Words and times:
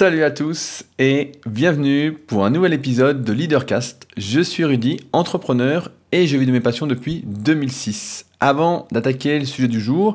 Salut 0.00 0.22
à 0.22 0.30
tous 0.30 0.84
et 1.00 1.32
bienvenue 1.44 2.12
pour 2.12 2.44
un 2.44 2.50
nouvel 2.50 2.72
épisode 2.72 3.24
de 3.24 3.32
Leadercast. 3.32 4.06
Je 4.16 4.40
suis 4.40 4.64
Rudy, 4.64 5.00
entrepreneur 5.12 5.90
et 6.12 6.28
je 6.28 6.36
vis 6.36 6.46
de 6.46 6.52
mes 6.52 6.60
passions 6.60 6.86
depuis 6.86 7.24
2006. 7.26 8.26
Avant 8.38 8.86
d'attaquer 8.92 9.40
le 9.40 9.44
sujet 9.44 9.66
du 9.66 9.80
jour, 9.80 10.14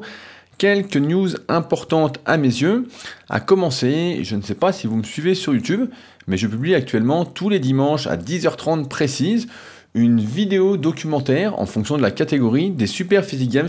quelques 0.57 0.96
news 0.96 1.31
importantes 1.49 2.21
à 2.25 2.38
mes 2.38 2.47
yeux. 2.47 2.88
À 3.27 3.41
commencer, 3.41 4.19
je 4.23 4.38
ne 4.38 4.41
sais 4.41 4.55
pas 4.55 4.71
si 4.71 4.88
vous 4.88 4.96
me 4.96 5.04
suivez 5.04 5.36
sur 5.36 5.54
YouTube, 5.54 5.89
mais 6.27 6.38
je 6.38 6.47
publie 6.47 6.75
actuellement 6.75 7.25
tous 7.25 7.50
les 7.50 7.59
dimanches 7.59 8.07
à 8.07 8.15
10h30 8.15 8.88
précise 8.88 9.47
une 9.95 10.21
vidéo 10.21 10.77
documentaire 10.77 11.59
en 11.59 11.65
fonction 11.65 11.97
de 11.97 12.02
la 12.02 12.11
catégorie 12.11 12.71
des 12.71 12.88
Super 12.88 13.25
Physique 13.25 13.52
Games 13.52 13.68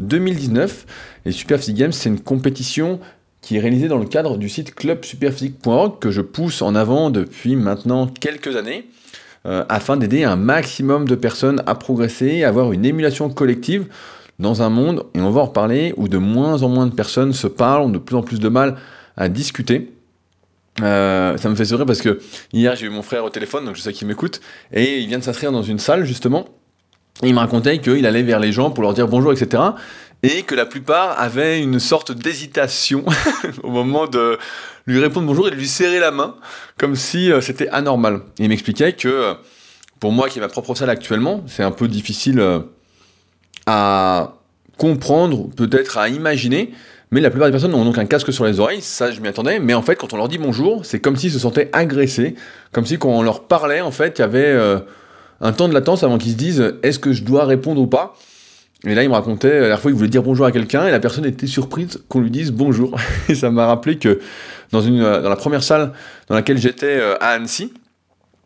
2019. 0.00 0.86
Les 1.24 1.30
Super 1.30 1.60
Physique 1.60 1.76
Games, 1.76 1.92
c'est 1.92 2.08
une 2.08 2.20
compétition 2.20 2.98
qui 3.42 3.56
est 3.56 3.60
réalisé 3.60 3.88
dans 3.88 3.98
le 3.98 4.06
cadre 4.06 4.38
du 4.38 4.48
site 4.48 4.74
clubsuperphysique.org 4.74 5.98
que 5.98 6.10
je 6.10 6.22
pousse 6.22 6.62
en 6.62 6.74
avant 6.74 7.10
depuis 7.10 7.56
maintenant 7.56 8.06
quelques 8.06 8.56
années 8.56 8.86
euh, 9.44 9.64
afin 9.68 9.96
d'aider 9.96 10.22
un 10.22 10.36
maximum 10.36 11.06
de 11.06 11.16
personnes 11.16 11.62
à 11.66 11.74
progresser, 11.74 12.44
à 12.44 12.48
avoir 12.48 12.72
une 12.72 12.84
émulation 12.84 13.28
collective 13.28 13.86
dans 14.38 14.62
un 14.62 14.70
monde, 14.70 15.04
et 15.14 15.20
on 15.20 15.30
va 15.30 15.40
en 15.42 15.46
reparler, 15.46 15.92
où 15.96 16.08
de 16.08 16.18
moins 16.18 16.62
en 16.62 16.68
moins 16.68 16.86
de 16.86 16.94
personnes 16.94 17.32
se 17.32 17.48
parlent, 17.48 17.82
ont 17.82 17.88
de 17.88 17.98
plus 17.98 18.16
en 18.16 18.22
plus 18.22 18.38
de 18.38 18.48
mal 18.48 18.76
à 19.16 19.28
discuter. 19.28 19.92
Euh, 20.80 21.36
ça 21.36 21.48
me 21.48 21.54
fait 21.54 21.66
sourire 21.66 21.84
parce 21.84 22.00
que 22.00 22.20
hier 22.52 22.74
j'ai 22.76 22.86
eu 22.86 22.90
mon 22.90 23.02
frère 23.02 23.24
au 23.24 23.30
téléphone, 23.30 23.64
donc 23.64 23.76
je 23.76 23.82
sais 23.82 23.92
qu'il 23.92 24.06
m'écoute, 24.06 24.40
et 24.72 25.00
il 25.00 25.08
vient 25.08 25.18
de 25.18 25.24
s'inscrire 25.24 25.50
dans 25.50 25.62
une 25.62 25.80
salle 25.80 26.04
justement. 26.04 26.46
Et 27.22 27.28
il 27.28 27.34
me 27.34 27.40
racontait 27.40 27.78
qu'il 27.78 28.06
allait 28.06 28.22
vers 28.22 28.40
les 28.40 28.52
gens 28.52 28.70
pour 28.70 28.82
leur 28.82 28.94
dire 28.94 29.06
bonjour, 29.06 29.32
etc 29.32 29.60
et 30.22 30.42
que 30.42 30.54
la 30.54 30.66
plupart 30.66 31.18
avaient 31.18 31.60
une 31.60 31.80
sorte 31.80 32.12
d'hésitation 32.12 33.04
au 33.62 33.70
moment 33.70 34.06
de 34.06 34.38
lui 34.86 35.00
répondre 35.00 35.26
bonjour 35.26 35.48
et 35.48 35.50
de 35.50 35.56
lui 35.56 35.68
serrer 35.68 35.98
la 35.98 36.10
main, 36.10 36.36
comme 36.78 36.94
si 36.94 37.32
euh, 37.32 37.40
c'était 37.40 37.68
anormal. 37.68 38.20
Et 38.38 38.44
il 38.44 38.48
m'expliquait 38.48 38.92
que 38.92 39.08
euh, 39.08 39.34
pour 40.00 40.12
moi 40.12 40.28
qui 40.28 40.38
ai 40.38 40.40
ma 40.40 40.48
propre 40.48 40.74
salle 40.74 40.90
actuellement, 40.90 41.42
c'est 41.46 41.62
un 41.62 41.70
peu 41.70 41.88
difficile 41.88 42.40
euh, 42.40 42.60
à 43.66 44.34
comprendre, 44.78 45.48
peut-être 45.54 45.98
à 45.98 46.08
imaginer, 46.08 46.72
mais 47.10 47.20
la 47.20 47.30
plupart 47.30 47.48
des 47.48 47.52
personnes 47.52 47.74
ont 47.74 47.84
donc 47.84 47.98
un 47.98 48.06
casque 48.06 48.32
sur 48.32 48.44
les 48.44 48.58
oreilles, 48.58 48.80
ça 48.80 49.10
je 49.10 49.20
m'y 49.20 49.28
attendais, 49.28 49.58
mais 49.58 49.74
en 49.74 49.82
fait 49.82 49.96
quand 49.96 50.12
on 50.12 50.16
leur 50.16 50.28
dit 50.28 50.38
bonjour, 50.38 50.86
c'est 50.86 50.98
comme 50.98 51.16
s'ils 51.16 51.32
se 51.32 51.38
sentaient 51.38 51.68
agressés, 51.72 52.34
comme 52.72 52.86
si 52.86 52.98
quand 52.98 53.10
on 53.10 53.22
leur 53.22 53.44
parlait, 53.44 53.80
en 53.80 53.90
fait, 53.90 54.18
il 54.18 54.22
y 54.22 54.24
avait 54.24 54.58
un 55.40 55.52
temps 55.52 55.68
de 55.68 55.74
latence 55.74 56.02
avant 56.02 56.16
qu'ils 56.16 56.32
se 56.32 56.36
disent 56.36 56.74
est-ce 56.82 56.98
que 56.98 57.12
je 57.12 57.22
dois 57.22 57.44
répondre 57.44 57.80
ou 57.80 57.86
pas? 57.86 58.16
Et 58.84 58.94
là, 58.94 59.04
il 59.04 59.08
me 59.08 59.14
racontait, 59.14 59.48
la 59.48 59.60
dernière 59.60 59.80
fois, 59.80 59.90
il 59.92 59.96
voulait 59.96 60.08
dire 60.08 60.24
bonjour 60.24 60.44
à 60.44 60.50
quelqu'un 60.50 60.86
et 60.86 60.90
la 60.90 60.98
personne 60.98 61.24
était 61.24 61.46
surprise 61.46 62.02
qu'on 62.08 62.20
lui 62.20 62.30
dise 62.30 62.50
bonjour. 62.50 62.98
Et 63.28 63.34
ça 63.36 63.50
m'a 63.50 63.66
rappelé 63.66 63.96
que 63.96 64.20
dans, 64.72 64.80
une, 64.80 65.00
dans 65.00 65.28
la 65.28 65.36
première 65.36 65.62
salle 65.62 65.92
dans 66.28 66.34
laquelle 66.34 66.58
j'étais 66.58 66.98
euh, 66.98 67.14
à 67.20 67.28
Annecy, 67.28 67.72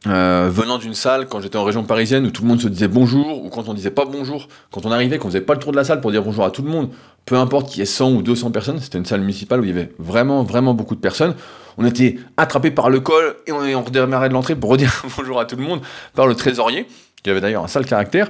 euh, 0.06 0.48
venant 0.52 0.76
d'une 0.76 0.94
salle 0.94 1.26
quand 1.26 1.40
j'étais 1.40 1.56
en 1.56 1.64
région 1.64 1.82
parisienne 1.84 2.26
où 2.26 2.30
tout 2.30 2.42
le 2.42 2.48
monde 2.48 2.60
se 2.60 2.68
disait 2.68 2.86
bonjour, 2.86 3.44
ou 3.44 3.48
quand 3.48 3.68
on 3.68 3.74
disait 3.74 3.90
pas 3.90 4.04
bonjour, 4.04 4.48
quand 4.70 4.84
on 4.84 4.92
arrivait, 4.92 5.16
qu'on 5.16 5.28
faisait 5.28 5.40
pas 5.40 5.54
le 5.54 5.58
tour 5.58 5.72
de 5.72 5.76
la 5.76 5.84
salle 5.84 6.02
pour 6.02 6.10
dire 6.12 6.22
bonjour 6.22 6.44
à 6.44 6.50
tout 6.50 6.62
le 6.62 6.68
monde, 6.68 6.90
peu 7.24 7.36
importe 7.36 7.70
qu'il 7.70 7.78
y 7.78 7.82
ait 7.82 7.86
100 7.86 8.12
ou 8.12 8.22
200 8.22 8.50
personnes, 8.50 8.78
c'était 8.78 8.98
une 8.98 9.06
salle 9.06 9.20
municipale 9.20 9.60
où 9.60 9.64
il 9.64 9.70
y 9.70 9.72
avait 9.72 9.90
vraiment, 9.98 10.44
vraiment 10.44 10.74
beaucoup 10.74 10.94
de 10.94 11.00
personnes. 11.00 11.34
On 11.78 11.84
était 11.86 12.18
attrapé 12.36 12.70
par 12.70 12.90
le 12.90 13.00
col 13.00 13.36
et 13.46 13.52
on, 13.52 13.62
on 13.62 13.82
redémarrait 13.82 14.28
de 14.28 14.34
l'entrée 14.34 14.54
pour 14.54 14.70
redire 14.72 15.02
bonjour 15.16 15.40
à 15.40 15.46
tout 15.46 15.56
le 15.56 15.62
monde 15.62 15.80
par 16.14 16.26
le 16.26 16.34
trésorier, 16.34 16.86
qui 17.22 17.30
avait 17.30 17.40
d'ailleurs 17.40 17.64
un 17.64 17.68
sale 17.68 17.86
caractère. 17.86 18.28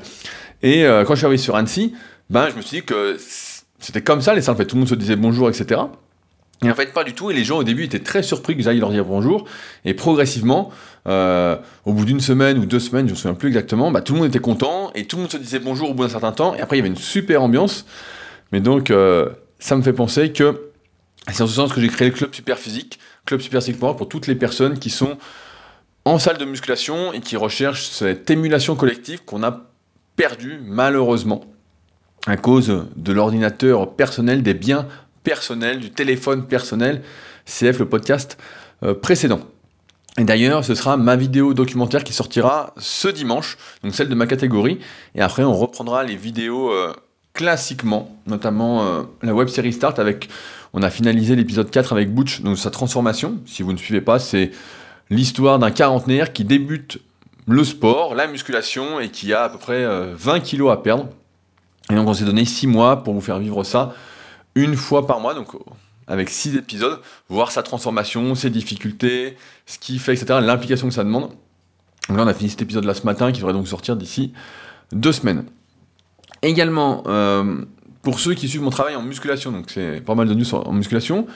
Et 0.63 0.85
euh, 0.85 1.05
quand 1.05 1.15
je 1.15 1.19
suis 1.19 1.27
arrivé 1.27 1.43
sur 1.43 1.57
Annecy, 1.57 1.95
ben, 2.31 2.49
je 2.51 2.57
me 2.57 2.63
suis 2.63 2.81
dit 2.81 2.85
que 2.85 3.17
c'était 3.79 4.03
comme 4.03 4.21
ça, 4.21 4.35
les 4.35 4.43
salles, 4.43 4.55
en 4.55 4.59
fait, 4.59 4.67
tout 4.67 4.77
le 4.77 4.81
monde 4.81 4.89
se 4.89 4.95
disait 4.95 5.17
bonjour, 5.17 5.49
etc. 5.49 5.81
Et 6.65 6.71
en 6.71 6.75
fait, 6.75 6.93
pas 6.93 7.05
du 7.05 7.13
tout. 7.13 7.31
Et 7.31 7.35
les 7.35 7.45
gens, 7.45 7.59
au 7.59 7.65
début, 7.65 7.85
étaient 7.85 8.01
très 8.01 8.23
surpris 8.23 8.57
que 8.57 8.63
j'aille 8.63 8.79
leur 8.79 8.91
dire 8.91 9.05
bonjour. 9.05 9.47
Et 9.85 9.95
progressivement, 9.95 10.71
euh, 11.07 11.57
au 11.85 11.93
bout 11.93 12.05
d'une 12.05 12.21
semaine 12.21 12.59
ou 12.59 12.67
deux 12.67 12.81
semaines, 12.81 13.07
je 13.07 13.13
ne 13.13 13.17
me 13.17 13.21
souviens 13.21 13.35
plus 13.35 13.49
exactement, 13.49 13.91
bah, 13.91 14.01
tout 14.01 14.15
le 14.15 14.21
monde 14.21 14.29
était 14.29 14.39
content 14.39 14.91
et 14.95 15.05
tout 15.05 15.17
le 15.17 15.23
monde 15.23 15.33
se 15.33 15.37
disait 15.37 15.59
bonjour 15.59 15.91
au 15.91 15.95
bout 15.95 16.05
d'un 16.05 16.09
certain 16.09 16.33
temps. 16.33 16.55
Et 16.55 16.61
après, 16.61 16.77
il 16.77 16.81
y 16.81 16.83
avait 16.83 16.89
une 16.89 16.97
super 16.97 17.43
ambiance. 17.43 17.85
Mais 18.53 18.61
donc, 18.61 18.91
euh, 18.91 19.29
ça 19.59 19.77
me 19.77 19.83
fait 19.83 19.93
penser 19.93 20.33
que 20.33 20.71
c'est 21.31 21.43
en 21.43 21.47
ce 21.47 21.55
sens 21.55 21.73
que 21.73 21.81
j'ai 21.81 21.89
créé 21.89 22.09
le 22.09 22.15
club 22.15 22.35
super 22.35 22.59
physique, 22.59 22.99
club 23.27 23.41
super 23.41 23.63
physique 23.63 23.79
pour 23.79 24.09
toutes 24.09 24.27
les 24.27 24.37
personnes 24.37 24.79
qui 24.79 24.91
sont 24.91 25.19
en 26.05 26.19
salle 26.19 26.39
de 26.39 26.45
musculation 26.45 27.13
et 27.13 27.21
qui 27.21 27.37
recherchent 27.37 27.89
cette 27.89 28.31
émulation 28.31 28.77
collective 28.77 29.25
qu'on 29.25 29.43
a 29.43 29.63
perdu, 30.17 30.61
malheureusement, 30.65 31.45
à 32.27 32.37
cause 32.37 32.87
de 32.97 33.13
l'ordinateur 33.13 33.95
personnel, 33.95 34.43
des 34.43 34.55
biens 34.55 34.87
personnels, 35.23 35.79
du 35.81 35.91
téléphone 35.91 36.47
personnel, 36.47 37.03
CF 37.45 37.79
le 37.79 37.89
podcast 37.89 38.39
euh, 38.83 38.95
précédent. 38.95 39.41
Et 40.19 40.25
d'ailleurs, 40.25 40.65
ce 40.65 40.75
sera 40.75 40.97
ma 40.97 41.15
vidéo 41.15 41.53
documentaire 41.53 42.03
qui 42.03 42.15
sortira 42.15 42.73
ce 42.79 43.09
dimanche, 43.09 43.59
donc 43.85 43.95
celle 43.95 44.09
de 44.09 44.15
ma 44.15 44.27
catégorie, 44.27 44.79
et 45.15 45.21
après 45.21 45.45
on 45.45 45.53
reprendra 45.53 46.05
les 46.05 46.17
vidéos 46.17 46.71
euh, 46.71 46.95
classiquement, 47.35 48.17
notamment 48.27 48.87
euh, 48.87 49.03
la 49.23 49.35
web 49.35 49.49
série 49.49 49.75
Start 49.75 49.99
avec, 49.99 50.31
on 50.73 50.83
a 50.83 50.89
finalisé 50.89 51.37
l'épisode 51.37 51.71
4 51.71 51.93
avec 51.93 52.15
Butch, 52.15 52.41
donc 52.41 52.57
sa 52.57 52.71
transformation, 52.71 53.39
si 53.45 53.63
vous 53.63 53.75
ne 53.75 53.79
suivez 53.79 54.01
pas, 54.01 54.19
c'est 54.19 54.53
l'histoire 55.11 55.59
d'un 55.59 55.71
quarantenaire 55.71 56.33
qui 56.33 56.45
débute 56.45 56.99
le 57.47 57.65
sport, 57.65 58.15
la 58.15 58.27
musculation, 58.27 59.01
et 59.01 59.11
qui 59.11 59.33
a 59.33 59.45
à 59.45 59.49
peu 59.49 59.59
près 59.59 59.85
20 59.85 59.87
euh, 59.87 60.41
kilos 60.41 60.73
à 60.73 60.77
perdre. 60.79 61.09
Et 61.91 61.95
donc 61.95 62.09
on 62.09 62.15
s'est 62.15 62.25
donné 62.25 62.45
6 62.45 62.67
mois 62.67 63.03
pour 63.03 63.15
vous 63.15 63.21
faire 63.21 63.39
vivre 63.39 63.63
ça 63.65 63.95
une 64.57 64.75
fois 64.75 65.07
par 65.07 65.21
mois, 65.21 65.35
donc 65.35 65.55
euh, 65.55 65.59
avec 66.09 66.31
6 66.31 66.57
épisodes, 66.57 67.01
voir 67.29 67.53
sa 67.53 67.63
transformation, 67.63 68.35
ses 68.35 68.51
difficultés, 68.51 69.37
ce 69.67 69.79
qu'il 69.79 70.01
fait, 70.01 70.15
etc., 70.15 70.41
l'implication 70.43 70.89
que 70.89 70.95
ça 70.95 71.05
demande. 71.05 71.31
Donc 72.09 72.17
là 72.17 72.25
on 72.25 72.27
a 72.27 72.35
fini 72.35 72.51
cet 72.51 72.63
épisode 72.63 72.85
là 72.85 72.95
ce 72.95 73.05
matin 73.05 73.31
qui 73.33 73.41
devrait 73.41 73.53
donc 73.53 73.69
sortir 73.69 73.97
d'ici 73.97 74.33
deux 74.93 75.13
semaines. 75.13 75.45
Également, 76.43 77.03
euh, 77.07 77.63
pour 78.03 78.21
ceux 78.21 78.35
qui 78.35 78.49
suivent 78.49 78.63
mon 78.63 78.71
travail 78.71 78.95
en 78.95 79.03
musculation, 79.03 79.53
donc 79.53 79.67
c'est 79.69 80.01
pas 80.01 80.15
mal 80.15 80.29
de 80.29 80.35
news 80.35 80.55
en 80.55 80.73
musculation, 80.73 81.27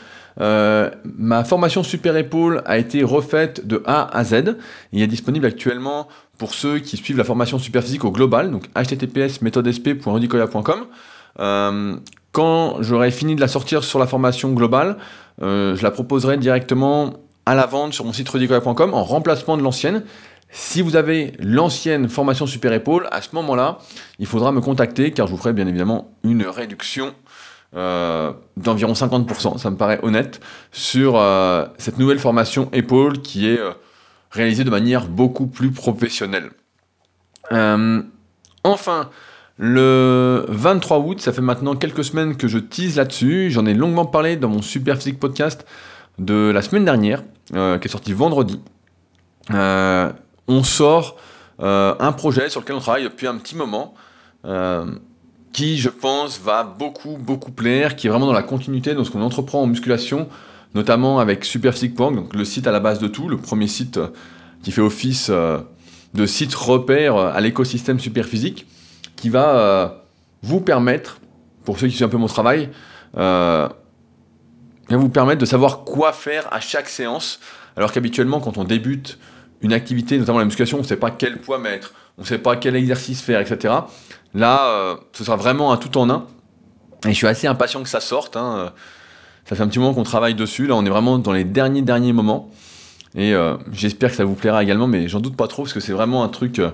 euh, 0.40 0.90
ma 1.04 1.44
formation 1.44 1.82
Super 1.82 2.16
Épaule 2.16 2.62
a 2.66 2.78
été 2.78 3.02
refaite 3.02 3.66
de 3.66 3.82
A 3.86 4.16
à 4.16 4.24
Z. 4.24 4.56
Il 4.92 5.02
est 5.02 5.06
disponible 5.06 5.46
actuellement 5.46 6.08
pour 6.38 6.54
ceux 6.54 6.78
qui 6.78 6.96
suivent 6.96 7.18
la 7.18 7.24
formation 7.24 7.58
Super 7.58 7.82
Physique 7.82 8.04
au 8.04 8.10
global, 8.10 8.50
donc 8.50 8.64
https 8.74 9.42
méthodesp.rudicoya.com. 9.42 10.86
Euh, 11.38 11.96
quand 12.32 12.80
j'aurai 12.80 13.10
fini 13.10 13.34
de 13.34 13.40
la 13.40 13.48
sortir 13.48 13.84
sur 13.84 13.98
la 13.98 14.06
formation 14.06 14.52
globale, 14.52 14.96
euh, 15.42 15.74
je 15.76 15.82
la 15.82 15.90
proposerai 15.90 16.36
directement 16.36 17.14
à 17.46 17.54
la 17.54 17.66
vente 17.66 17.92
sur 17.92 18.04
mon 18.04 18.12
site 18.12 18.28
rudicoya.com 18.28 18.94
en 18.94 19.04
remplacement 19.04 19.56
de 19.56 19.62
l'ancienne. 19.62 20.04
Si 20.52 20.82
vous 20.82 20.96
avez 20.96 21.32
l'ancienne 21.38 22.08
formation 22.08 22.46
Super 22.46 22.72
Épaule, 22.72 23.08
à 23.12 23.22
ce 23.22 23.28
moment-là, 23.34 23.78
il 24.18 24.26
faudra 24.26 24.50
me 24.50 24.60
contacter 24.60 25.12
car 25.12 25.26
je 25.26 25.32
vous 25.32 25.38
ferai 25.38 25.52
bien 25.52 25.66
évidemment 25.66 26.10
une 26.24 26.44
réduction 26.44 27.14
euh, 27.76 28.32
d'environ 28.56 28.94
50%, 28.94 29.58
ça 29.58 29.70
me 29.70 29.76
paraît 29.76 30.00
honnête, 30.02 30.40
sur 30.72 31.14
euh, 31.16 31.66
cette 31.78 31.98
nouvelle 31.98 32.18
formation 32.18 32.68
épaule 32.72 33.20
qui 33.22 33.48
est 33.48 33.60
euh, 33.60 33.70
réalisée 34.32 34.64
de 34.64 34.70
manière 34.70 35.06
beaucoup 35.06 35.46
plus 35.46 35.70
professionnelle. 35.70 36.50
enfin, 38.64 39.10
le 39.56 40.46
23 40.48 40.98
août, 40.98 41.20
ça 41.20 41.32
fait 41.32 41.42
maintenant 41.42 41.76
quelques 41.76 42.02
semaines 42.02 42.36
que 42.36 42.48
je 42.48 42.58
tease 42.58 42.96
là-dessus, 42.96 43.50
j'en 43.52 43.66
ai 43.66 43.74
longuement 43.74 44.06
parlé 44.06 44.36
dans 44.36 44.48
mon 44.48 44.62
Super 44.62 44.96
Physique 44.96 45.20
podcast 45.20 45.64
de 46.18 46.50
la 46.52 46.62
semaine 46.62 46.84
dernière, 46.84 47.22
qui 47.46 47.54
est 47.54 47.88
sorti 47.88 48.12
vendredi. 48.12 48.60
on 49.50 50.64
sort 50.64 51.16
un 51.60 52.12
projet 52.16 52.48
sur 52.48 52.62
lequel 52.62 52.74
on 52.74 52.80
travaille 52.80 53.04
depuis 53.04 53.28
un 53.28 53.36
petit 53.36 53.54
moment 53.54 53.94
qui, 55.52 55.78
je 55.78 55.88
pense, 55.88 56.40
va 56.40 56.62
beaucoup, 56.62 57.16
beaucoup 57.16 57.50
plaire, 57.50 57.96
qui 57.96 58.06
est 58.06 58.10
vraiment 58.10 58.26
dans 58.26 58.32
la 58.32 58.42
continuité 58.42 58.94
de 58.94 59.02
ce 59.02 59.10
qu'on 59.10 59.22
entreprend 59.22 59.62
en 59.62 59.66
musculation, 59.66 60.28
notamment 60.74 61.18
avec 61.18 61.44
Superphysique.org, 61.44 62.14
donc 62.14 62.34
le 62.34 62.44
site 62.44 62.66
à 62.66 62.72
la 62.72 62.80
base 62.80 62.98
de 63.00 63.08
tout, 63.08 63.28
le 63.28 63.36
premier 63.36 63.66
site 63.66 63.96
euh, 63.96 64.08
qui 64.62 64.70
fait 64.70 64.80
office 64.80 65.28
euh, 65.30 65.58
de 66.14 66.26
site 66.26 66.54
repère 66.54 67.16
euh, 67.16 67.32
à 67.32 67.40
l'écosystème 67.40 67.98
Superphysique, 67.98 68.66
qui 69.16 69.28
va 69.28 70.04
vous 70.42 70.60
permettre, 70.60 71.18
pour 71.64 71.78
ceux 71.78 71.88
qui 71.88 71.94
suivent 71.94 72.06
un 72.06 72.10
peu 72.10 72.16
mon 72.16 72.26
travail, 72.26 72.70
va 73.12 73.68
vous 74.88 75.10
permettre 75.10 75.38
de 75.40 75.46
savoir 75.46 75.84
quoi 75.84 76.14
faire 76.14 76.48
à 76.50 76.60
chaque 76.60 76.88
séance, 76.88 77.38
alors 77.76 77.92
qu'habituellement, 77.92 78.40
quand 78.40 78.56
on 78.56 78.64
débute 78.64 79.18
une 79.60 79.74
activité, 79.74 80.16
notamment 80.16 80.38
la 80.38 80.46
musculation, 80.46 80.78
on 80.78 80.82
ne 80.82 80.86
sait 80.86 80.96
pas 80.96 81.10
quel 81.10 81.36
poids 81.36 81.58
mettre, 81.58 81.92
on 82.20 82.22
ne 82.22 82.26
sait 82.26 82.38
pas 82.38 82.54
quel 82.56 82.76
exercice 82.76 83.22
faire, 83.22 83.40
etc. 83.40 83.74
Là, 84.34 84.66
euh, 84.66 84.96
ce 85.12 85.24
sera 85.24 85.36
vraiment 85.36 85.72
un 85.72 85.78
tout 85.78 85.96
en 85.96 86.10
un. 86.10 86.26
Et 87.06 87.08
je 87.08 87.14
suis 87.14 87.26
assez 87.26 87.46
impatient 87.46 87.82
que 87.82 87.88
ça 87.88 88.00
sorte. 88.00 88.36
Hein. 88.36 88.72
Ça 89.46 89.56
fait 89.56 89.62
un 89.62 89.68
petit 89.68 89.78
moment 89.78 89.94
qu'on 89.94 90.02
travaille 90.02 90.34
dessus. 90.34 90.66
Là, 90.66 90.74
on 90.74 90.84
est 90.84 90.90
vraiment 90.90 91.18
dans 91.18 91.32
les 91.32 91.44
derniers, 91.44 91.80
derniers 91.80 92.12
moments. 92.12 92.50
Et 93.14 93.34
euh, 93.34 93.56
j'espère 93.72 94.10
que 94.10 94.16
ça 94.16 94.26
vous 94.26 94.34
plaira 94.34 94.62
également, 94.62 94.86
mais 94.86 95.08
j'en 95.08 95.18
doute 95.20 95.34
pas 95.34 95.48
trop, 95.48 95.62
parce 95.62 95.72
que 95.72 95.80
c'est 95.80 95.94
vraiment 95.94 96.22
un 96.22 96.28
truc 96.28 96.58
euh, 96.58 96.70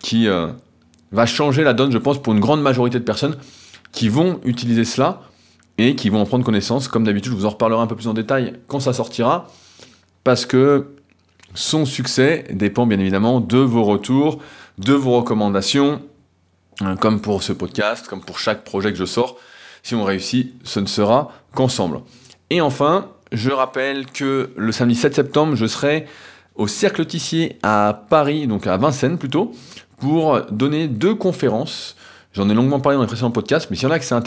qui 0.00 0.26
va 1.12 1.26
changer 1.26 1.62
la 1.62 1.72
donne, 1.72 1.92
je 1.92 1.98
pense, 1.98 2.20
pour 2.20 2.32
une 2.32 2.40
grande 2.40 2.60
majorité 2.60 2.98
de 2.98 3.04
personnes 3.04 3.36
qui 3.92 4.08
vont 4.08 4.40
utiliser 4.44 4.84
cela 4.84 5.22
et 5.78 5.94
qui 5.94 6.10
vont 6.10 6.20
en 6.20 6.26
prendre 6.26 6.44
connaissance. 6.44 6.88
Comme 6.88 7.04
d'habitude, 7.04 7.30
je 7.30 7.36
vous 7.36 7.46
en 7.46 7.50
reparlerai 7.50 7.80
un 7.80 7.86
peu 7.86 7.94
plus 7.94 8.08
en 8.08 8.14
détail 8.14 8.54
quand 8.66 8.80
ça 8.80 8.92
sortira. 8.92 9.46
parce 10.24 10.44
que 10.44 10.95
son 11.56 11.84
succès 11.84 12.44
dépend 12.50 12.86
bien 12.86 13.00
évidemment 13.00 13.40
de 13.40 13.58
vos 13.58 13.82
retours, 13.82 14.40
de 14.78 14.92
vos 14.92 15.16
recommandations, 15.16 16.02
hein, 16.80 16.96
comme 16.96 17.20
pour 17.20 17.42
ce 17.42 17.52
podcast, 17.52 18.06
comme 18.06 18.20
pour 18.20 18.38
chaque 18.38 18.62
projet 18.62 18.92
que 18.92 18.98
je 18.98 19.04
sors. 19.04 19.36
Si 19.82 19.94
on 19.94 20.04
réussit, 20.04 20.54
ce 20.64 20.80
ne 20.80 20.86
sera 20.86 21.32
qu'ensemble. 21.54 22.00
Et 22.50 22.60
enfin, 22.60 23.08
je 23.32 23.50
rappelle 23.50 24.06
que 24.06 24.50
le 24.56 24.72
samedi 24.72 24.94
7 24.94 25.14
septembre, 25.14 25.56
je 25.56 25.66
serai 25.66 26.06
au 26.54 26.66
Cercle 26.66 27.04
Tissier 27.06 27.58
à 27.62 28.04
Paris, 28.08 28.46
donc 28.46 28.66
à 28.66 28.76
Vincennes 28.76 29.18
plutôt, 29.18 29.52
pour 29.98 30.40
donner 30.50 30.88
deux 30.88 31.14
conférences. 31.14 31.96
J'en 32.32 32.48
ai 32.50 32.54
longuement 32.54 32.80
parlé 32.80 32.96
dans 32.96 33.02
les 33.02 33.08
précédents 33.08 33.30
podcasts, 33.30 33.70
mais 33.70 33.76
s'il 33.76 33.88
y 33.88 33.90
en 33.90 33.94
a 33.94 33.98
qui 33.98 34.06
ça 34.06 34.20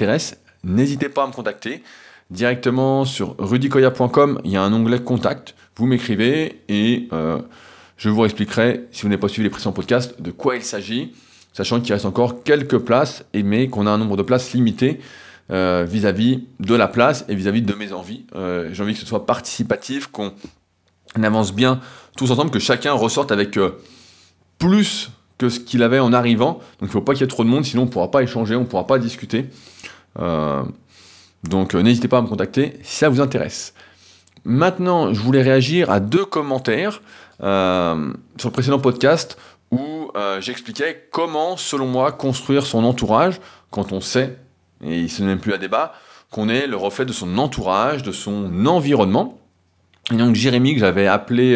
n'hésitez 0.63 1.09
pas 1.09 1.23
à 1.23 1.27
me 1.27 1.31
contacter 1.31 1.83
directement 2.29 3.05
sur 3.05 3.35
rudicoya.com. 3.37 4.41
Il 4.43 4.51
y 4.51 4.57
a 4.57 4.63
un 4.63 4.73
onglet 4.73 5.01
contact. 5.01 5.55
Vous 5.75 5.85
m'écrivez 5.85 6.61
et 6.67 7.07
euh, 7.13 7.39
je 7.97 8.09
vous 8.09 8.25
expliquerai, 8.25 8.87
si 8.91 9.03
vous 9.03 9.09
n'avez 9.09 9.19
pas 9.19 9.27
suivi 9.27 9.43
les 9.43 9.49
précédents 9.49 9.71
podcasts, 9.71 10.21
de 10.21 10.31
quoi 10.31 10.55
il 10.55 10.63
s'agit, 10.63 11.13
sachant 11.53 11.79
qu'il 11.81 11.93
reste 11.93 12.05
encore 12.05 12.43
quelques 12.43 12.77
places, 12.77 13.25
mais 13.33 13.67
qu'on 13.67 13.87
a 13.87 13.91
un 13.91 13.97
nombre 13.97 14.17
de 14.17 14.23
places 14.23 14.53
limité 14.53 14.99
euh, 15.51 15.85
vis-à-vis 15.89 16.47
de 16.59 16.75
la 16.75 16.87
place 16.87 17.25
et 17.29 17.35
vis-à-vis 17.35 17.61
de 17.61 17.73
mes 17.73 17.93
envies. 17.93 18.25
Euh, 18.35 18.69
j'ai 18.73 18.83
envie 18.83 18.93
que 18.93 18.99
ce 18.99 19.05
soit 19.05 19.25
participatif, 19.25 20.07
qu'on 20.07 20.33
avance 21.21 21.53
bien 21.53 21.79
tous 22.17 22.29
ensemble, 22.31 22.51
que 22.51 22.59
chacun 22.59 22.93
ressorte 22.93 23.31
avec 23.31 23.57
plus 24.57 25.11
que 25.37 25.47
ce 25.47 25.61
qu'il 25.61 25.81
avait 25.81 25.99
en 25.99 26.11
arrivant. 26.11 26.53
Donc 26.53 26.81
il 26.81 26.85
ne 26.85 26.91
faut 26.91 27.01
pas 27.01 27.13
qu'il 27.13 27.21
y 27.21 27.23
ait 27.23 27.27
trop 27.27 27.45
de 27.45 27.49
monde, 27.49 27.63
sinon 27.63 27.83
on 27.83 27.85
ne 27.85 27.91
pourra 27.91 28.11
pas 28.11 28.21
échanger, 28.21 28.55
on 28.55 28.61
ne 28.61 28.65
pourra 28.65 28.85
pas 28.85 28.99
discuter. 28.99 29.45
Donc 31.43 31.75
euh, 31.75 31.81
n'hésitez 31.81 32.07
pas 32.07 32.17
à 32.17 32.21
me 32.21 32.27
contacter 32.27 32.79
si 32.83 32.97
ça 32.97 33.09
vous 33.09 33.21
intéresse. 33.21 33.73
Maintenant, 34.45 35.13
je 35.13 35.19
voulais 35.19 35.41
réagir 35.41 35.89
à 35.91 35.99
deux 35.99 36.25
commentaires 36.25 37.01
euh, 37.41 38.13
sur 38.37 38.49
le 38.49 38.53
précédent 38.53 38.79
podcast 38.79 39.37
où 39.71 40.11
euh, 40.15 40.41
j'expliquais 40.41 41.07
comment, 41.11 41.57
selon 41.57 41.87
moi, 41.87 42.11
construire 42.11 42.65
son 42.65 42.83
entourage 42.83 43.39
quand 43.69 43.91
on 43.91 44.01
sait, 44.01 44.37
et 44.83 45.07
ce 45.07 45.21
n'est 45.21 45.27
même 45.27 45.39
plus 45.39 45.53
à 45.53 45.57
débat, 45.57 45.93
qu'on 46.31 46.49
est 46.49 46.67
le 46.67 46.75
reflet 46.75 47.05
de 47.05 47.13
son 47.13 47.37
entourage, 47.37 48.01
de 48.01 48.11
son 48.11 48.65
environnement. 48.65 49.39
Et 50.11 50.15
donc 50.15 50.35
Jérémy, 50.35 50.73
que 50.73 50.79
j'avais 50.79 51.05
appelé 51.05 51.55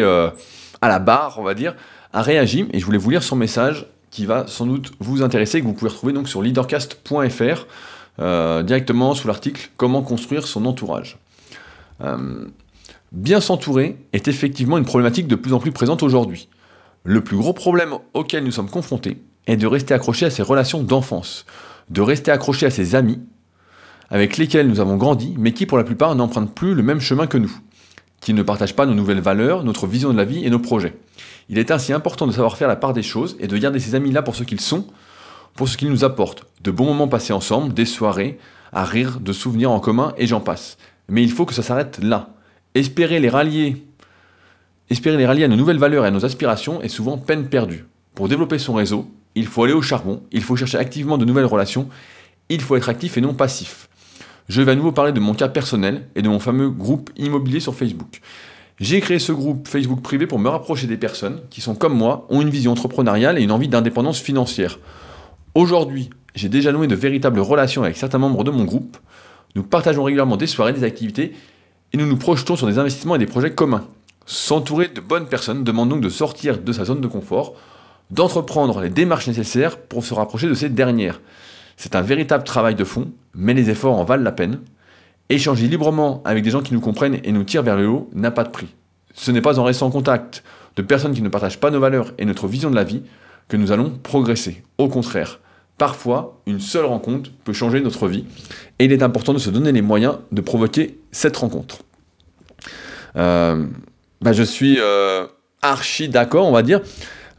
à 0.80 0.88
la 0.88 0.98
barre, 1.00 1.38
on 1.38 1.42
va 1.42 1.54
dire, 1.54 1.74
a 2.12 2.22
réagi, 2.22 2.66
et 2.72 2.78
je 2.78 2.84
voulais 2.84 2.98
vous 2.98 3.10
lire 3.10 3.22
son 3.22 3.34
message 3.34 3.86
qui 4.10 4.26
va 4.26 4.46
sans 4.46 4.66
doute 4.66 4.92
vous 5.00 5.22
intéresser, 5.22 5.60
que 5.60 5.66
vous 5.66 5.72
pouvez 5.72 5.90
retrouver 5.90 6.12
donc 6.12 6.28
sur 6.28 6.40
leadercast.fr. 6.40 7.66
Euh, 8.20 8.62
directement 8.62 9.14
sous 9.14 9.26
l'article 9.26 9.70
Comment 9.76 10.02
construire 10.02 10.46
son 10.46 10.66
entourage. 10.66 11.18
Euh, 12.00 12.46
bien 13.12 13.40
s'entourer 13.40 13.96
est 14.12 14.28
effectivement 14.28 14.78
une 14.78 14.84
problématique 14.84 15.26
de 15.26 15.34
plus 15.34 15.52
en 15.52 15.58
plus 15.58 15.72
présente 15.72 16.02
aujourd'hui. 16.02 16.48
Le 17.02 17.22
plus 17.22 17.36
gros 17.36 17.52
problème 17.52 17.94
auquel 18.14 18.44
nous 18.44 18.52
sommes 18.52 18.70
confrontés 18.70 19.20
est 19.46 19.56
de 19.56 19.66
rester 19.66 19.94
accroché 19.94 20.26
à 20.26 20.30
ses 20.30 20.42
relations 20.42 20.82
d'enfance, 20.82 21.44
de 21.90 22.00
rester 22.00 22.30
accroché 22.30 22.66
à 22.66 22.70
ses 22.70 22.94
amis, 22.94 23.20
avec 24.10 24.36
lesquels 24.36 24.68
nous 24.68 24.80
avons 24.80 24.96
grandi, 24.96 25.34
mais 25.36 25.52
qui 25.52 25.66
pour 25.66 25.76
la 25.76 25.84
plupart 25.84 26.14
n'empruntent 26.14 26.54
plus 26.54 26.74
le 26.74 26.82
même 26.82 27.00
chemin 27.00 27.26
que 27.26 27.36
nous, 27.36 27.54
qui 28.20 28.32
ne 28.32 28.42
partagent 28.42 28.76
pas 28.76 28.86
nos 28.86 28.94
nouvelles 28.94 29.20
valeurs, 29.20 29.64
notre 29.64 29.86
vision 29.86 30.12
de 30.12 30.16
la 30.16 30.24
vie 30.24 30.44
et 30.44 30.50
nos 30.50 30.58
projets. 30.60 30.96
Il 31.48 31.58
est 31.58 31.70
ainsi 31.70 31.92
important 31.92 32.26
de 32.26 32.32
savoir 32.32 32.56
faire 32.56 32.68
la 32.68 32.76
part 32.76 32.92
des 32.92 33.02
choses 33.02 33.36
et 33.38 33.48
de 33.48 33.56
garder 33.58 33.80
ces 33.80 33.94
amis-là 33.94 34.22
pour 34.22 34.34
ce 34.34 34.44
qu'ils 34.44 34.60
sont, 34.60 34.86
pour 35.54 35.68
ce 35.68 35.76
qu'ils 35.76 35.90
nous 35.90 36.04
apportent, 36.04 36.46
de 36.62 36.70
bons 36.70 36.86
moments 36.86 37.08
passés 37.08 37.32
ensemble, 37.32 37.74
des 37.74 37.84
soirées, 37.84 38.38
à 38.72 38.84
rire, 38.84 39.20
de 39.20 39.32
souvenirs 39.32 39.70
en 39.70 39.80
commun, 39.80 40.12
et 40.18 40.26
j'en 40.26 40.40
passe. 40.40 40.76
Mais 41.08 41.22
il 41.22 41.30
faut 41.30 41.46
que 41.46 41.54
ça 41.54 41.62
s'arrête 41.62 42.00
là. 42.02 42.30
Espérer 42.74 43.20
les 43.20 43.28
rallier, 43.28 43.86
espérer 44.90 45.16
les 45.16 45.26
rallier 45.26 45.44
à 45.44 45.48
nos 45.48 45.56
nouvelles 45.56 45.78
valeurs 45.78 46.04
et 46.04 46.08
à 46.08 46.10
nos 46.10 46.24
aspirations 46.24 46.82
est 46.82 46.88
souvent 46.88 47.18
peine 47.18 47.48
perdue. 47.48 47.86
Pour 48.14 48.28
développer 48.28 48.58
son 48.58 48.74
réseau, 48.74 49.10
il 49.34 49.46
faut 49.46 49.64
aller 49.64 49.72
au 49.72 49.82
charbon, 49.82 50.22
il 50.32 50.42
faut 50.42 50.56
chercher 50.56 50.78
activement 50.78 51.18
de 51.18 51.24
nouvelles 51.24 51.44
relations, 51.44 51.88
il 52.48 52.60
faut 52.60 52.76
être 52.76 52.88
actif 52.88 53.16
et 53.16 53.20
non 53.20 53.34
passif. 53.34 53.88
Je 54.48 54.60
vais 54.60 54.72
à 54.72 54.74
nouveau 54.74 54.92
parler 54.92 55.12
de 55.12 55.20
mon 55.20 55.34
cas 55.34 55.48
personnel 55.48 56.06
et 56.14 56.22
de 56.22 56.28
mon 56.28 56.38
fameux 56.38 56.68
groupe 56.68 57.10
immobilier 57.16 57.60
sur 57.60 57.74
Facebook. 57.74 58.20
J'ai 58.80 59.00
créé 59.00 59.18
ce 59.18 59.32
groupe 59.32 59.68
Facebook 59.68 60.02
privé 60.02 60.26
pour 60.26 60.38
me 60.38 60.48
rapprocher 60.48 60.86
des 60.86 60.96
personnes 60.96 61.40
qui 61.48 61.60
sont 61.60 61.74
comme 61.74 61.96
moi, 61.96 62.26
ont 62.28 62.42
une 62.42 62.50
vision 62.50 62.72
entrepreneuriale 62.72 63.38
et 63.38 63.42
une 63.42 63.52
envie 63.52 63.68
d'indépendance 63.68 64.20
financière. 64.20 64.78
Aujourd'hui, 65.54 66.10
j'ai 66.34 66.48
déjà 66.48 66.72
noué 66.72 66.88
de 66.88 66.96
véritables 66.96 67.38
relations 67.38 67.84
avec 67.84 67.96
certains 67.96 68.18
membres 68.18 68.42
de 68.42 68.50
mon 68.50 68.64
groupe. 68.64 68.96
Nous 69.54 69.62
partageons 69.62 70.02
régulièrement 70.02 70.36
des 70.36 70.48
soirées, 70.48 70.72
des 70.72 70.82
activités, 70.82 71.32
et 71.92 71.96
nous 71.96 72.06
nous 72.06 72.16
projetons 72.16 72.56
sur 72.56 72.66
des 72.66 72.80
investissements 72.80 73.14
et 73.14 73.20
des 73.20 73.26
projets 73.26 73.54
communs. 73.54 73.86
S'entourer 74.26 74.88
de 74.88 75.00
bonnes 75.00 75.28
personnes 75.28 75.62
demande 75.62 75.90
donc 75.90 76.00
de 76.00 76.08
sortir 76.08 76.58
de 76.58 76.72
sa 76.72 76.84
zone 76.84 77.00
de 77.00 77.06
confort, 77.06 77.54
d'entreprendre 78.10 78.80
les 78.80 78.90
démarches 78.90 79.28
nécessaires 79.28 79.78
pour 79.78 80.04
se 80.04 80.12
rapprocher 80.12 80.48
de 80.48 80.54
ces 80.54 80.70
dernières. 80.70 81.20
C'est 81.76 81.94
un 81.94 82.02
véritable 82.02 82.42
travail 82.42 82.74
de 82.74 82.82
fond, 82.82 83.12
mais 83.32 83.54
les 83.54 83.70
efforts 83.70 83.96
en 83.96 84.02
valent 84.02 84.24
la 84.24 84.32
peine. 84.32 84.58
Échanger 85.28 85.68
librement 85.68 86.20
avec 86.24 86.42
des 86.42 86.50
gens 86.50 86.62
qui 86.62 86.74
nous 86.74 86.80
comprennent 86.80 87.20
et 87.22 87.30
nous 87.30 87.44
tirent 87.44 87.62
vers 87.62 87.76
le 87.76 87.86
haut 87.86 88.10
n'a 88.12 88.32
pas 88.32 88.42
de 88.42 88.50
prix. 88.50 88.74
Ce 89.14 89.30
n'est 89.30 89.40
pas 89.40 89.60
en 89.60 89.64
restant 89.64 89.86
en 89.86 89.92
contact 89.92 90.42
de 90.74 90.82
personnes 90.82 91.14
qui 91.14 91.22
ne 91.22 91.28
partagent 91.28 91.60
pas 91.60 91.70
nos 91.70 91.78
valeurs 91.78 92.12
et 92.18 92.24
notre 92.24 92.48
vision 92.48 92.70
de 92.70 92.74
la 92.74 92.82
vie 92.82 93.02
que 93.46 93.56
nous 93.56 93.70
allons 93.70 93.90
progresser. 94.02 94.64
Au 94.78 94.88
contraire, 94.88 95.38
Parfois, 95.76 96.40
une 96.46 96.60
seule 96.60 96.84
rencontre 96.84 97.30
peut 97.44 97.52
changer 97.52 97.80
notre 97.80 98.06
vie 98.06 98.24
et 98.78 98.84
il 98.84 98.92
est 98.92 99.02
important 99.02 99.32
de 99.32 99.38
se 99.38 99.50
donner 99.50 99.72
les 99.72 99.82
moyens 99.82 100.18
de 100.30 100.40
provoquer 100.40 101.00
cette 101.10 101.36
rencontre. 101.36 101.78
Euh, 103.16 103.66
bah, 104.20 104.32
je 104.32 104.44
suis 104.44 104.78
euh, 104.78 105.26
archi 105.62 106.08
d'accord, 106.08 106.46
on 106.46 106.52
va 106.52 106.62
dire. 106.62 106.80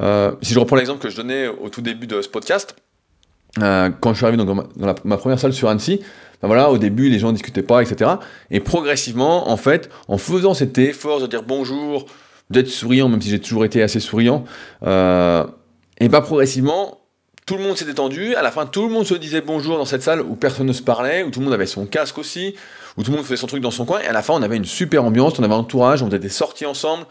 Euh, 0.02 0.34
si 0.42 0.54
je 0.54 0.60
reprends 0.60 0.76
l'exemple 0.76 1.02
que 1.02 1.10
je 1.10 1.16
donnais 1.16 1.48
au 1.48 1.70
tout 1.70 1.82
début 1.82 2.08
de 2.08 2.22
ce 2.22 2.28
podcast, 2.28 2.76
quand 3.58 4.12
je 4.12 4.16
suis 4.16 4.26
arrivé 4.26 4.44
dans, 4.44 4.54
ma, 4.54 5.18
première 5.18 5.40
salle 5.40 5.54
sur 5.54 5.70
Annecy, 5.70 6.02
bah, 6.42 6.48
voilà, 6.48 6.70
au 6.70 6.78
début 6.78 7.10
les 7.10 7.20
gens 7.20 7.28
ne 7.28 7.38
discutaient 7.38 7.64
pas, 7.64 7.82
etc. 7.82 8.12
Et 8.52 8.60
progressivement, 8.60 9.50
en 9.50 9.56
fait, 9.56 9.90
en 10.10 10.18
faisant 10.18 10.54
cet 10.54 10.78
effort 10.78 11.22
de 11.22 11.28
dire 11.28 11.44
bonjour, 11.44 12.06
d'être 12.50 12.68
souriant, 12.68 13.08
même 13.08 13.22
si 13.22 13.30
j'ai 13.30 13.40
toujours 13.40 13.64
été 13.64 13.82
assez 13.82 14.02
souriant, 14.02 14.44
et 14.82 16.10
bah 16.10 16.20
progressivement, 16.20 17.05
tout 17.45 17.57
le 17.57 17.63
monde 17.63 17.77
s'est 17.77 17.86
détendu, 17.86 18.36
à 18.36 18.42
la 18.42 18.51
fin 18.51 18.65
tout 18.65 18.88
le 18.88 18.94
monde 18.94 19.06
se 19.06 19.13
disait 19.13 19.42
bonjour 19.42 19.77
dans 19.77 19.86
cette 19.86 20.01
salle 20.01 20.21
où 20.21 20.36
personne 20.36 20.65
ne 20.65 20.74
se 20.74 20.81
parlait, 20.81 21.24
où 21.24 21.30
tout 21.30 21.39
le 21.39 21.45
monde 21.45 21.53
avait 21.53 21.68
son 21.68 21.86
casque 21.86 22.18
aussi, 22.18 22.56
où 22.97 23.03
tout 23.03 23.12
le 23.12 23.18
monde 23.18 23.25
faisait 23.25 23.38
son 23.38 23.47
truc 23.47 23.62
dans 23.62 23.71
son 23.71 23.86
coin, 23.86 24.00
et 24.00 24.07
à 24.07 24.13
la 24.13 24.24
fin 24.24 24.33
on 24.33 24.42
avait 24.42 24.57
une 24.57 24.65
super 24.65 25.03
ambiance, 25.03 25.38
on 25.38 25.44
avait 25.44 25.53
un 25.53 25.57
entourage, 25.57 26.01
on 26.01 26.09
était 26.09 26.30
sortis 26.30 26.65
ensemble. 26.65 27.06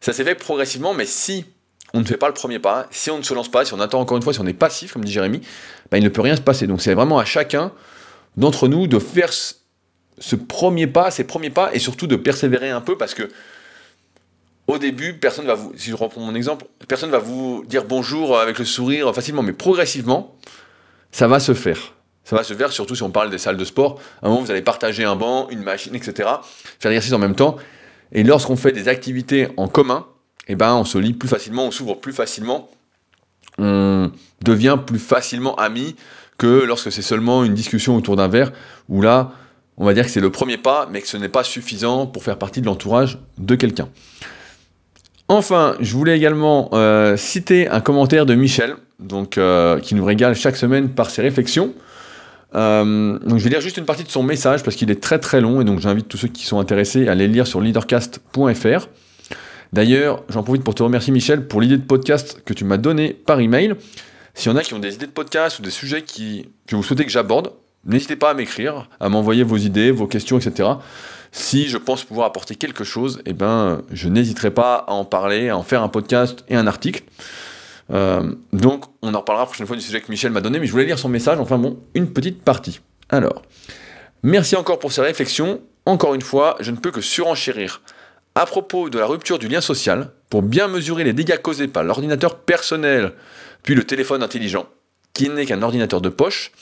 Ça 0.00 0.12
s'est 0.12 0.24
fait 0.24 0.34
progressivement, 0.34 0.94
mais 0.94 1.06
si 1.06 1.44
on 1.92 2.00
ne 2.00 2.04
fait 2.04 2.16
pas 2.16 2.28
le 2.28 2.34
premier 2.34 2.58
pas, 2.58 2.86
si 2.90 3.10
on 3.10 3.18
ne 3.18 3.22
se 3.22 3.34
lance 3.34 3.50
pas, 3.50 3.64
si 3.64 3.74
on 3.74 3.80
attend 3.80 4.00
encore 4.00 4.16
une 4.16 4.22
fois, 4.22 4.32
si 4.32 4.40
on 4.40 4.46
est 4.46 4.54
passif, 4.54 4.92
comme 4.92 5.04
dit 5.04 5.12
Jérémy, 5.12 5.40
bah, 5.90 5.98
il 5.98 6.04
ne 6.04 6.08
peut 6.08 6.22
rien 6.22 6.36
se 6.36 6.40
passer. 6.40 6.66
Donc 6.66 6.80
c'est 6.80 6.94
vraiment 6.94 7.18
à 7.18 7.24
chacun 7.24 7.72
d'entre 8.36 8.66
nous 8.66 8.86
de 8.86 8.98
faire 8.98 9.30
ce 9.32 10.36
premier 10.36 10.86
pas, 10.86 11.10
ces 11.10 11.24
premiers 11.24 11.50
pas, 11.50 11.70
et 11.74 11.78
surtout 11.78 12.06
de 12.06 12.16
persévérer 12.16 12.70
un 12.70 12.80
peu, 12.80 12.96
parce 12.96 13.14
que 13.14 13.28
au 14.74 14.78
début, 14.78 15.14
personne 15.14 15.46
va 15.46 15.54
vous, 15.54 15.72
si 15.76 15.90
je 15.90 15.96
reprends 15.96 16.20
mon 16.20 16.34
exemple, 16.34 16.66
personne 16.88 17.10
va 17.10 17.18
vous 17.18 17.64
dire 17.66 17.84
bonjour 17.84 18.38
avec 18.38 18.58
le 18.58 18.64
sourire 18.64 19.14
facilement, 19.14 19.42
mais 19.42 19.52
progressivement, 19.52 20.36
ça 21.12 21.28
va 21.28 21.40
se 21.40 21.54
faire. 21.54 21.94
Ça 22.24 22.36
va 22.36 22.44
se 22.44 22.54
faire, 22.54 22.70
surtout 22.70 22.94
si 22.94 23.02
on 23.02 23.10
parle 23.10 23.30
des 23.30 23.38
salles 23.38 23.56
de 23.56 23.64
sport. 23.64 24.00
À 24.22 24.26
un 24.26 24.28
moment, 24.30 24.42
vous 24.42 24.50
allez 24.50 24.62
partager 24.62 25.04
un 25.04 25.16
banc, 25.16 25.48
une 25.50 25.62
machine, 25.62 25.94
etc. 25.94 26.28
Faire 26.78 26.90
l'exercice 26.90 27.12
en 27.12 27.18
même 27.18 27.34
temps. 27.34 27.56
Et 28.12 28.22
lorsqu'on 28.22 28.56
fait 28.56 28.72
des 28.72 28.88
activités 28.88 29.48
en 29.56 29.68
commun, 29.68 30.06
eh 30.46 30.54
ben, 30.54 30.74
on 30.74 30.84
se 30.84 30.98
lit 30.98 31.12
plus 31.12 31.28
facilement, 31.28 31.66
on 31.66 31.70
s'ouvre 31.70 31.94
plus 31.94 32.12
facilement, 32.12 32.70
on 33.58 34.10
devient 34.42 34.78
plus 34.84 34.98
facilement 34.98 35.56
ami 35.56 35.96
que 36.38 36.64
lorsque 36.64 36.90
c'est 36.90 37.02
seulement 37.02 37.44
une 37.44 37.54
discussion 37.54 37.96
autour 37.96 38.16
d'un 38.16 38.28
verre, 38.28 38.52
où 38.88 39.02
là, 39.02 39.32
on 39.76 39.84
va 39.84 39.94
dire 39.94 40.04
que 40.04 40.10
c'est 40.10 40.20
le 40.20 40.30
premier 40.30 40.56
pas, 40.56 40.88
mais 40.90 41.00
que 41.00 41.08
ce 41.08 41.16
n'est 41.16 41.28
pas 41.28 41.44
suffisant 41.44 42.06
pour 42.06 42.22
faire 42.24 42.38
partie 42.38 42.60
de 42.60 42.66
l'entourage 42.66 43.18
de 43.38 43.54
quelqu'un. 43.54 43.88
Enfin, 45.30 45.76
je 45.78 45.92
voulais 45.92 46.16
également 46.16 46.70
euh, 46.72 47.16
citer 47.16 47.68
un 47.68 47.80
commentaire 47.80 48.26
de 48.26 48.34
Michel, 48.34 48.74
euh, 49.38 49.78
qui 49.78 49.94
nous 49.94 50.04
régale 50.04 50.34
chaque 50.34 50.56
semaine 50.56 50.88
par 50.88 51.08
ses 51.08 51.22
réflexions. 51.22 51.72
Euh, 52.56 53.16
je 53.24 53.44
vais 53.44 53.50
lire 53.50 53.60
juste 53.60 53.76
une 53.76 53.84
partie 53.84 54.02
de 54.02 54.08
son 54.08 54.24
message 54.24 54.64
parce 54.64 54.74
qu'il 54.74 54.90
est 54.90 55.00
très 55.00 55.20
très 55.20 55.40
long 55.40 55.60
et 55.60 55.64
donc 55.64 55.78
j'invite 55.78 56.08
tous 56.08 56.16
ceux 56.16 56.26
qui 56.26 56.46
sont 56.46 56.58
intéressés 56.58 57.06
à 57.06 57.12
aller 57.12 57.28
lire 57.28 57.46
sur 57.46 57.60
leadercast.fr. 57.60 58.88
D'ailleurs, 59.72 60.24
j'en 60.30 60.42
profite 60.42 60.64
pour 60.64 60.74
te 60.74 60.82
remercier 60.82 61.12
Michel 61.12 61.46
pour 61.46 61.60
l'idée 61.60 61.76
de 61.76 61.84
podcast 61.84 62.42
que 62.44 62.52
tu 62.52 62.64
m'as 62.64 62.76
donné 62.76 63.12
par 63.12 63.38
email. 63.38 63.76
S'il 64.34 64.50
y 64.50 64.52
en 64.52 64.58
a 64.58 64.62
qui 64.62 64.74
ont 64.74 64.80
des 64.80 64.96
idées 64.96 65.06
de 65.06 65.12
podcast 65.12 65.60
ou 65.60 65.62
des 65.62 65.70
sujets 65.70 66.02
que 66.02 66.74
vous 66.74 66.82
souhaitez 66.82 67.04
que 67.04 67.12
j'aborde, 67.12 67.52
n'hésitez 67.84 68.16
pas 68.16 68.30
à 68.30 68.34
m'écrire, 68.34 68.90
à 68.98 69.08
m'envoyer 69.08 69.44
vos 69.44 69.58
idées, 69.58 69.92
vos 69.92 70.08
questions, 70.08 70.40
etc. 70.40 70.70
Si 71.32 71.68
je 71.68 71.78
pense 71.78 72.04
pouvoir 72.04 72.26
apporter 72.26 72.54
quelque 72.56 72.84
chose, 72.84 73.22
eh 73.24 73.32
ben, 73.32 73.82
je 73.92 74.08
n'hésiterai 74.08 74.50
pas 74.50 74.84
à 74.86 74.92
en 74.92 75.04
parler, 75.04 75.48
à 75.48 75.56
en 75.56 75.62
faire 75.62 75.82
un 75.82 75.88
podcast 75.88 76.44
et 76.48 76.56
un 76.56 76.66
article. 76.66 77.02
Euh, 77.92 78.34
donc, 78.52 78.84
on 79.02 79.14
en 79.14 79.18
reparlera 79.20 79.44
la 79.44 79.46
prochaine 79.46 79.66
fois 79.66 79.76
du 79.76 79.82
sujet 79.82 80.00
que 80.00 80.10
Michel 80.10 80.32
m'a 80.32 80.40
donné, 80.40 80.58
mais 80.58 80.66
je 80.66 80.72
voulais 80.72 80.84
lire 80.84 80.98
son 80.98 81.08
message, 81.08 81.38
enfin 81.38 81.58
bon, 81.58 81.78
une 81.94 82.12
petite 82.12 82.42
partie. 82.42 82.80
Alors, 83.08 83.42
merci 84.22 84.56
encore 84.56 84.78
pour 84.78 84.92
ces 84.92 85.02
réflexions. 85.02 85.60
Encore 85.86 86.14
une 86.14 86.22
fois, 86.22 86.56
je 86.60 86.70
ne 86.70 86.76
peux 86.76 86.90
que 86.90 87.00
surenchérir. 87.00 87.80
à 88.36 88.46
propos 88.46 88.90
de 88.90 88.98
la 88.98 89.06
rupture 89.06 89.40
du 89.40 89.48
lien 89.48 89.60
social, 89.60 90.12
pour 90.30 90.42
bien 90.42 90.68
mesurer 90.68 91.02
les 91.02 91.12
dégâts 91.12 91.36
causés 91.36 91.66
par 91.66 91.82
l'ordinateur 91.82 92.38
personnel, 92.38 93.12
puis 93.64 93.74
le 93.74 93.82
téléphone 93.82 94.22
intelligent, 94.22 94.66
qui 95.12 95.28
n'est 95.28 95.46
qu'un 95.46 95.62
ordinateur 95.62 96.00
de 96.00 96.08
poche, 96.08 96.52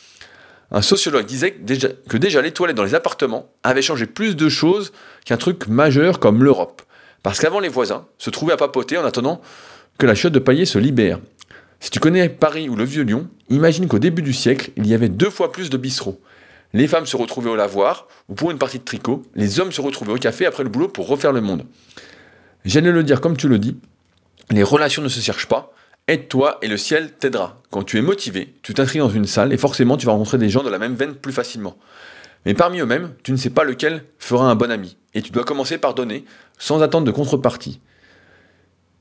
un 0.71 0.83
sociologue 0.83 1.25
disait 1.25 1.53
que 1.53 2.17
déjà, 2.17 2.43
les 2.43 2.53
toilettes 2.53 2.77
dans 2.77 2.85
les 2.85 2.95
appartements 2.95 3.51
avaient 3.63 3.83
changé 3.83 4.07
plus 4.07 4.37
de 4.37 4.49
choses 4.49 4.93
qu'un 5.25 5.39
truc 5.39 5.67
majeur 5.67 6.21
comme 6.21 6.45
l'Europe. 6.45 6.83
Parce 7.23 7.41
qu'avant 7.41 7.61
les 7.61 7.69
voisins 7.69 8.07
se 8.19 8.31
trouvaient 8.31 8.53
à 8.53 8.59
papoter 8.59 8.99
en 8.99 9.05
attendant 9.05 9.41
que 9.97 10.07
la 10.07 10.15
chiotte 10.15 10.35
de 10.35 10.39
paillet 10.39 10.67
se 10.67 10.79
libère. 10.79 11.21
Si 11.81 11.91
tu 11.91 12.01
connais 12.01 12.29
Paris 12.29 12.69
ou 12.69 12.77
le 12.77 12.85
Vieux 12.85 13.05
Lyon, 13.05 13.29
imagine 13.49 13.89
qu'au 13.89 13.99
début 13.99 14.23
du 14.23 14.33
siècle, 14.33 14.71
il 14.77 14.87
y 14.87 14.95
avait 14.95 15.09
deux 15.09 15.31
fois 15.31 15.53
plus 15.53 15.71
de 15.71 15.77
bistrots. 15.77 16.21
Les 16.75 16.87
femmes 16.87 17.07
se 17.07 17.17
retrouvaient 17.17 17.51
au 17.51 17.57
lavoir, 17.57 18.07
ou 18.29 18.35
pour 18.35 18.51
une 18.51 18.59
partie 18.59 18.79
de 18.79 18.85
tricot, 18.85 19.23
les 19.35 19.61
hommes 19.61 19.73
se 19.73 19.81
retrouvaient 19.81 20.13
au 20.13 20.19
café 20.19 20.45
après 20.45 20.65
le 20.65 20.69
boulot 20.69 20.89
pour 20.89 21.09
refaire 21.09 21.33
le 21.33 21.41
monde. 21.41 21.65
J'allais 22.65 22.93
le 22.93 23.03
dire 23.03 23.21
comme 23.21 23.37
tu 23.37 23.49
le 23.49 23.59
dis, 23.59 23.77
les 24.51 24.63
relations 24.63 25.03
ne 25.03 25.09
se 25.09 25.21
cherchent 25.21 25.47
pas, 25.47 25.73
aide-toi 26.09 26.59
et 26.63 26.69
le 26.69 26.77
ciel 26.77 27.13
t'aidera. 27.13 27.61
Quand 27.71 27.85
tu 27.85 27.99
es 27.99 28.03
motivé, 28.03 28.55
tu 28.63 28.75
t'inscris 28.75 28.99
dans 28.99 29.11
une 29.11 29.27
salle 29.27 29.53
et 29.53 29.59
forcément 29.59 29.97
tu 29.97 30.07
vas 30.07 30.13
rencontrer 30.13 30.39
des 30.39 30.49
gens 30.49 30.63
de 30.63 30.71
la 30.71 30.79
même 30.79 30.95
veine 30.95 31.15
plus 31.15 31.33
facilement. 31.33 31.77
Mais 32.47 32.55
parmi 32.55 32.81
eux-mêmes, 32.81 33.13
tu 33.23 33.33
ne 33.33 33.37
sais 33.37 33.51
pas 33.51 33.65
lequel 33.65 34.05
fera 34.19 34.51
un 34.51 34.55
bon 34.55 34.71
ami, 34.71 34.97
et 35.15 35.23
tu 35.23 35.33
dois 35.33 35.45
commencer 35.45 35.77
par 35.77 35.95
donner, 35.95 36.25
sans 36.59 36.83
attendre 36.83 37.07
de 37.07 37.11
contrepartie. 37.11 37.81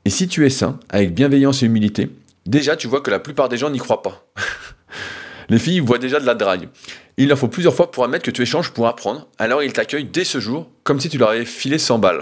Et 0.05 0.09
si 0.09 0.27
tu 0.27 0.45
es 0.45 0.49
sain, 0.49 0.79
avec 0.89 1.13
bienveillance 1.13 1.63
et 1.63 1.65
humilité, 1.65 2.09
déjà 2.45 2.75
tu 2.75 2.87
vois 2.87 3.01
que 3.01 3.11
la 3.11 3.19
plupart 3.19 3.49
des 3.49 3.57
gens 3.57 3.69
n'y 3.69 3.79
croient 3.79 4.01
pas. 4.01 4.25
Les 5.49 5.59
filles 5.59 5.79
voient 5.79 5.97
déjà 5.97 6.19
de 6.19 6.25
la 6.25 6.35
drague. 6.35 6.67
Il 7.15 7.29
leur 7.29 7.37
faut 7.37 7.47
plusieurs 7.47 7.73
fois 7.73 7.89
pour 7.89 8.03
admettre 8.03 8.25
que 8.25 8.31
tu 8.31 8.41
échanges 8.41 8.71
pour 8.71 8.85
apprendre, 8.87 9.27
alors 9.37 9.63
ils 9.63 9.71
t'accueillent 9.71 10.03
dès 10.03 10.25
ce 10.25 10.41
jour, 10.41 10.69
comme 10.83 10.99
si 10.99 11.07
tu 11.07 11.17
leur 11.17 11.29
avais 11.29 11.45
filé 11.45 11.77
100 11.79 11.99
balles. 11.99 12.21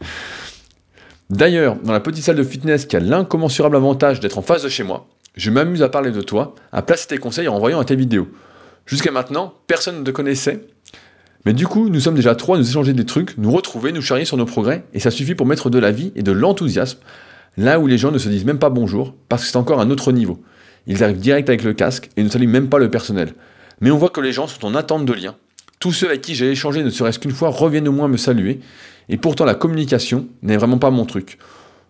D'ailleurs, 1.30 1.76
dans 1.84 1.92
la 1.92 2.00
petite 2.00 2.24
salle 2.24 2.36
de 2.36 2.42
fitness 2.42 2.86
qui 2.86 2.96
a 2.96 3.00
l'incommensurable 3.00 3.76
avantage 3.76 4.18
d'être 4.18 4.38
en 4.38 4.42
face 4.42 4.64
de 4.64 4.68
chez 4.68 4.82
moi, 4.82 5.06
je 5.36 5.52
m'amuse 5.52 5.80
à 5.80 5.88
parler 5.88 6.10
de 6.10 6.22
toi, 6.22 6.56
à 6.72 6.82
placer 6.82 7.06
tes 7.06 7.18
conseils 7.18 7.46
en 7.46 7.54
envoyant 7.54 7.78
à 7.78 7.84
tes 7.84 7.94
vidéos. 7.94 8.28
Jusqu'à 8.84 9.12
maintenant, 9.12 9.54
personne 9.68 10.00
ne 10.00 10.04
te 10.04 10.10
connaissait. 10.10 10.66
Mais 11.46 11.52
du 11.52 11.68
coup, 11.68 11.88
nous 11.88 12.00
sommes 12.00 12.16
déjà 12.16 12.34
trois 12.34 12.56
à 12.56 12.58
nous 12.58 12.68
échanger 12.68 12.94
des 12.94 13.06
trucs, 13.06 13.38
nous 13.38 13.52
retrouver, 13.52 13.92
nous 13.92 14.02
charrier 14.02 14.24
sur 14.24 14.36
nos 14.36 14.44
progrès, 14.44 14.84
et 14.92 14.98
ça 14.98 15.12
suffit 15.12 15.36
pour 15.36 15.46
mettre 15.46 15.70
de 15.70 15.78
la 15.78 15.92
vie 15.92 16.12
et 16.16 16.24
de 16.24 16.32
l'enthousiasme 16.32 16.98
là 17.56 17.78
où 17.78 17.86
les 17.86 17.98
gens 17.98 18.10
ne 18.10 18.18
se 18.18 18.28
disent 18.28 18.44
même 18.44 18.58
pas 18.58 18.70
bonjour, 18.70 19.14
parce 19.28 19.42
que 19.42 19.48
c'est 19.50 19.56
encore 19.56 19.80
un 19.80 19.90
autre 19.90 20.10
niveau. 20.10 20.42
Ils 20.88 21.04
arrivent 21.04 21.18
direct 21.18 21.48
avec 21.48 21.62
le 21.62 21.74
casque 21.74 22.10
et 22.16 22.24
ne 22.24 22.28
saluent 22.28 22.48
même 22.48 22.68
pas 22.68 22.78
le 22.78 22.90
personnel. 22.90 23.34
Mais 23.80 23.92
on 23.92 23.98
voit 23.98 24.10
que 24.10 24.20
les 24.20 24.32
gens 24.32 24.48
sont 24.48 24.66
en 24.66 24.74
attente 24.74 25.04
de 25.04 25.12
liens. 25.12 25.36
Tous 25.80 25.92
ceux 25.92 26.08
avec 26.08 26.20
qui 26.20 26.34
j'ai 26.34 26.50
échangé 26.50 26.82
ne 26.82 26.90
serait-ce 26.90 27.18
qu'une 27.18 27.30
fois 27.30 27.48
reviennent 27.48 27.88
au 27.88 27.92
moins 27.92 28.06
me 28.06 28.18
saluer, 28.18 28.60
et 29.08 29.16
pourtant 29.16 29.46
la 29.46 29.54
communication 29.54 30.28
n'est 30.42 30.58
vraiment 30.58 30.76
pas 30.76 30.90
mon 30.90 31.06
truc. 31.06 31.38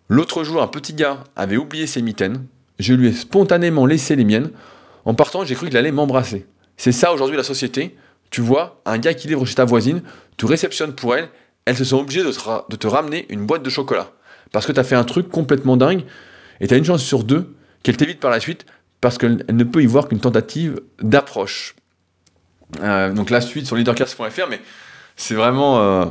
L'autre 0.08 0.44
jour, 0.44 0.62
un 0.62 0.68
petit 0.68 0.94
gars 0.94 1.24
avait 1.34 1.56
oublié 1.56 1.88
ses 1.88 2.00
mitaines, 2.00 2.46
je 2.78 2.94
lui 2.94 3.08
ai 3.08 3.12
spontanément 3.12 3.86
laissé 3.86 4.14
les 4.14 4.24
miennes. 4.24 4.50
En 5.04 5.14
partant, 5.14 5.44
j'ai 5.44 5.56
cru 5.56 5.66
qu'il 5.66 5.76
allait 5.76 5.90
m'embrasser. 5.90 6.46
C'est 6.76 6.92
ça 6.92 7.12
aujourd'hui 7.12 7.36
la 7.36 7.42
société. 7.42 7.96
Tu 8.30 8.40
vois, 8.40 8.80
un 8.86 8.96
gars 8.98 9.12
qui 9.12 9.26
livre 9.26 9.44
chez 9.44 9.56
ta 9.56 9.64
voisine, 9.64 10.02
tu 10.36 10.46
réceptionnes 10.46 10.94
pour 10.94 11.16
elle, 11.16 11.28
elle 11.64 11.76
se 11.76 11.84
sent 11.84 11.96
obligée 11.96 12.22
de 12.22 12.30
te, 12.30 12.70
de 12.70 12.76
te 12.76 12.86
ramener 12.86 13.26
une 13.28 13.44
boîte 13.44 13.64
de 13.64 13.70
chocolat. 13.70 14.12
Parce 14.52 14.66
que 14.66 14.72
tu 14.72 14.78
as 14.78 14.84
fait 14.84 14.94
un 14.94 15.02
truc 15.02 15.28
complètement 15.28 15.76
dingue, 15.76 16.04
et 16.60 16.68
tu 16.68 16.74
as 16.74 16.76
une 16.76 16.84
chance 16.84 17.02
sur 17.02 17.24
deux 17.24 17.56
qu'elle 17.82 17.96
t'évite 17.96 18.20
par 18.20 18.30
la 18.30 18.38
suite, 18.38 18.66
parce 19.00 19.18
qu'elle 19.18 19.44
ne 19.50 19.64
peut 19.64 19.82
y 19.82 19.86
voir 19.86 20.06
qu'une 20.06 20.20
tentative 20.20 20.80
d'approche. 21.02 21.74
Euh, 22.82 23.12
donc 23.12 23.30
la 23.30 23.40
suite 23.40 23.66
sur 23.66 23.76
leadercast.fr, 23.76 24.48
mais 24.48 24.60
c'est 25.16 25.34
vraiment 25.34 25.80
euh, 25.80 26.04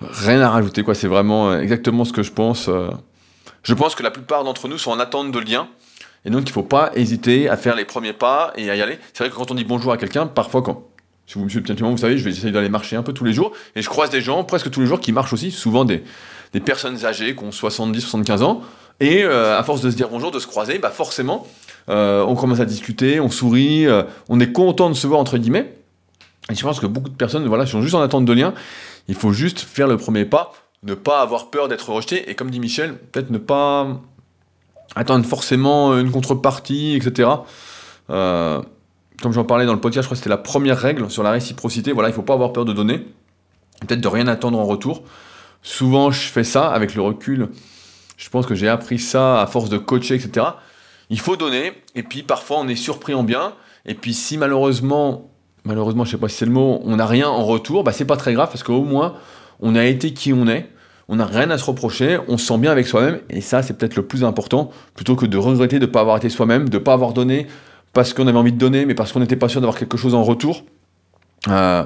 rien 0.00 0.40
à 0.40 0.50
rajouter, 0.50 0.82
quoi. 0.82 0.94
C'est 0.94 1.08
vraiment 1.08 1.50
euh, 1.50 1.60
exactement 1.60 2.04
ce 2.04 2.12
que 2.12 2.22
je 2.22 2.32
pense. 2.32 2.68
Je 3.62 3.74
pense 3.74 3.94
que 3.94 4.02
la 4.02 4.10
plupart 4.10 4.44
d'entre 4.44 4.68
nous 4.68 4.78
sont 4.78 4.90
en 4.90 5.00
attente 5.00 5.32
de 5.32 5.38
liens. 5.38 5.68
Et 6.24 6.30
donc, 6.30 6.42
il 6.42 6.50
ne 6.50 6.52
faut 6.52 6.62
pas 6.62 6.92
hésiter 6.94 7.48
à 7.48 7.56
faire 7.56 7.74
les 7.74 7.84
premiers 7.84 8.12
pas 8.12 8.52
et 8.56 8.70
à 8.70 8.76
y 8.76 8.82
aller. 8.82 8.98
C'est 9.12 9.24
vrai 9.24 9.30
que 9.30 9.34
quand 9.34 9.50
on 9.50 9.54
dit 9.54 9.64
bonjour 9.64 9.92
à 9.92 9.96
quelqu'un, 9.96 10.26
parfois, 10.26 10.62
quand, 10.62 10.84
si 11.26 11.34
vous 11.34 11.44
me 11.44 11.48
suivez 11.48 11.74
vous 11.74 11.96
savez, 11.96 12.16
je 12.16 12.24
vais 12.24 12.30
essayer 12.30 12.52
d'aller 12.52 12.68
marcher 12.68 12.94
un 12.94 13.02
peu 13.02 13.12
tous 13.12 13.24
les 13.24 13.32
jours. 13.32 13.52
Et 13.74 13.82
je 13.82 13.88
croise 13.88 14.10
des 14.10 14.20
gens 14.20 14.44
presque 14.44 14.70
tous 14.70 14.80
les 14.80 14.86
jours 14.86 15.00
qui 15.00 15.10
marchent 15.10 15.32
aussi, 15.32 15.50
souvent 15.50 15.84
des, 15.84 16.04
des 16.52 16.60
personnes 16.60 17.04
âgées 17.04 17.34
qui 17.34 17.42
ont 17.42 17.50
70, 17.50 18.00
75 18.00 18.42
ans. 18.42 18.62
Et 19.00 19.24
à 19.24 19.60
force 19.64 19.80
de 19.80 19.90
se 19.90 19.96
dire 19.96 20.08
bonjour, 20.10 20.30
de 20.30 20.38
se 20.38 20.46
croiser, 20.46 20.78
bah 20.78 20.90
forcément, 20.90 21.44
euh, 21.88 22.24
on 22.24 22.34
commence 22.34 22.60
à 22.60 22.64
discuter, 22.64 23.20
on 23.20 23.30
sourit, 23.30 23.86
euh, 23.86 24.04
on 24.28 24.40
est 24.40 24.52
content 24.52 24.88
de 24.88 24.94
se 24.94 25.06
voir 25.06 25.20
entre 25.20 25.38
guillemets. 25.38 25.74
Et 26.50 26.54
je 26.54 26.62
pense 26.62 26.80
que 26.80 26.86
beaucoup 26.86 27.08
de 27.08 27.14
personnes 27.14 27.46
voilà, 27.46 27.66
sont 27.66 27.82
juste 27.82 27.94
en 27.94 28.00
attente 28.00 28.24
de 28.24 28.32
liens. 28.32 28.54
Il 29.08 29.14
faut 29.14 29.32
juste 29.32 29.60
faire 29.60 29.88
le 29.88 29.96
premier 29.96 30.24
pas, 30.24 30.52
ne 30.82 30.94
pas 30.94 31.20
avoir 31.20 31.50
peur 31.50 31.68
d'être 31.68 31.90
rejeté, 31.90 32.30
et 32.30 32.34
comme 32.34 32.50
dit 32.50 32.60
Michel, 32.60 32.96
peut-être 32.96 33.30
ne 33.30 33.38
pas 33.38 34.00
attendre 34.94 35.24
forcément 35.26 35.98
une 35.98 36.10
contrepartie, 36.10 36.94
etc. 36.94 37.28
Euh, 38.10 38.60
comme 39.22 39.32
j'en 39.32 39.44
parlais 39.44 39.66
dans 39.66 39.72
le 39.72 39.80
podcast, 39.80 40.04
je 40.04 40.08
crois 40.08 40.16
que 40.16 40.18
c'était 40.18 40.30
la 40.30 40.36
première 40.36 40.78
règle 40.78 41.10
sur 41.10 41.22
la 41.22 41.30
réciprocité. 41.30 41.92
Voilà, 41.92 42.08
il 42.08 42.12
ne 42.12 42.16
faut 42.16 42.22
pas 42.22 42.34
avoir 42.34 42.52
peur 42.52 42.64
de 42.64 42.72
donner, 42.72 42.98
peut-être 43.80 44.00
de 44.00 44.08
rien 44.08 44.26
attendre 44.26 44.58
en 44.58 44.64
retour. 44.64 45.02
Souvent, 45.62 46.10
je 46.10 46.20
fais 46.28 46.44
ça 46.44 46.68
avec 46.70 46.94
le 46.94 47.02
recul. 47.02 47.48
Je 48.16 48.28
pense 48.28 48.46
que 48.46 48.54
j'ai 48.54 48.68
appris 48.68 48.98
ça 48.98 49.40
à 49.40 49.46
force 49.46 49.68
de 49.68 49.78
coacher, 49.78 50.16
etc 50.16 50.46
il 51.12 51.20
faut 51.20 51.36
donner, 51.36 51.74
et 51.94 52.02
puis 52.02 52.22
parfois 52.22 52.58
on 52.60 52.68
est 52.68 52.74
surpris 52.74 53.12
en 53.12 53.22
bien, 53.22 53.52
et 53.84 53.94
puis 53.94 54.14
si 54.14 54.38
malheureusement, 54.38 55.30
malheureusement 55.64 56.06
je 56.06 56.12
sais 56.12 56.16
pas 56.16 56.28
si 56.28 56.38
c'est 56.38 56.46
le 56.46 56.52
mot, 56.52 56.80
on 56.84 56.96
n'a 56.96 57.06
rien 57.06 57.28
en 57.28 57.44
retour, 57.44 57.84
bah 57.84 57.92
c'est 57.92 58.06
pas 58.06 58.16
très 58.16 58.32
grave 58.32 58.48
parce 58.48 58.62
qu'au 58.62 58.82
moins 58.82 59.14
on 59.60 59.76
a 59.76 59.84
été 59.84 60.14
qui 60.14 60.32
on 60.32 60.48
est, 60.48 60.70
on 61.08 61.16
n'a 61.16 61.26
rien 61.26 61.50
à 61.50 61.58
se 61.58 61.66
reprocher, 61.66 62.18
on 62.28 62.38
se 62.38 62.46
sent 62.46 62.56
bien 62.56 62.72
avec 62.72 62.86
soi-même, 62.86 63.20
et 63.28 63.42
ça 63.42 63.62
c'est 63.62 63.74
peut-être 63.74 63.94
le 63.96 64.06
plus 64.06 64.24
important, 64.24 64.70
plutôt 64.94 65.14
que 65.14 65.26
de 65.26 65.36
regretter 65.36 65.78
de 65.78 65.84
ne 65.84 65.90
pas 65.90 66.00
avoir 66.00 66.16
été 66.16 66.30
soi-même, 66.30 66.70
de 66.70 66.78
ne 66.78 66.82
pas 66.82 66.94
avoir 66.94 67.12
donné 67.12 67.46
parce 67.92 68.14
qu'on 68.14 68.26
avait 68.26 68.38
envie 68.38 68.52
de 68.52 68.58
donner, 68.58 68.86
mais 68.86 68.94
parce 68.94 69.12
qu'on 69.12 69.20
n'était 69.20 69.36
pas 69.36 69.50
sûr 69.50 69.60
d'avoir 69.60 69.78
quelque 69.78 69.98
chose 69.98 70.14
en 70.14 70.24
retour. 70.24 70.64
Euh, 71.48 71.84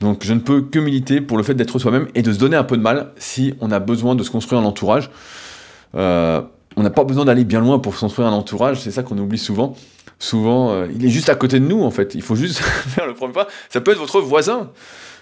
donc 0.00 0.22
je 0.22 0.34
ne 0.34 0.40
peux 0.40 0.60
que 0.60 0.78
militer 0.78 1.22
pour 1.22 1.38
le 1.38 1.42
fait 1.42 1.54
d'être 1.54 1.78
soi-même 1.78 2.08
et 2.14 2.20
de 2.20 2.30
se 2.30 2.38
donner 2.38 2.56
un 2.56 2.64
peu 2.64 2.76
de 2.76 2.82
mal 2.82 3.12
si 3.16 3.54
on 3.62 3.70
a 3.70 3.78
besoin 3.78 4.14
de 4.14 4.22
se 4.22 4.30
construire 4.30 4.60
un 4.60 4.66
entourage. 4.66 5.10
Euh, 5.94 6.42
on 6.76 6.82
n'a 6.82 6.90
pas 6.90 7.04
besoin 7.04 7.24
d'aller 7.24 7.44
bien 7.44 7.60
loin 7.60 7.78
pour 7.78 7.96
construire 7.96 8.28
un 8.28 8.32
entourage, 8.32 8.80
c'est 8.80 8.90
ça 8.90 9.02
qu'on 9.02 9.18
oublie 9.18 9.38
souvent. 9.38 9.74
Souvent, 10.18 10.70
euh, 10.70 10.86
il 10.94 11.04
est 11.04 11.10
juste 11.10 11.28
à 11.28 11.34
côté 11.34 11.58
de 11.58 11.66
nous 11.66 11.82
en 11.82 11.90
fait. 11.90 12.14
Il 12.14 12.22
faut 12.22 12.36
juste 12.36 12.58
faire 12.60 13.06
le 13.06 13.14
premier 13.14 13.32
pas. 13.32 13.48
Ça 13.68 13.80
peut 13.80 13.90
être 13.90 13.98
votre 13.98 14.20
voisin. 14.20 14.70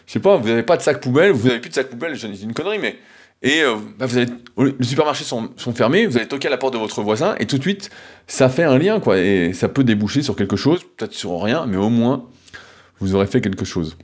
Je 0.06 0.12
sais 0.12 0.20
pas, 0.20 0.36
vous 0.36 0.48
n'avez 0.48 0.62
pas 0.62 0.76
de 0.76 0.82
sac 0.82 1.00
poubelle, 1.00 1.32
vous 1.32 1.48
n'avez 1.48 1.60
plus 1.60 1.70
de 1.70 1.74
sac 1.74 1.88
poubelle, 1.88 2.18
c'est 2.18 2.28
une 2.42 2.52
connerie, 2.52 2.78
mais. 2.78 2.96
Et 3.42 3.62
euh, 3.62 3.76
bah, 3.98 4.06
vous 4.06 4.64
les 4.64 4.86
supermarchés 4.86 5.24
sont, 5.24 5.50
fermés, 5.74 6.06
vous 6.06 6.16
allez 6.16 6.26
toquer 6.28 6.48
à 6.48 6.50
la 6.50 6.56
porte 6.56 6.72
de 6.72 6.78
votre 6.78 7.02
voisin, 7.02 7.34
et 7.38 7.46
tout 7.46 7.58
de 7.58 7.62
suite, 7.62 7.90
ça 8.26 8.48
fait 8.48 8.62
un 8.62 8.78
lien, 8.78 9.00
quoi. 9.00 9.18
Et 9.18 9.52
ça 9.52 9.68
peut 9.68 9.84
déboucher 9.84 10.22
sur 10.22 10.34
quelque 10.34 10.56
chose, 10.56 10.80
peut-être 10.96 11.12
sur 11.12 11.42
rien, 11.42 11.66
mais 11.66 11.76
au 11.76 11.90
moins, 11.90 12.24
vous 13.00 13.14
aurez 13.14 13.26
fait 13.26 13.40
quelque 13.40 13.64
chose. 13.64 13.98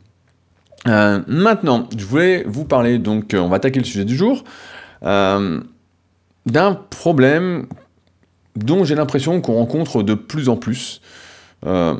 Euh, 0.89 1.21
maintenant, 1.27 1.89
je 1.97 2.05
voulais 2.05 2.45
vous 2.47 2.65
parler, 2.65 2.99
donc, 2.99 3.35
on 3.35 3.49
va 3.49 3.57
attaquer 3.57 3.79
le 3.79 3.87
sujet 3.87 4.05
du 4.05 4.17
jour 4.17 4.45
d'un 6.47 6.75
problème 6.75 7.67
dont 8.57 8.85
j'ai 8.85 8.95
l'impression 8.95 9.41
qu'on 9.41 9.55
rencontre 9.55 10.03
de 10.03 10.15
plus 10.15 10.49
en 10.49 10.57
plus. 10.57 11.01
Euh, 11.67 11.95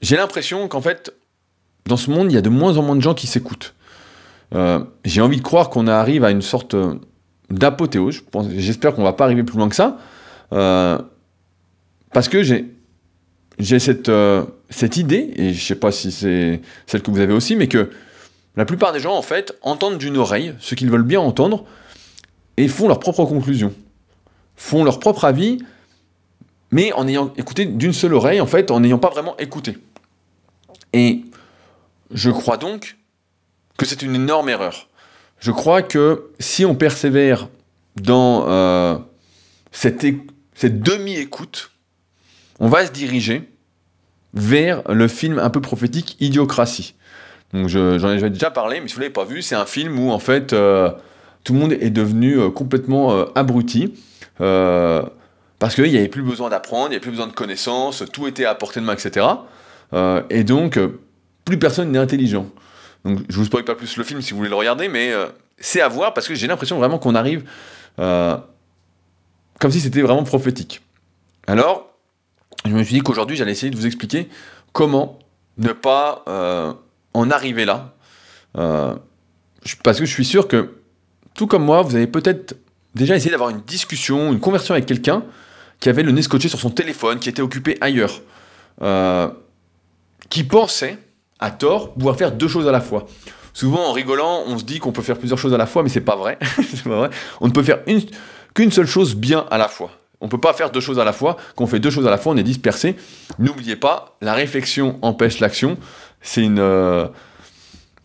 j'ai 0.00 0.16
l'impression 0.16 0.68
qu'en 0.68 0.80
fait, 0.80 1.12
dans 1.86 1.96
ce 1.96 2.10
monde, 2.10 2.30
il 2.30 2.34
y 2.34 2.38
a 2.38 2.42
de 2.42 2.48
moins 2.48 2.76
en 2.76 2.82
moins 2.82 2.96
de 2.96 3.00
gens 3.00 3.14
qui 3.14 3.26
s'écoutent. 3.26 3.74
Euh, 4.54 4.80
j'ai 5.04 5.20
envie 5.20 5.38
de 5.38 5.42
croire 5.42 5.70
qu'on 5.70 5.86
arrive 5.86 6.24
à 6.24 6.30
une 6.30 6.42
sorte 6.42 6.76
d'apothéose. 7.50 8.22
J'espère 8.56 8.94
qu'on 8.94 9.02
va 9.02 9.12
pas 9.12 9.24
arriver 9.24 9.42
plus 9.42 9.58
loin 9.58 9.68
que 9.68 9.76
ça. 9.76 9.98
Euh, 10.52 10.98
parce 12.12 12.28
que 12.28 12.42
j'ai, 12.42 12.72
j'ai 13.58 13.78
cette, 13.78 14.10
cette 14.70 14.96
idée, 14.96 15.32
et 15.36 15.52
je 15.52 15.64
sais 15.64 15.74
pas 15.74 15.90
si 15.90 16.12
c'est 16.12 16.60
celle 16.86 17.02
que 17.02 17.10
vous 17.10 17.20
avez 17.20 17.34
aussi, 17.34 17.56
mais 17.56 17.66
que 17.66 17.90
la 18.56 18.64
plupart 18.64 18.92
des 18.92 19.00
gens, 19.00 19.16
en 19.16 19.22
fait, 19.22 19.58
entendent 19.62 19.98
d'une 19.98 20.16
oreille 20.16 20.54
ce 20.60 20.74
qu'ils 20.76 20.90
veulent 20.90 21.02
bien 21.02 21.20
entendre, 21.20 21.64
et 22.56 22.68
font 22.68 22.88
leur 22.88 23.00
propre 23.00 23.24
conclusion, 23.24 23.72
font 24.56 24.84
leur 24.84 25.00
propre 25.00 25.24
avis, 25.24 25.58
mais 26.70 26.92
en 26.92 27.06
ayant 27.06 27.32
écouté 27.36 27.66
d'une 27.66 27.92
seule 27.92 28.14
oreille, 28.14 28.40
en 28.40 28.46
fait, 28.46 28.70
en 28.70 28.80
n'ayant 28.80 28.98
pas 28.98 29.10
vraiment 29.10 29.36
écouté. 29.38 29.78
Et 30.92 31.22
je 32.10 32.30
crois 32.30 32.56
donc 32.56 32.96
que 33.78 33.86
c'est 33.86 34.02
une 34.02 34.14
énorme 34.14 34.48
erreur. 34.48 34.88
Je 35.40 35.50
crois 35.50 35.82
que 35.82 36.30
si 36.38 36.64
on 36.64 36.74
persévère 36.74 37.48
dans 37.96 38.48
euh, 38.48 38.96
cette, 39.72 40.06
cette 40.54 40.80
demi-écoute, 40.80 41.72
on 42.60 42.68
va 42.68 42.86
se 42.86 42.92
diriger 42.92 43.48
vers 44.32 44.82
le 44.92 45.08
film 45.08 45.38
un 45.38 45.50
peu 45.50 45.60
prophétique 45.60 46.16
Idiocratie. 46.20 46.94
Donc 47.52 47.68
j'en 47.68 48.10
ai 48.10 48.30
déjà 48.30 48.50
parlé, 48.50 48.80
mais 48.80 48.88
si 48.88 48.94
vous 48.94 49.00
ne 49.00 49.04
l'avez 49.04 49.12
pas 49.12 49.24
vu, 49.24 49.42
c'est 49.42 49.54
un 49.54 49.66
film 49.66 49.98
où 49.98 50.10
en 50.10 50.18
fait 50.18 50.52
euh, 50.52 50.90
tout 51.44 51.52
le 51.52 51.58
monde 51.58 51.72
est 51.72 51.90
devenu 51.90 52.38
euh, 52.38 52.50
complètement 52.50 53.12
euh, 53.12 53.26
abruti. 53.34 53.94
Euh, 54.40 55.02
parce 55.58 55.74
qu'il 55.74 55.90
n'y 55.90 55.96
avait 55.96 56.08
plus 56.08 56.22
besoin 56.22 56.48
d'apprendre, 56.50 56.86
il 56.86 56.90
n'y 56.90 56.94
avait 56.96 57.02
plus 57.02 57.12
besoin 57.12 57.26
de 57.26 57.32
connaissances, 57.32 58.02
tout 58.12 58.26
était 58.26 58.44
à 58.44 58.54
portée 58.54 58.80
de 58.80 58.84
main, 58.84 58.94
etc. 58.94 59.26
et 60.28 60.44
donc, 60.44 60.78
plus 61.44 61.58
personne 61.58 61.92
n'est 61.92 61.98
intelligent. 61.98 62.46
Donc, 63.04 63.20
je 63.28 63.36
vous 63.36 63.44
spoil 63.44 63.64
pas 63.64 63.76
plus 63.76 63.96
le 63.96 64.04
film 64.04 64.20
si 64.20 64.32
vous 64.32 64.38
voulez 64.38 64.50
le 64.50 64.56
regarder, 64.56 64.88
mais 64.88 65.12
c'est 65.56 65.80
à 65.80 65.88
voir 65.88 66.12
parce 66.12 66.26
que 66.26 66.34
j'ai 66.34 66.48
l'impression 66.48 66.76
vraiment 66.76 66.98
qu'on 66.98 67.14
arrive 67.14 67.44
comme 67.96 69.70
si 69.70 69.80
c'était 69.80 70.02
vraiment 70.02 70.24
prophétique. 70.24 70.82
Alors, 71.46 71.88
je 72.66 72.72
me 72.72 72.82
suis 72.82 72.96
dit 72.96 73.00
qu'aujourd'hui, 73.00 73.36
j'allais 73.36 73.52
essayer 73.52 73.70
de 73.70 73.76
vous 73.76 73.86
expliquer 73.86 74.28
comment 74.72 75.20
ne 75.56 75.72
pas 75.72 76.24
en 77.14 77.30
arriver 77.30 77.64
là. 77.64 77.94
Parce 78.52 79.98
que 79.98 80.04
je 80.04 80.12
suis 80.12 80.26
sûr 80.26 80.46
que, 80.48 80.83
tout 81.34 81.46
comme 81.46 81.64
moi, 81.64 81.82
vous 81.82 81.96
avez 81.96 82.06
peut-être 82.06 82.56
déjà 82.94 83.16
essayé 83.16 83.30
d'avoir 83.30 83.50
une 83.50 83.60
discussion, 83.62 84.32
une 84.32 84.40
conversion 84.40 84.74
avec 84.74 84.86
quelqu'un 84.86 85.24
qui 85.80 85.88
avait 85.88 86.02
le 86.02 86.12
nez 86.12 86.22
scotché 86.22 86.48
sur 86.48 86.60
son 86.60 86.70
téléphone, 86.70 87.18
qui 87.18 87.28
était 87.28 87.42
occupé 87.42 87.76
ailleurs, 87.80 88.22
qui 90.30 90.44
pensait, 90.44 90.98
à 91.40 91.50
tort, 91.50 91.92
pouvoir 91.94 92.16
faire 92.16 92.32
deux 92.32 92.48
choses 92.48 92.68
à 92.68 92.72
la 92.72 92.80
fois 92.80 93.06
souvent 93.54 93.88
en 93.88 93.92
rigolant, 93.92 94.42
on 94.46 94.58
se 94.58 94.64
dit 94.64 94.80
qu'on 94.80 94.92
peut 94.92 95.00
faire 95.00 95.16
plusieurs 95.16 95.38
choses 95.38 95.54
à 95.54 95.56
la 95.56 95.66
fois, 95.66 95.82
mais 95.82 95.88
c'est 95.88 96.02
pas 96.02 96.16
pas 96.84 96.96
vrai. 96.96 97.10
On 97.40 97.46
ne 97.46 97.52
peut 97.52 97.62
faire 97.62 97.78
qu'une 98.52 98.70
seule 98.70 98.86
chose 98.86 99.14
bien 99.14 99.46
à 99.50 99.56
la 99.56 99.68
fois. 99.68 99.90
On 100.20 100.26
ne 100.26 100.30
peut 100.30 100.40
pas 100.40 100.52
faire 100.52 100.70
deux 100.70 100.80
choses 100.80 100.98
à 100.98 101.04
la 101.04 101.12
fois. 101.12 101.36
Quand 101.56 101.64
on 101.64 101.66
fait 101.66 101.80
deux 101.80 101.90
choses 101.90 102.06
à 102.06 102.10
la 102.10 102.18
fois, 102.18 102.32
on 102.32 102.36
est 102.36 102.42
dispersé. 102.42 102.96
N'oubliez 103.38 103.76
pas, 103.76 104.16
la 104.20 104.34
réflexion 104.34 104.98
empêche 105.02 105.40
l'action. 105.40 105.78
C'est 106.20 106.42
une. 106.42 106.58
Euh, 106.58 107.06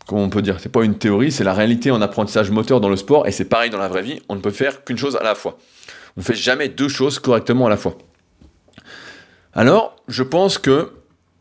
comment 0.10 0.24
on 0.24 0.30
peut 0.30 0.42
dire 0.42 0.60
C'est 0.60 0.72
pas 0.72 0.84
une 0.84 0.98
théorie, 0.98 1.32
c'est 1.32 1.44
la 1.44 1.54
réalité 1.54 1.92
en 1.92 2.02
apprentissage 2.02 2.50
moteur 2.50 2.82
dans 2.82 2.90
le 2.90 2.96
sport, 2.96 3.28
et 3.28 3.32
c'est 3.32 3.46
pareil 3.46 3.70
dans 3.70 3.78
la 3.78 3.88
vraie 3.88 4.02
vie. 4.02 4.20
On 4.28 4.36
ne 4.36 4.42
peut 4.42 4.50
faire 4.50 4.84
qu'une 4.84 4.98
chose 4.98 5.16
à 5.16 5.24
la 5.24 5.36
fois. 5.36 5.60
On 6.18 6.22
ne 6.22 6.26
fait 6.26 6.34
jamais 6.34 6.68
deux 6.68 6.90
choses 6.90 7.20
correctement 7.20 7.68
à 7.68 7.70
la 7.70 7.78
fois. 7.78 7.96
Alors, 9.54 9.96
je 10.08 10.24
pense 10.24 10.58
que 10.58 10.92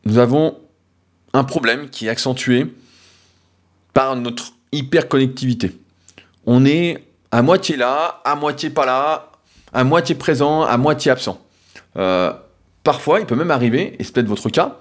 nous 0.04 0.18
avons 0.18 0.58
un 1.32 1.44
problème 1.44 1.88
qui 1.88 2.06
est 2.06 2.10
accentué 2.10 2.66
par 3.94 4.16
notre 4.16 4.52
hyperconnectivité. 4.72 5.78
On 6.44 6.66
est 6.66 7.02
à 7.30 7.40
moitié 7.40 7.76
là, 7.76 8.20
à 8.24 8.34
moitié 8.34 8.68
pas 8.68 8.84
là, 8.84 9.32
à 9.72 9.82
moitié 9.82 10.14
présent, 10.14 10.62
à 10.62 10.76
moitié 10.76 11.10
absent. 11.10 11.40
Euh, 11.96 12.34
parfois, 12.84 13.20
il 13.20 13.26
peut 13.26 13.34
même 13.34 13.50
arriver, 13.50 13.96
et 13.98 14.04
c'est 14.04 14.12
peut-être 14.12 14.26
votre 14.26 14.50
cas, 14.50 14.76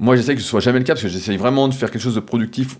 moi 0.00 0.16
j'essaie 0.16 0.34
que 0.34 0.40
ce 0.40 0.48
soit 0.48 0.60
jamais 0.60 0.80
le 0.80 0.84
cas, 0.84 0.94
parce 0.94 1.02
que 1.02 1.08
j'essaie 1.08 1.36
vraiment 1.36 1.68
de 1.68 1.74
faire 1.74 1.92
quelque 1.92 2.02
chose 2.02 2.16
de 2.16 2.20
productif 2.20 2.76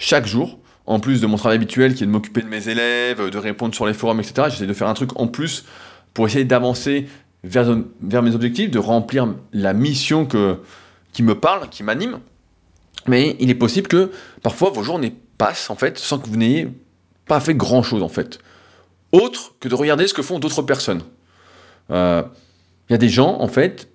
chaque 0.00 0.26
jour, 0.26 0.58
en 0.86 0.98
plus 0.98 1.20
de 1.20 1.26
mon 1.26 1.36
travail 1.36 1.56
habituel 1.56 1.94
qui 1.94 2.02
est 2.02 2.06
de 2.06 2.10
m'occuper 2.10 2.40
de 2.40 2.48
mes 2.48 2.68
élèves, 2.68 3.30
de 3.30 3.38
répondre 3.38 3.74
sur 3.74 3.86
les 3.86 3.92
forums, 3.92 4.18
etc. 4.18 4.48
J'essaie 4.50 4.66
de 4.66 4.72
faire 4.72 4.88
un 4.88 4.94
truc 4.94 5.20
en 5.20 5.28
plus 5.28 5.66
pour 6.14 6.26
essayer 6.26 6.46
d'avancer 6.46 7.06
vers, 7.44 7.76
mes 8.22 8.34
objectifs, 8.34 8.70
de 8.70 8.78
remplir 8.78 9.28
la 9.52 9.74
mission 9.74 10.26
qui 11.12 11.22
me 11.22 11.34
parle, 11.34 11.68
qui 11.68 11.82
m'anime. 11.82 12.18
Mais 13.06 13.36
il 13.40 13.50
est 13.50 13.54
possible 13.54 13.88
que 13.88 14.10
parfois 14.42 14.70
vos 14.70 14.82
journées 14.82 15.14
passent 15.36 15.68
en 15.68 15.76
fait 15.76 15.98
sans 15.98 16.18
que 16.18 16.28
vous 16.28 16.36
n'ayez 16.36 16.68
pas 17.26 17.40
fait 17.40 17.54
grand 17.54 17.82
chose 17.82 18.02
en 18.02 18.08
fait. 18.08 18.38
Autre 19.12 19.52
que 19.60 19.68
de 19.68 19.74
regarder 19.74 20.06
ce 20.08 20.14
que 20.14 20.22
font 20.22 20.38
d'autres 20.38 20.62
personnes. 20.62 21.02
Il 21.90 21.96
euh, 21.96 22.22
y 22.88 22.94
a 22.94 22.98
des 22.98 23.10
gens 23.10 23.38
en 23.38 23.48
fait, 23.48 23.90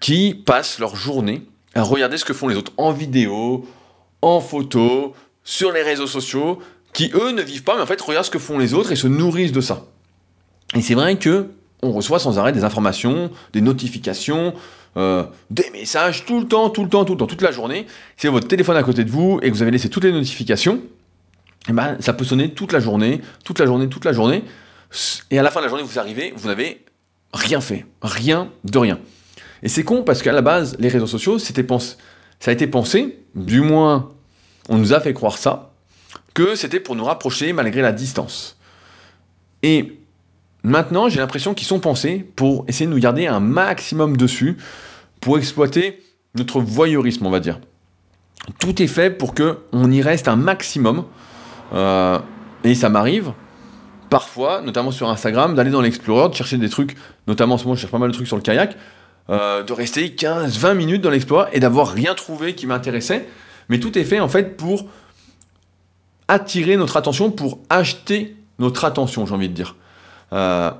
qui 0.00 0.42
passent 0.46 0.78
leur 0.78 0.96
journée 0.96 1.42
à 1.74 1.82
regarder 1.82 2.18
ce 2.18 2.24
que 2.24 2.32
font 2.32 2.48
les 2.48 2.56
autres 2.56 2.72
en 2.76 2.92
vidéo, 2.92 3.66
en 4.20 4.40
photo, 4.40 5.14
sur 5.44 5.72
les 5.72 5.82
réseaux 5.82 6.06
sociaux, 6.06 6.60
qui 6.92 7.10
eux 7.14 7.32
ne 7.32 7.42
vivent 7.42 7.64
pas, 7.64 7.76
mais 7.76 7.82
en 7.82 7.86
fait 7.86 8.00
regardent 8.00 8.26
ce 8.26 8.30
que 8.30 8.38
font 8.38 8.58
les 8.58 8.74
autres 8.74 8.92
et 8.92 8.96
se 8.96 9.06
nourrissent 9.06 9.52
de 9.52 9.60
ça. 9.60 9.86
Et 10.74 10.82
c'est 10.82 10.94
vrai 10.94 11.16
que 11.16 11.48
on 11.82 11.90
reçoit 11.90 12.20
sans 12.20 12.38
arrêt 12.38 12.52
des 12.52 12.62
informations, 12.62 13.30
des 13.52 13.60
notifications, 13.60 14.54
euh, 14.96 15.24
des 15.50 15.68
messages 15.70 16.24
tout 16.24 16.40
le 16.40 16.46
temps, 16.46 16.70
tout 16.70 16.84
le 16.84 16.88
temps, 16.88 17.04
tout 17.04 17.14
le 17.14 17.18
temps, 17.18 17.26
toute 17.26 17.42
la 17.42 17.50
journée. 17.50 17.86
Si 18.16 18.28
votre 18.28 18.46
téléphone 18.46 18.76
à 18.76 18.82
côté 18.82 19.04
de 19.04 19.10
vous 19.10 19.40
et 19.42 19.50
que 19.50 19.54
vous 19.54 19.62
avez 19.62 19.72
laissé 19.72 19.88
toutes 19.88 20.04
les 20.04 20.12
notifications, 20.12 20.80
eh 21.68 21.72
ben, 21.72 21.96
ça 22.00 22.12
peut 22.12 22.24
sonner 22.24 22.50
toute 22.50 22.72
la 22.72 22.80
journée, 22.80 23.20
toute 23.44 23.58
la 23.58 23.66
journée, 23.66 23.88
toute 23.88 24.04
la 24.04 24.12
journée. 24.12 24.44
Et 25.30 25.38
à 25.38 25.42
la 25.42 25.50
fin 25.50 25.60
de 25.60 25.64
la 25.64 25.70
journée, 25.70 25.84
vous 25.84 25.98
arrivez, 25.98 26.32
vous 26.36 26.48
n'avez 26.48 26.84
rien 27.32 27.60
fait. 27.60 27.86
Rien 28.02 28.50
de 28.64 28.78
rien. 28.78 28.98
Et 29.62 29.68
c'est 29.68 29.84
con 29.84 30.02
parce 30.02 30.22
qu'à 30.22 30.32
la 30.32 30.42
base, 30.42 30.76
les 30.78 30.88
réseaux 30.88 31.06
sociaux, 31.06 31.38
ça 31.38 31.52
a 32.46 32.52
été 32.52 32.66
pensé, 32.66 33.18
du 33.34 33.60
moins, 33.60 34.10
on 34.68 34.78
nous 34.78 34.92
a 34.92 35.00
fait 35.00 35.14
croire 35.14 35.38
ça, 35.38 35.72
que 36.34 36.54
c'était 36.54 36.80
pour 36.80 36.96
nous 36.96 37.04
rapprocher 37.04 37.52
malgré 37.52 37.82
la 37.82 37.92
distance. 37.92 38.56
Et 39.62 39.98
Maintenant, 40.64 41.08
j'ai 41.08 41.18
l'impression 41.18 41.54
qu'ils 41.54 41.66
sont 41.66 41.80
pensés 41.80 42.24
pour 42.36 42.64
essayer 42.68 42.86
de 42.86 42.92
nous 42.92 43.00
garder 43.00 43.26
un 43.26 43.40
maximum 43.40 44.16
dessus, 44.16 44.56
pour 45.20 45.36
exploiter 45.38 46.00
notre 46.36 46.60
voyeurisme, 46.60 47.26
on 47.26 47.30
va 47.30 47.40
dire. 47.40 47.58
Tout 48.60 48.80
est 48.80 48.86
fait 48.86 49.10
pour 49.10 49.34
que 49.34 49.58
on 49.72 49.90
y 49.90 50.02
reste 50.02 50.28
un 50.28 50.36
maximum. 50.36 51.04
Euh, 51.74 52.18
et 52.64 52.74
ça 52.74 52.88
m'arrive 52.88 53.32
parfois, 54.08 54.60
notamment 54.60 54.90
sur 54.90 55.08
Instagram, 55.08 55.54
d'aller 55.54 55.70
dans 55.70 55.80
l'Explorer, 55.80 56.28
de 56.28 56.34
chercher 56.34 56.58
des 56.58 56.68
trucs, 56.68 56.96
notamment 57.26 57.54
en 57.54 57.58
ce 57.58 57.64
moment, 57.64 57.74
je 57.74 57.80
cherche 57.80 57.92
pas 57.92 57.98
mal 57.98 58.10
de 58.10 58.14
trucs 58.14 58.26
sur 58.26 58.36
le 58.36 58.42
kayak, 58.42 58.76
euh, 59.30 59.62
de 59.62 59.72
rester 59.72 60.08
15-20 60.08 60.74
minutes 60.74 61.02
dans 61.02 61.10
l'Explorer 61.10 61.48
et 61.52 61.60
d'avoir 61.60 61.88
rien 61.88 62.14
trouvé 62.14 62.54
qui 62.54 62.66
m'intéressait. 62.66 63.28
Mais 63.68 63.78
tout 63.78 63.96
est 63.98 64.04
fait 64.04 64.20
en 64.20 64.28
fait 64.28 64.56
pour 64.56 64.86
attirer 66.28 66.76
notre 66.76 66.96
attention, 66.96 67.30
pour 67.30 67.60
acheter 67.68 68.36
notre 68.58 68.84
attention, 68.84 69.26
j'ai 69.26 69.34
envie 69.34 69.48
de 69.48 69.54
dire. 69.54 69.76
Euh, 70.32 70.70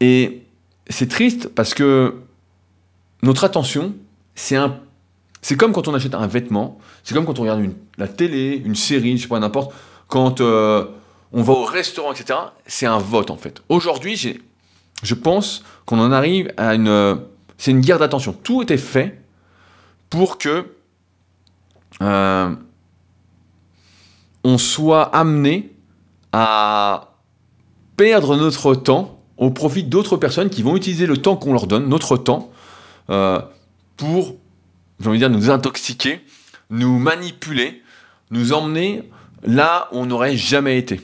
et 0.00 0.42
c'est 0.88 1.08
triste 1.08 1.48
parce 1.48 1.74
que 1.74 2.22
notre 3.22 3.44
attention, 3.44 3.94
c'est 4.34 4.56
un, 4.56 4.78
c'est 5.42 5.56
comme 5.56 5.72
quand 5.72 5.88
on 5.88 5.94
achète 5.94 6.14
un 6.14 6.26
vêtement, 6.26 6.78
c'est 7.04 7.14
comme 7.14 7.26
quand 7.26 7.38
on 7.38 7.42
regarde 7.42 7.60
une, 7.60 7.74
la 7.96 8.08
télé, 8.08 8.62
une 8.64 8.74
série, 8.74 9.16
je 9.16 9.22
sais 9.22 9.28
pas 9.28 9.40
n'importe, 9.40 9.74
quand 10.06 10.40
euh, 10.40 10.84
on 11.32 11.42
va 11.42 11.52
au 11.52 11.64
restaurant, 11.64 12.12
etc. 12.12 12.38
C'est 12.66 12.86
un 12.86 12.98
vote 12.98 13.30
en 13.30 13.36
fait. 13.36 13.62
Aujourd'hui, 13.68 14.16
j'ai, 14.16 14.40
je 15.02 15.14
pense 15.14 15.62
qu'on 15.86 15.98
en 16.00 16.12
arrive 16.12 16.52
à 16.56 16.74
une, 16.74 17.20
c'est 17.56 17.70
une 17.70 17.80
guerre 17.80 17.98
d'attention. 17.98 18.32
Tout 18.32 18.62
était 18.62 18.76
fait 18.76 19.22
pour 20.10 20.38
que 20.38 20.66
euh, 22.02 22.54
on 24.44 24.58
soit 24.58 25.14
amené 25.14 25.74
à 26.32 27.14
perdre 27.96 28.36
notre 28.36 28.74
temps 28.74 29.20
au 29.36 29.50
profit 29.50 29.84
d'autres 29.84 30.16
personnes 30.16 30.50
qui 30.50 30.62
vont 30.62 30.76
utiliser 30.76 31.06
le 31.06 31.16
temps 31.16 31.36
qu'on 31.36 31.52
leur 31.52 31.66
donne, 31.66 31.88
notre 31.88 32.16
temps, 32.16 32.50
euh, 33.10 33.40
pour, 33.96 34.36
j'ai 35.00 35.08
envie 35.08 35.18
de 35.18 35.26
dire, 35.26 35.36
nous 35.36 35.50
intoxiquer, 35.50 36.20
nous 36.70 36.98
manipuler, 36.98 37.82
nous 38.30 38.52
emmener 38.52 39.08
là 39.42 39.88
où 39.92 39.98
on 39.98 40.06
n'aurait 40.06 40.36
jamais 40.36 40.78
été. 40.78 41.00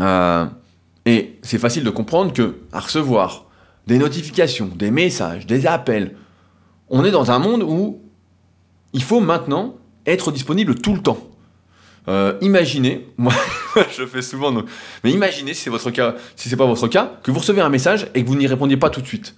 Euh, 0.00 0.46
et 1.06 1.38
c'est 1.42 1.58
facile 1.58 1.84
de 1.84 1.90
comprendre 1.90 2.32
que 2.32 2.60
à 2.72 2.80
recevoir 2.80 3.46
des 3.86 3.98
notifications, 3.98 4.70
des 4.74 4.90
messages, 4.90 5.46
des 5.46 5.66
appels, 5.66 6.16
on 6.88 7.04
est 7.04 7.10
dans 7.10 7.30
un 7.30 7.38
monde 7.38 7.62
où 7.62 8.00
il 8.92 9.02
faut 9.02 9.20
maintenant 9.20 9.76
être 10.06 10.30
disponible 10.30 10.74
tout 10.76 10.94
le 10.94 11.00
temps. 11.00 11.18
Euh, 12.08 12.36
imaginez, 12.40 13.08
moi 13.16 13.32
je 13.96 14.04
fais 14.06 14.22
souvent, 14.22 14.52
mais 15.04 15.10
imaginez 15.10 15.54
si 15.54 15.62
c'est 15.62 15.70
votre 15.70 15.90
cas, 15.90 16.14
si 16.36 16.48
c'est 16.48 16.56
pas 16.56 16.66
votre 16.66 16.88
cas, 16.88 17.12
que 17.22 17.30
vous 17.30 17.40
recevez 17.40 17.60
un 17.60 17.68
message 17.68 18.08
et 18.14 18.22
que 18.22 18.28
vous 18.28 18.36
n'y 18.36 18.46
répondiez 18.46 18.76
pas 18.76 18.90
tout 18.90 19.00
de 19.00 19.06
suite. 19.06 19.34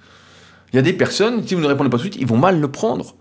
Il 0.72 0.77
y 0.77 0.79
a 0.79 0.83
des 0.83 0.92
personnes, 0.92 1.46
si 1.46 1.55
vous 1.55 1.61
ne 1.61 1.66
répondez 1.66 1.90
pas 1.90 1.98
tout 1.98 2.09
de 2.09 2.12
suite, 2.12 2.20
ils 2.20 2.27
vont 2.27 2.38
mal 2.38 2.61
le 2.61 2.70
prendre. 2.70 3.14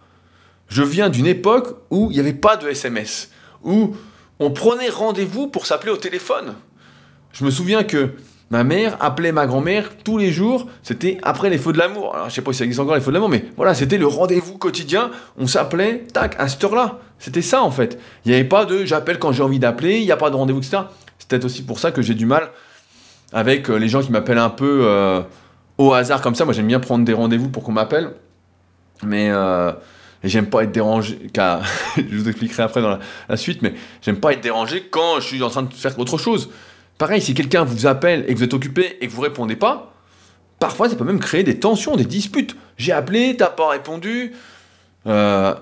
Je 0.70 0.82
viens 0.82 1.10
d'une 1.10 1.28
époque 1.28 1.78
où 1.92 2.10
il 2.10 2.16
n'y 2.16 2.20
avait 2.20 2.34
pas 2.34 2.58
de 2.58 2.68
SMS, 2.68 3.30
où 3.64 3.96
on 4.40 4.52
prenait 4.52 4.90
rendez-vous 4.90 5.48
pour 5.48 5.66
s'appeler 5.66 5.92
au 5.92 5.98
téléphone. 5.98 6.56
Je 7.32 7.46
me 7.46 7.52
souviens 7.52 7.84
que 7.84 8.16
Ma 8.52 8.64
mère 8.64 8.98
appelait 9.00 9.32
ma 9.32 9.48
grand-mère 9.48 9.90
tous 10.04 10.18
les 10.18 10.32
jours, 10.32 10.68
c'était 10.84 11.18
après 11.24 11.50
les 11.50 11.58
feux 11.58 11.74
de 11.74 11.78
l'amour. 11.78 12.14
Alors 12.14 12.30
je 12.30 12.36
sais 12.36 12.42
pas 12.42 12.52
si 12.52 12.60
ça 12.60 12.66
existe 12.66 12.80
encore 12.80 12.96
les 12.96 13.02
feux 13.02 13.12
de 13.12 13.14
l'amour, 13.14 13.30
mais 13.30 13.46
voilà, 13.56 13.74
c'était 13.74 13.98
le 13.98 14.06
rendez-vous 14.06 14.58
quotidien. 14.58 15.10
On 15.38 15.48
s'appelait, 15.48 16.04
tac, 16.14 16.36
à 16.38 16.48
cette 16.48 16.64
heure-là. 16.64 17.00
C'était 17.18 17.42
ça 17.42 17.64
en 17.64 17.72
fait. 17.72 17.98
Il 18.26 18.30
n'y 18.30 18.36
avait 18.36 18.48
pas 18.48 18.66
de 18.66 18.86
j'appelle 18.86 19.18
quand 19.18 19.32
j'ai 19.32 19.44
envie 19.44 19.60
d'appeler, 19.60 19.98
il 20.00 20.06
n'y 20.06 20.12
a 20.12 20.18
pas 20.18 20.30
de 20.30 20.36
rendez-vous, 20.36 20.60
etc. 20.60 20.84
C'est 21.18 21.28
peut-être 21.30 21.46
aussi 21.46 21.64
pour 21.64 21.80
ça 21.80 21.92
que 21.92 22.02
j'ai 22.02 22.14
du 22.14 22.26
mal 22.26 22.52
avec 23.32 23.70
euh, 23.70 23.78
les 23.78 23.90
gens 23.90 24.02
qui 24.02 24.12
m'appellent 24.12 24.38
un 24.38 24.50
peu 24.50 24.82
euh, 24.84 25.22
au 25.78 25.94
hasard 25.94 26.22
comme 26.22 26.36
ça. 26.36 26.46
Moi 26.46 26.54
j'aime 26.54 26.68
bien 26.68 26.80
prendre 26.80 27.06
des 27.06 27.14
rendez-vous 27.14 27.50
pour 27.50 27.64
qu'on 27.64 27.72
m'appelle, 27.72 28.12
mais 29.04 29.30
euh, 29.32 29.72
j'aime 30.24 30.46
pas 30.46 30.64
être 30.64 30.72
dérangé. 30.72 31.18
je 31.98 32.16
vous 32.16 32.30
expliquerai 32.30 32.64
après 32.64 32.82
dans 32.82 33.00
la 33.30 33.38
suite, 33.38 33.62
mais 33.62 33.74
j'aime 34.02 34.18
pas 34.18 34.34
être 34.34 34.42
dérangé 34.42 34.88
quand 34.92 35.20
je 35.22 35.26
suis 35.26 35.42
en 35.42 35.50
train 35.50 35.64
de 35.64 35.74
faire 35.74 35.98
autre 35.98 36.18
chose. 36.18 36.50
Pareil, 37.04 37.22
si 37.22 37.34
quelqu'un 37.34 37.66
vous 37.66 37.86
appelle 37.86 38.24
et 38.30 38.34
que 38.34 38.38
vous 38.38 38.46
êtes 38.46 38.54
occupé 38.54 38.98
et 39.02 39.08
que 39.08 39.12
vous 39.12 39.20
répondez 39.20 39.58
pas, 39.58 39.94
parfois 40.58 40.88
ça 40.88 40.96
peut 40.96 41.04
même 41.04 41.20
créer 41.20 41.44
des 41.44 41.60
tensions, 41.60 41.98
des 41.98 42.06
disputes. 42.06 42.56
J'ai 42.78 42.94
appelé, 42.94 43.36
t'as 43.36 43.50
pas 43.50 43.72
répondu. 43.72 44.34
Euh, 45.06 45.54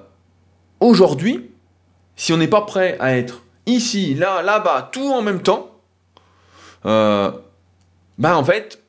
aujourd'hui, 0.79 1.49
si 2.15 2.31
on 2.31 2.37
n'est 2.37 2.47
pas 2.47 2.61
prêt 2.61 2.95
à 2.99 3.17
être 3.17 3.41
ici, 3.65 4.13
là, 4.13 4.43
là-bas, 4.43 4.91
tout 4.91 5.11
en 5.11 5.23
même 5.23 5.41
temps, 5.41 5.71
euh, 6.85 7.31
bah 8.19 8.37
en 8.37 8.43
fait, 8.43 8.83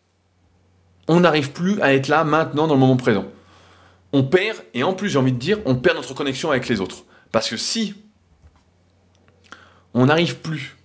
on 1.09 1.21
n'arrive 1.21 1.53
plus 1.53 1.81
à 1.81 1.95
être 1.95 2.09
là 2.09 2.23
maintenant 2.23 2.67
dans 2.67 2.75
le 2.75 2.81
moment 2.81 2.99
présent. 2.99 3.25
On 4.12 4.25
perd, 4.25 4.59
et 4.75 4.83
en 4.83 4.93
plus 4.93 5.09
j'ai 5.09 5.19
envie 5.19 5.33
de 5.33 5.38
dire, 5.38 5.57
on 5.65 5.77
perd 5.77 5.97
notre 5.97 6.12
connexion 6.12 6.51
avec 6.51 6.69
les 6.69 6.83
autres. 6.83 7.05
Parce 7.31 7.49
que 7.49 7.57
si 7.57 7.95
on 9.95 10.05
n'arrive 10.05 10.37
plus 10.41 10.77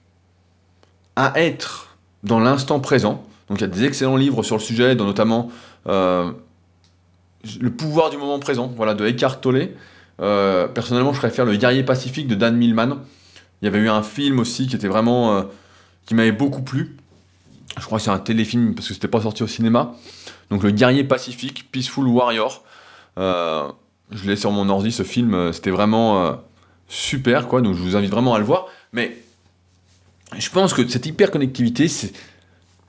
à 1.17 1.33
être 1.41 1.97
dans 2.23 2.39
l'instant 2.39 2.79
présent. 2.79 3.25
Donc 3.49 3.57
il 3.57 3.61
y 3.61 3.63
a 3.65 3.67
des 3.67 3.83
excellents 3.83 4.15
livres 4.15 4.43
sur 4.43 4.55
le 4.55 4.61
sujet, 4.61 4.95
dont 4.95 5.05
notamment 5.05 5.49
euh, 5.87 6.31
Le 7.59 7.71
pouvoir 7.71 8.09
du 8.11 8.17
moment 8.17 8.39
présent, 8.39 8.71
voilà, 8.77 8.93
de 8.93 9.05
Eckhart 9.05 9.41
Tolle. 9.41 9.69
Euh, 10.21 10.67
personnellement, 10.67 11.13
je 11.13 11.19
préfère 11.19 11.43
Le 11.45 11.55
guerrier 11.55 11.83
pacifique 11.83 12.27
de 12.27 12.35
Dan 12.35 12.55
Millman. 12.55 12.99
Il 13.61 13.65
y 13.65 13.67
avait 13.67 13.79
eu 13.79 13.89
un 13.89 14.03
film 14.03 14.39
aussi 14.39 14.67
qui 14.67 14.75
était 14.75 14.87
vraiment. 14.87 15.37
Euh, 15.37 15.43
qui 16.05 16.15
m'avait 16.15 16.31
beaucoup 16.31 16.61
plu. 16.61 16.95
Je 17.77 17.85
crois 17.85 17.97
que 17.97 18.05
c'est 18.05 18.11
un 18.11 18.19
téléfilm 18.19 18.75
parce 18.75 18.87
que 18.87 18.93
c'était 18.93 19.09
pas 19.09 19.21
sorti 19.21 19.43
au 19.43 19.47
cinéma. 19.47 19.93
Donc 20.49 20.63
Le 20.63 20.71
guerrier 20.71 21.03
pacifique, 21.03 21.69
Peaceful 21.71 22.07
Warrior. 22.07 22.63
je 23.17 24.23
l'ai 24.23 24.37
sur 24.37 24.51
mon 24.51 24.69
ordi, 24.69 24.91
ce 24.91 25.03
film, 25.03 25.51
c'était 25.51 25.71
vraiment 25.71 26.37
super, 26.87 27.49
quoi. 27.49 27.61
Donc 27.61 27.75
je 27.75 27.81
vous 27.81 27.97
invite 27.97 28.09
vraiment 28.09 28.35
à 28.35 28.39
le 28.39 28.45
voir. 28.45 28.67
Mais 28.93 29.17
je 30.35 30.49
pense 30.49 30.73
que 30.73 30.87
cette 30.87 31.05
hyperconnectivité, 31.05 31.87
c'est 31.87 32.11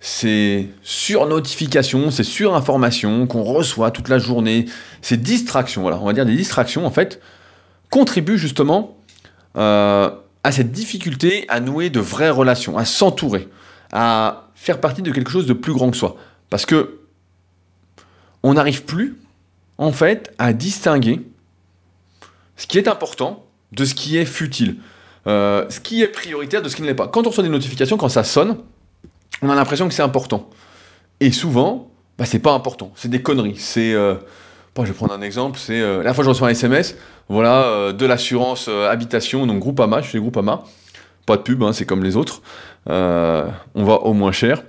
c'est 0.00 0.68
sur 0.82 1.26
notification, 1.26 2.10
c'est 2.10 2.24
sur 2.24 2.54
information 2.54 3.26
qu'on 3.26 3.42
reçoit 3.42 3.90
toute 3.90 4.08
la 4.08 4.18
journée, 4.18 4.66
ces 5.02 5.16
distractions, 5.16 5.82
voilà, 5.82 5.98
on 6.00 6.04
va 6.04 6.12
dire 6.12 6.24
des 6.24 6.36
distractions 6.36 6.86
en 6.86 6.90
fait, 6.90 7.20
contribuent 7.90 8.38
justement 8.38 8.96
euh, 9.56 10.10
à 10.44 10.52
cette 10.52 10.70
difficulté 10.70 11.46
à 11.48 11.58
nouer 11.58 11.90
de 11.90 11.98
vraies 11.98 12.30
relations, 12.30 12.78
à 12.78 12.84
s'entourer, 12.84 13.48
à 13.92 14.48
faire 14.54 14.80
partie 14.80 15.02
de 15.02 15.10
quelque 15.10 15.30
chose 15.30 15.46
de 15.46 15.52
plus 15.52 15.72
grand 15.72 15.90
que 15.90 15.96
soi. 15.96 16.16
Parce 16.48 16.64
que 16.64 17.00
on 18.44 18.54
n'arrive 18.54 18.84
plus, 18.84 19.18
en 19.78 19.90
fait, 19.90 20.32
à 20.38 20.52
distinguer 20.52 21.26
ce 22.56 22.68
qui 22.68 22.78
est 22.78 22.86
important 22.86 23.44
de 23.72 23.84
ce 23.84 23.94
qui 23.94 24.16
est 24.16 24.24
futile. 24.24 24.76
Euh, 25.28 25.66
ce 25.68 25.78
qui 25.80 26.02
est 26.02 26.08
prioritaire 26.08 26.62
de 26.62 26.68
ce 26.68 26.76
qui 26.76 26.82
ne 26.82 26.86
l'est 26.86 26.94
pas. 26.94 27.06
Quand 27.06 27.26
on 27.26 27.30
reçoit 27.30 27.44
des 27.44 27.50
notifications, 27.50 27.98
quand 27.98 28.08
ça 28.08 28.24
sonne, 28.24 28.56
on 29.42 29.50
a 29.50 29.54
l'impression 29.54 29.86
que 29.86 29.94
c'est 29.94 30.02
important. 30.02 30.48
Et 31.20 31.32
souvent, 31.32 31.90
bah, 32.16 32.24
c'est 32.24 32.38
pas 32.38 32.52
important. 32.52 32.92
C'est 32.94 33.10
des 33.10 33.22
conneries. 33.22 33.56
C'est. 33.56 33.92
Euh, 33.92 34.14
je 34.78 34.84
vais 34.84 34.92
prendre 34.92 35.12
un 35.12 35.22
exemple. 35.22 35.58
C'est 35.58 35.80
euh, 35.80 36.04
la 36.04 36.14
fois 36.14 36.22
je 36.22 36.28
reçois 36.28 36.46
un 36.46 36.52
SMS, 36.52 36.96
voilà, 37.28 37.92
de 37.92 38.06
l'assurance 38.06 38.68
habitation, 38.68 39.44
donc 39.44 39.58
Groupama, 39.58 40.02
je 40.02 40.08
suis 40.08 40.20
Groupama. 40.20 40.62
Pas 41.26 41.36
de 41.36 41.42
pub, 41.42 41.64
hein, 41.64 41.72
c'est 41.72 41.84
comme 41.84 42.04
les 42.04 42.16
autres. 42.16 42.42
on 42.86 43.84
va 43.84 43.94
au 43.94 44.12
moins 44.12 44.30
cher. 44.30 44.62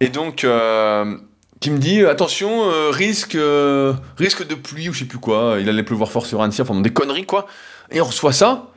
Et 0.00 0.10
donc, 0.10 0.46
qui 1.60 1.70
me 1.70 1.78
dit 1.78 2.04
attention, 2.04 2.64
risque, 2.90 3.38
risque 4.18 4.46
de 4.46 4.54
pluie 4.54 4.90
ou 4.90 4.92
je 4.92 5.00
sais 5.00 5.04
plus 5.06 5.18
quoi. 5.18 5.56
Il 5.58 5.70
allait 5.70 5.84
pleuvoir 5.84 6.12
fort 6.12 6.26
sur 6.26 6.42
Annecy, 6.42 6.60
enfin 6.60 6.78
des 6.78 6.92
conneries 6.92 7.24
quoi. 7.24 7.46
Et 7.90 8.02
on 8.02 8.04
reçoit 8.04 8.34
ça. 8.34 8.69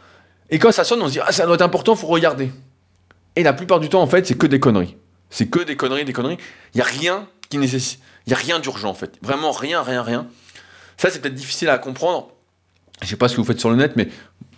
Et 0.54 0.60
quand 0.60 0.72
ça 0.72 0.84
sonne, 0.84 1.02
on 1.02 1.08
se 1.08 1.14
dit 1.14 1.20
Ah, 1.20 1.32
ça 1.32 1.48
doit 1.48 1.56
être 1.56 1.64
important, 1.64 1.96
faut 1.96 2.06
regarder. 2.06 2.52
Et 3.36 3.42
la 3.42 3.54
plupart 3.54 3.80
du 3.80 3.90
temps, 3.90 4.04
en 4.04 4.08
fait, 4.08 4.28
c'est 4.28 4.38
que 4.38 4.46
des 4.46 4.60
conneries. 4.60 4.96
C'est 5.32 5.48
que 5.48 5.60
des 5.60 5.76
conneries, 5.76 6.06
des 6.06 6.14
conneries. 6.14 6.38
Il 6.76 6.78
n'y 6.78 6.82
a 6.82 6.86
rien 6.86 7.28
qui 7.50 7.58
nécessite. 7.58 8.00
Il 8.28 8.30
n'y 8.30 8.36
a 8.36 8.38
rien 8.38 8.60
d'urgent, 8.60 8.92
en 8.92 8.94
fait. 8.94 9.18
Vraiment 9.24 9.52
rien, 9.52 9.82
rien, 9.82 10.04
rien. 10.04 10.28
Ça, 10.96 11.10
c'est 11.10 11.24
peut-être 11.24 11.34
difficile 11.34 11.70
à 11.70 11.80
comprendre. 11.80 12.30
Je 13.02 13.08
sais 13.08 13.16
pas 13.16 13.28
ce 13.30 13.36
que 13.36 13.42
vous 13.42 13.48
faites 13.48 13.60
sur 13.60 13.72
le 13.72 13.78
net, 13.78 13.94
mais 13.96 14.10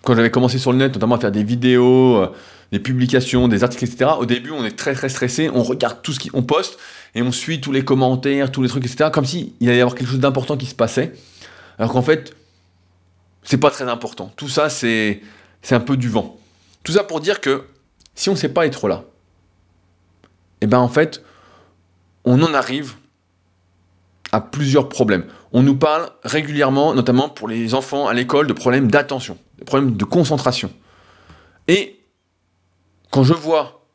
quand 0.03 0.17
j'avais 0.17 0.29
commencé 0.29 0.57
sur 0.57 0.73
le 0.73 0.79
net, 0.79 0.93
notamment 0.93 1.15
à 1.15 1.19
faire 1.19 1.31
des 1.31 1.45
vidéos, 1.45 2.17
euh, 2.17 2.35
des 2.73 2.79
publications, 2.79 3.47
des 3.47 3.63
articles, 3.63 3.85
etc., 3.85 4.11
au 4.19 4.25
début, 4.25 4.51
on 4.51 4.65
est 4.65 4.75
très, 4.75 4.95
très 4.95 5.07
stressé. 5.07 5.49
On 5.53 5.63
regarde 5.63 6.01
tout 6.03 6.11
ce 6.11 6.29
qu'on 6.29 6.43
poste 6.43 6.77
et 7.15 7.21
on 7.21 7.31
suit 7.31 7.61
tous 7.61 7.71
les 7.71 7.85
commentaires, 7.85 8.51
tous 8.51 8.61
les 8.61 8.67
trucs, 8.67 8.85
etc., 8.85 9.11
comme 9.13 9.25
s'il 9.25 9.53
allait 9.61 9.77
y 9.77 9.79
avoir 9.79 9.95
quelque 9.95 10.09
chose 10.09 10.19
d'important 10.19 10.57
qui 10.57 10.65
se 10.65 10.75
passait. 10.75 11.13
Alors 11.79 11.93
qu'en 11.93 12.01
fait, 12.01 12.35
c'est 13.43 13.59
pas 13.59 13.71
très 13.71 13.87
important. 13.87 14.33
Tout 14.35 14.49
ça, 14.49 14.67
c'est 14.67 15.21
c'est 15.65 15.73
un 15.73 15.79
peu 15.79 15.97
du 15.97 16.09
vent. 16.09 16.37
Tout 16.83 16.91
ça 16.91 17.03
pour 17.03 17.21
dire 17.21 17.41
que 17.41 17.63
si 18.13 18.29
on 18.29 18.33
ne 18.33 18.37
sait 18.37 18.49
pas 18.49 18.67
être 18.67 18.87
là, 18.87 19.03
eh 20.61 20.67
ben 20.67 20.77
en 20.77 20.87
fait, 20.87 21.23
on 22.23 22.43
en 22.43 22.53
arrive 22.53 22.93
à 24.31 24.41
plusieurs 24.41 24.89
problèmes. 24.89 25.25
On 25.53 25.63
nous 25.63 25.75
parle 25.75 26.11
régulièrement, 26.23 26.93
notamment 26.93 27.29
pour 27.29 27.47
les 27.47 27.73
enfants 27.73 28.05
à 28.05 28.13
l'école, 28.13 28.45
de 28.45 28.53
problèmes 28.53 28.91
d'attention, 28.91 29.39
de 29.57 29.63
problèmes 29.63 29.97
de 29.97 30.05
concentration. 30.05 30.71
Et 31.67 31.99
quand 33.09 33.23
je 33.23 33.33
vois 33.33 33.87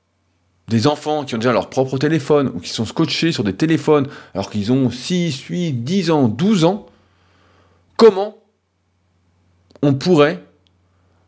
des 0.66 0.88
enfants 0.88 1.24
qui 1.24 1.36
ont 1.36 1.38
déjà 1.38 1.52
leur 1.52 1.70
propre 1.70 1.98
téléphone 1.98 2.50
ou 2.52 2.58
qui 2.58 2.70
sont 2.70 2.84
scotchés 2.84 3.30
sur 3.30 3.44
des 3.44 3.54
téléphones 3.54 4.08
alors 4.34 4.50
qu'ils 4.50 4.72
ont 4.72 4.90
6, 4.90 5.40
8, 5.42 5.72
10 5.84 6.10
ans, 6.10 6.26
12 6.26 6.64
ans, 6.64 6.86
comment 7.96 8.38
on 9.82 9.94
pourrait 9.94 10.42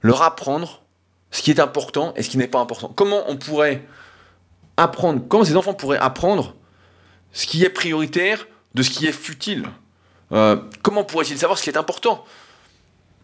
leur 0.02 0.22
apprendre 0.22 0.82
ce 1.30 1.42
qui 1.42 1.50
est 1.50 1.60
important 1.60 2.12
et 2.16 2.22
ce 2.22 2.28
qui 2.28 2.38
n'est 2.38 2.46
pas 2.46 2.60
important. 2.60 2.92
Comment 2.94 3.24
on 3.28 3.36
pourrait 3.36 3.86
apprendre, 4.76 5.22
comment 5.28 5.44
ces 5.44 5.56
enfants 5.56 5.74
pourraient 5.74 5.98
apprendre 5.98 6.54
ce 7.32 7.46
qui 7.46 7.64
est 7.64 7.70
prioritaire 7.70 8.46
de 8.74 8.82
ce 8.82 8.90
qui 8.90 9.06
est 9.06 9.12
futile? 9.12 9.64
Euh, 10.32 10.56
Comment 10.82 11.04
pourraient-ils 11.04 11.38
savoir 11.38 11.58
ce 11.58 11.62
qui 11.62 11.70
est 11.70 11.78
important? 11.78 12.24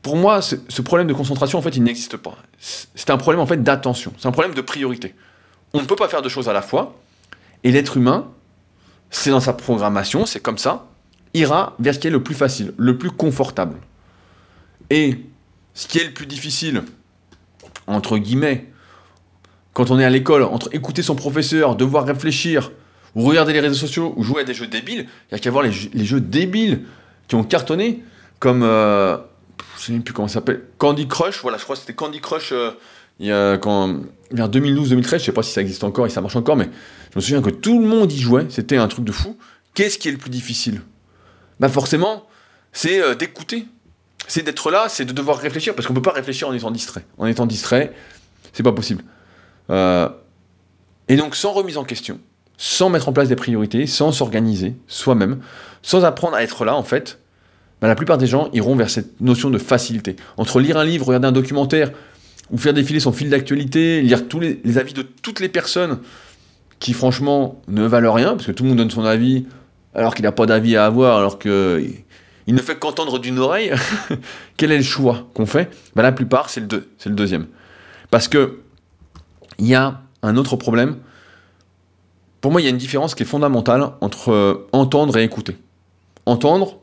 Pour 0.03 0.17
moi, 0.17 0.41
ce, 0.41 0.83
problème 0.83 1.09
de 1.09 1.13
concentration, 1.13 1.59
en 1.59 1.63
fait, 1.63 1.77
il 1.77 1.83
n'existe 1.83 2.17
pas. 2.17 2.37
C'est 2.59 3.11
un 3.11 3.19
problème, 3.19 3.41
en 3.41 3.47
fait, 3.47 3.63
d'attention. 3.63 4.13
C'est 4.17 4.29
un 4.29 4.33
problème 4.33 4.55
de 4.55 4.61
priorité. 4.61 5.15
On 5.75 5.81
ne 5.81 5.87
peut 5.87 5.97
pas 5.97 6.09
faire 6.09 6.23
deux 6.23 6.29
choses 6.29 6.49
à 6.49 6.53
la 6.53 6.63
fois. 6.63 6.95
Et 7.65 7.73
l'être 7.73 7.97
humain, 7.97 8.29
c'est 9.11 9.31
dans 9.31 9.41
sa 9.41 9.53
programmation, 9.53 10.25
c'est 10.25 10.41
comme 10.41 10.59
ça, 10.59 10.87
ira 11.35 11.75
vers 11.79 11.95
ce 11.95 11.99
qui 11.99 12.07
est 12.07 12.11
le 12.11 12.23
plus 12.23 12.35
facile, 12.35 12.73
le 12.77 12.97
plus 12.97 13.11
confortable. 13.11 13.77
Et 14.91 15.19
ce 15.75 15.87
qui 15.87 15.99
est 15.99 16.05
le 16.05 16.13
plus 16.13 16.27
difficile, 16.27 16.83
entre 17.87 18.19
guillemets, 18.19 18.67
quand 19.73 19.91
on 19.91 19.99
est 19.99 20.05
à 20.05 20.11
l'école, 20.11 20.43
entre 20.43 20.69
écouter 20.73 21.03
son 21.03 21.15
professeur, 21.15 21.77
devoir 21.77 22.05
réfléchir, 22.05 22.73
ou 23.15 23.25
regarder 23.25 23.53
les 23.53 23.61
réseaux 23.61 23.75
sociaux, 23.75 24.13
ou 24.17 24.23
jouer 24.23 24.43
à 24.43 24.45
des 24.45 24.55
jeux 24.55 24.67
débiles, 24.67 25.07
il 25.07 25.35
n'y 25.35 25.37
a 25.37 25.39
qu'à 25.39 25.51
voir 25.51 25.63
les, 25.63 25.73
jeux, 25.73 26.21
débiles 26.21 26.85
qui 27.29 27.35
ont 27.35 27.45
cartonné, 27.45 28.03
comme, 28.41 28.63
euh, 28.63 29.17
je 29.79 29.93
ne 29.93 29.99
sais 29.99 30.03
plus 30.03 30.15
comment 30.15 30.29
ça 30.29 30.35
s'appelle, 30.35 30.63
Candy 30.79 31.07
Crush, 31.07 31.41
voilà, 31.43 31.59
je 31.59 31.65
crois 31.65 31.77
que 31.77 31.81
c'était 31.81 31.95
Candy 31.95 32.21
Crush, 32.21 32.53
euh, 32.53 32.73
vers 33.21 34.49
2012-2013, 34.49 35.09
je 35.11 35.15
ne 35.15 35.19
sais 35.19 35.33
pas 35.33 35.43
si 35.43 35.53
ça 35.53 35.61
existe 35.61 35.85
encore 35.85 36.07
et 36.07 36.11
ça 36.11 36.21
marche 36.21 36.37
encore, 36.37 36.57
mais 36.57 36.69
je 37.13 37.19
me 37.19 37.21
souviens 37.21 37.43
que 37.43 37.51
tout 37.51 37.81
le 37.81 37.87
monde 37.87 38.13
y 38.13 38.19
jouait, 38.19 38.47
c'était 38.51 38.77
un 38.77 38.89
truc 38.89 39.05
de 39.05 39.13
fou. 39.13 39.37
Qu'est-ce 39.75 39.99
qui 39.99 40.09
est 40.09 40.13
le 40.13 40.19
plus 40.19 40.31
difficile? 40.31 40.83
Bah 41.61 41.69
forcément, 41.69 42.27
c'est 42.73 43.01
euh, 43.01 43.15
d'écouter 43.15 43.67
c'est 44.29 44.43
d'être 44.43 44.71
là, 44.71 44.87
c'est 44.89 45.07
de 45.07 45.13
devoir 45.13 45.39
réfléchir, 45.39 45.75
parce 45.75 45.89
qu'on 45.89 45.95
ne 45.95 45.99
peut 45.99 46.03
pas 46.03 46.13
réfléchir 46.13 46.49
en 46.49 46.53
étant 46.53 46.71
distrait. 46.71 47.05
En 47.17 47.27
étant 47.27 47.47
distrait, 47.47 47.93
c'est 48.53 48.63
pas 48.63 48.73
possible. 48.73 49.03
Euh, 49.71 50.09
et 51.09 51.17
donc, 51.17 51.35
sans 51.35 51.53
remise 51.53 51.79
en 51.79 51.85
question, 51.85 52.21
sans 52.59 52.91
mettre 52.91 53.09
en 53.09 53.13
place 53.13 53.29
des 53.29 53.37
priorités, 53.37 53.87
sans 53.87 54.13
s'organiser 54.13 54.77
soi-même, 54.87 55.41
sans 55.83 56.05
apprendre 56.05 56.37
à 56.37 56.43
être 56.43 56.67
là, 56.67 56.77
en 56.77 56.83
fait, 56.83 57.19
bah, 57.81 57.89
la 57.89 57.95
plupart 57.95 58.19
des 58.19 58.27
gens 58.27 58.51
iront 58.53 58.77
vers 58.77 58.91
cette 58.91 59.19
notion 59.21 59.49
de 59.49 59.59
facilité. 59.59 60.17
Entre 60.37 60.61
lire 60.61 60.77
un 60.77 60.85
livre, 60.85 61.07
regarder 61.07 61.29
un 61.29 61.33
documentaire, 61.33 61.91
ou 62.51 62.59
faire 62.59 62.75
défiler 62.75 63.01
son 63.01 63.13
fil 63.13 63.31
d'actualité, 63.31 64.03
lire 64.03 64.29
tous 64.29 64.41
les, 64.41 64.61
les, 64.63 64.79
avis 64.79 64.93
de 64.93 65.03
toutes 65.03 65.41
les 65.41 65.49
personnes 65.49 66.01
qui, 66.81 66.93
franchement, 66.93 67.63
ne 67.67 67.85
valent 67.85 68.13
rien, 68.13 68.33
parce 68.33 68.47
que 68.47 68.53
tout 68.53 68.65
le 68.65 68.71
monde 68.71 68.79
donne 68.79 68.91
son 68.91 69.05
avis, 69.05 69.47
alors 69.95 70.15
qu'il 70.15 70.25
n'a 70.25 70.33
pas 70.33 70.47
d'avis 70.47 70.77
à 70.77 70.85
avoir, 70.85 71.17
alors 71.17 71.39
que 71.39 71.83
il 72.49 72.55
ne 72.55 72.63
fait 72.63 72.79
qu'entendre 72.79 73.19
d'une 73.19 73.39
oreille, 73.39 73.73
quel 74.57 74.73
est 74.73 74.79
le 74.79 74.83
choix 74.83 75.29
qu'on 75.35 75.45
fait? 75.45 75.71
Ben, 75.95 76.03
La 76.03 76.13
plupart, 76.13 76.49
c'est 76.49 76.61
le, 76.61 77.15
deuxième. 77.15 77.47
Parce 78.11 78.27
que 78.27 78.61
il 79.59 79.67
y 79.67 79.75
a 79.75 80.01
un 80.23 80.37
autre 80.39 80.57
problème. 80.57 80.97
Pour 82.41 82.51
moi, 82.51 82.63
il 82.63 82.65
y 82.65 82.67
a 82.67 82.71
une 82.71 82.79
différence 82.79 83.15
qui 83.15 83.23
est 83.23 83.27
fondamentale 83.27 83.91
entre 84.01 84.33
euh, 84.33 84.67
entendre 84.73 85.19
et 85.19 85.25
écouter. 85.25 85.59
Entendre, 86.25 86.79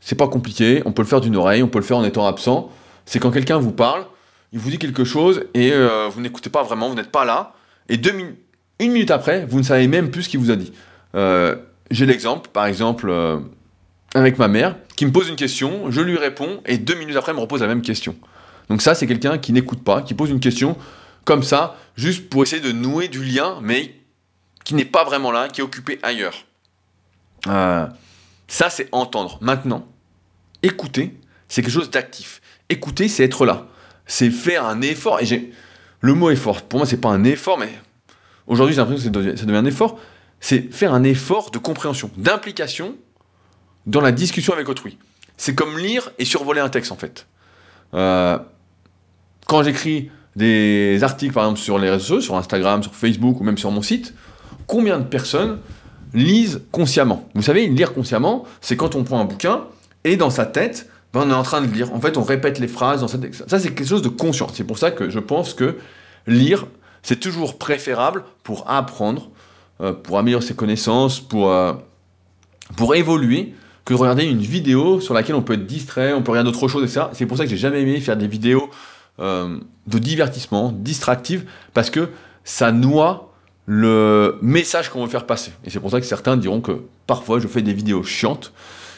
c'est 0.00 0.16
pas 0.16 0.26
compliqué, 0.26 0.82
on 0.84 0.90
peut 0.90 1.02
le 1.02 1.08
faire 1.08 1.20
d'une 1.20 1.36
oreille, 1.36 1.62
on 1.62 1.68
peut 1.68 1.78
le 1.78 1.84
faire 1.84 1.98
en 1.98 2.04
étant 2.04 2.26
absent. 2.26 2.72
C'est 3.04 3.20
quand 3.20 3.30
quelqu'un 3.30 3.58
vous 3.58 3.72
parle, 3.72 4.06
il 4.52 4.58
vous 4.58 4.70
dit 4.70 4.78
quelque 4.78 5.04
chose 5.04 5.44
et 5.54 5.72
euh, 5.72 6.08
vous 6.10 6.22
n'écoutez 6.22 6.50
pas 6.50 6.64
vraiment, 6.64 6.88
vous 6.88 6.96
n'êtes 6.96 7.12
pas 7.12 7.24
là, 7.24 7.52
et 7.88 8.00
une 8.80 8.92
minute 8.92 9.12
après, 9.12 9.46
vous 9.46 9.58
ne 9.58 9.64
savez 9.64 9.86
même 9.86 10.10
plus 10.10 10.24
ce 10.24 10.28
qu'il 10.28 10.40
vous 10.40 10.50
a 10.50 10.56
dit. 10.56 10.72
Euh, 11.14 11.54
j'ai 11.92 12.06
l'exemple, 12.06 12.50
par 12.52 12.66
exemple, 12.66 13.12
avec 14.14 14.38
ma 14.38 14.48
mère, 14.48 14.76
qui 14.96 15.06
me 15.06 15.12
pose 15.12 15.28
une 15.28 15.36
question, 15.36 15.90
je 15.90 16.00
lui 16.00 16.16
réponds, 16.16 16.62
et 16.66 16.78
deux 16.78 16.94
minutes 16.94 17.16
après, 17.16 17.32
elle 17.32 17.36
me 17.36 17.42
repose 17.42 17.60
la 17.60 17.66
même 17.66 17.82
question. 17.82 18.16
Donc 18.68 18.80
ça, 18.80 18.94
c'est 18.94 19.06
quelqu'un 19.06 19.38
qui 19.38 19.52
n'écoute 19.52 19.82
pas, 19.82 20.02
qui 20.02 20.14
pose 20.14 20.30
une 20.30 20.40
question 20.40 20.76
comme 21.24 21.42
ça, 21.42 21.76
juste 21.96 22.28
pour 22.28 22.42
essayer 22.42 22.62
de 22.62 22.72
nouer 22.72 23.08
du 23.08 23.24
lien, 23.24 23.58
mais 23.62 23.94
qui 24.64 24.74
n'est 24.74 24.84
pas 24.84 25.04
vraiment 25.04 25.32
là, 25.32 25.48
qui 25.48 25.60
est 25.60 25.64
occupé 25.64 25.98
ailleurs. 26.02 26.44
Euh, 27.48 27.86
ça, 28.48 28.70
c'est 28.70 28.88
entendre. 28.92 29.38
Maintenant, 29.40 29.86
écouter, 30.62 31.18
c'est 31.48 31.62
quelque 31.62 31.72
chose 31.72 31.90
d'actif. 31.90 32.40
Écouter, 32.68 33.08
c'est 33.08 33.24
être 33.24 33.44
là. 33.46 33.66
C'est 34.06 34.30
faire 34.30 34.64
un 34.64 34.80
effort. 34.82 35.20
Et 35.20 35.52
le 36.00 36.14
mot 36.14 36.30
effort. 36.30 36.62
Pour 36.62 36.78
moi, 36.78 36.86
c'est 36.86 37.00
pas 37.00 37.10
un 37.10 37.24
effort, 37.24 37.58
mais 37.58 37.70
aujourd'hui, 38.46 38.74
j'ai 38.74 38.80
l'impression 38.80 39.10
que 39.10 39.36
ça 39.36 39.44
devient 39.44 39.58
un 39.58 39.64
effort. 39.64 39.98
C'est 40.40 40.72
faire 40.72 40.92
un 40.92 41.04
effort 41.04 41.50
de 41.50 41.58
compréhension, 41.58 42.10
d'implication 42.16 42.96
dans 43.86 44.00
la 44.00 44.12
discussion 44.12 44.52
avec 44.52 44.68
autrui. 44.68 44.98
C'est 45.36 45.54
comme 45.54 45.78
lire 45.78 46.12
et 46.18 46.24
survoler 46.24 46.60
un 46.60 46.68
texte 46.68 46.92
en 46.92 46.96
fait. 46.96 47.26
Euh, 47.94 48.38
quand 49.46 49.62
j'écris 49.62 50.10
des 50.36 51.02
articles, 51.02 51.32
par 51.32 51.44
exemple, 51.44 51.60
sur 51.60 51.78
les 51.78 51.90
réseaux 51.90 52.04
sociaux, 52.04 52.20
sur 52.20 52.36
Instagram, 52.36 52.82
sur 52.82 52.94
Facebook 52.94 53.40
ou 53.40 53.44
même 53.44 53.58
sur 53.58 53.70
mon 53.70 53.82
site, 53.82 54.14
combien 54.66 54.98
de 54.98 55.04
personnes 55.04 55.58
lisent 56.12 56.62
consciemment? 56.72 57.28
Vous 57.34 57.42
savez, 57.42 57.66
lire 57.66 57.94
consciemment, 57.94 58.44
c'est 58.60 58.76
quand 58.76 58.94
on 58.94 59.04
prend 59.04 59.20
un 59.20 59.24
bouquin 59.24 59.64
et 60.04 60.16
dans 60.16 60.30
sa 60.30 60.46
tête, 60.46 60.88
ben, 61.12 61.22
on 61.26 61.30
est 61.30 61.34
en 61.34 61.42
train 61.42 61.60
de 61.60 61.72
lire. 61.72 61.92
En 61.94 62.00
fait, 62.00 62.16
on 62.16 62.22
répète 62.22 62.58
les 62.58 62.68
phrases. 62.68 63.00
Dans 63.00 63.08
cette... 63.08 63.48
Ça, 63.48 63.58
c'est 63.58 63.72
quelque 63.74 63.86
chose 63.86 64.02
de 64.02 64.08
conscient. 64.08 64.48
C'est 64.52 64.64
pour 64.64 64.78
ça 64.78 64.90
que 64.90 65.10
je 65.10 65.20
pense 65.20 65.54
que 65.54 65.76
lire, 66.26 66.66
c'est 67.02 67.20
toujours 67.20 67.58
préférable 67.58 68.24
pour 68.42 68.68
apprendre, 68.68 69.30
euh, 69.80 69.92
pour 69.92 70.18
améliorer 70.18 70.44
ses 70.44 70.54
connaissances, 70.54 71.20
pour, 71.20 71.50
euh, 71.50 71.74
pour 72.76 72.96
évoluer, 72.96 73.54
que 73.84 73.92
de 73.92 73.98
regarder 73.98 74.24
une 74.24 74.40
vidéo 74.40 75.00
sur 75.00 75.14
laquelle 75.14 75.34
on 75.34 75.42
peut 75.42 75.54
être 75.54 75.66
distrait, 75.66 76.12
on 76.12 76.22
peut 76.22 76.30
regarder 76.30 76.50
autre 76.50 76.68
chose, 76.68 76.84
etc. 76.84 77.06
C'est 77.12 77.26
pour 77.26 77.36
ça 77.36 77.44
que 77.44 77.50
j'ai 77.50 77.56
jamais 77.56 77.82
aimé 77.82 78.00
faire 78.00 78.16
des 78.16 78.26
vidéos 78.26 78.70
euh, 79.20 79.58
de 79.86 79.98
divertissement, 79.98 80.72
distractives, 80.72 81.44
parce 81.74 81.90
que 81.90 82.08
ça 82.44 82.72
noie 82.72 83.32
le 83.66 84.38
message 84.42 84.90
qu'on 84.90 85.04
veut 85.04 85.10
faire 85.10 85.26
passer. 85.26 85.52
Et 85.64 85.70
c'est 85.70 85.80
pour 85.80 85.90
ça 85.90 86.00
que 86.00 86.06
certains 86.06 86.36
diront 86.36 86.60
que 86.60 86.82
parfois 87.06 87.38
je 87.38 87.46
fais 87.46 87.62
des 87.62 87.72
vidéos 87.72 88.02
chiantes, 88.02 88.52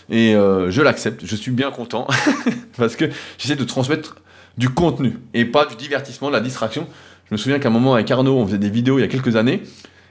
et 0.09 0.35
euh, 0.35 0.70
je 0.70 0.83
l'accepte, 0.83 1.27
je 1.27 1.37
suis 1.37 1.51
bien 1.51 1.70
content, 1.72 2.07
parce 2.77 2.94
que 2.94 3.07
j'essaie 3.38 3.57
de 3.57 3.64
transmettre 3.64 4.16
du 4.57 4.68
contenu, 4.68 5.18
et 5.35 5.44
pas 5.44 5.66
du 5.66 5.75
divertissement, 5.77 6.29
de 6.29 6.33
la 6.33 6.40
distraction. 6.40 6.87
Je 7.29 7.35
me 7.35 7.38
souviens 7.38 7.59
qu'à 7.59 7.68
un 7.68 7.72
moment 7.72 7.94
avec 7.94 8.09
Arnaud, 8.11 8.38
on 8.38 8.46
faisait 8.46 8.59
des 8.59 8.70
vidéos 8.70 8.99
il 8.99 9.03
y 9.03 9.05
a 9.05 9.09
quelques 9.09 9.35
années, 9.35 9.62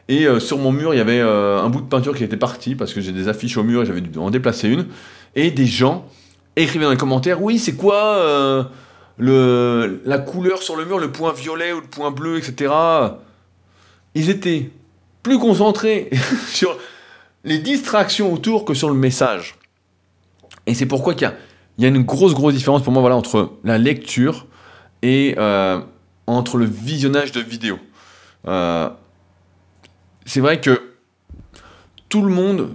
et 0.07 0.27
euh, 0.27 0.39
sur 0.39 0.57
mon 0.57 0.71
mur, 0.71 0.93
il 0.93 0.97
y 0.97 1.01
avait 1.01 1.19
euh, 1.19 1.59
un 1.59 1.69
bout 1.69 1.81
de 1.81 1.87
peinture 1.87 2.15
qui 2.15 2.23
était 2.23 2.37
parti 2.37 2.75
parce 2.75 2.93
que 2.93 3.01
j'ai 3.01 3.11
des 3.11 3.27
affiches 3.27 3.57
au 3.57 3.63
mur 3.63 3.81
et 3.81 3.85
j'avais 3.85 4.01
dû 4.01 4.17
en 4.19 4.29
déplacer 4.29 4.69
une. 4.69 4.87
Et 5.35 5.51
des 5.51 5.65
gens 5.65 6.05
écrivaient 6.55 6.85
dans 6.85 6.91
les 6.91 6.97
commentaires 6.97 7.41
Oui, 7.41 7.57
c'est 7.57 7.75
quoi 7.75 7.95
euh, 7.95 8.63
le, 9.17 10.01
la 10.05 10.19
couleur 10.19 10.61
sur 10.61 10.75
le 10.75 10.85
mur, 10.85 10.99
le 10.99 11.11
point 11.11 11.33
violet 11.33 11.73
ou 11.73 11.81
le 11.81 11.87
point 11.87 12.11
bleu, 12.11 12.37
etc. 12.37 12.71
Ils 14.13 14.29
étaient 14.29 14.69
plus 15.23 15.39
concentrés 15.39 16.11
sur 16.47 16.77
les 17.43 17.57
distractions 17.57 18.31
autour 18.31 18.63
que 18.63 18.75
sur 18.75 18.89
le 18.89 18.95
message. 18.95 19.55
Et 20.67 20.75
c'est 20.75 20.85
pourquoi 20.85 21.13
il 21.13 21.21
y 21.21 21.25
a, 21.25 21.33
y 21.79 21.85
a 21.85 21.87
une 21.87 22.03
grosse, 22.03 22.33
grosse 22.33 22.53
différence 22.53 22.83
pour 22.83 22.93
moi 22.93 23.01
voilà, 23.01 23.15
entre 23.15 23.53
la 23.63 23.77
lecture 23.77 24.45
et 25.01 25.35
entre 26.27 26.57
le 26.57 26.65
visionnage 26.65 27.31
de 27.31 27.39
vidéos. 27.39 27.77
C'est 30.25 30.39
vrai 30.39 30.59
que 30.59 30.81
tout 32.09 32.21
le 32.21 32.29
monde 32.29 32.69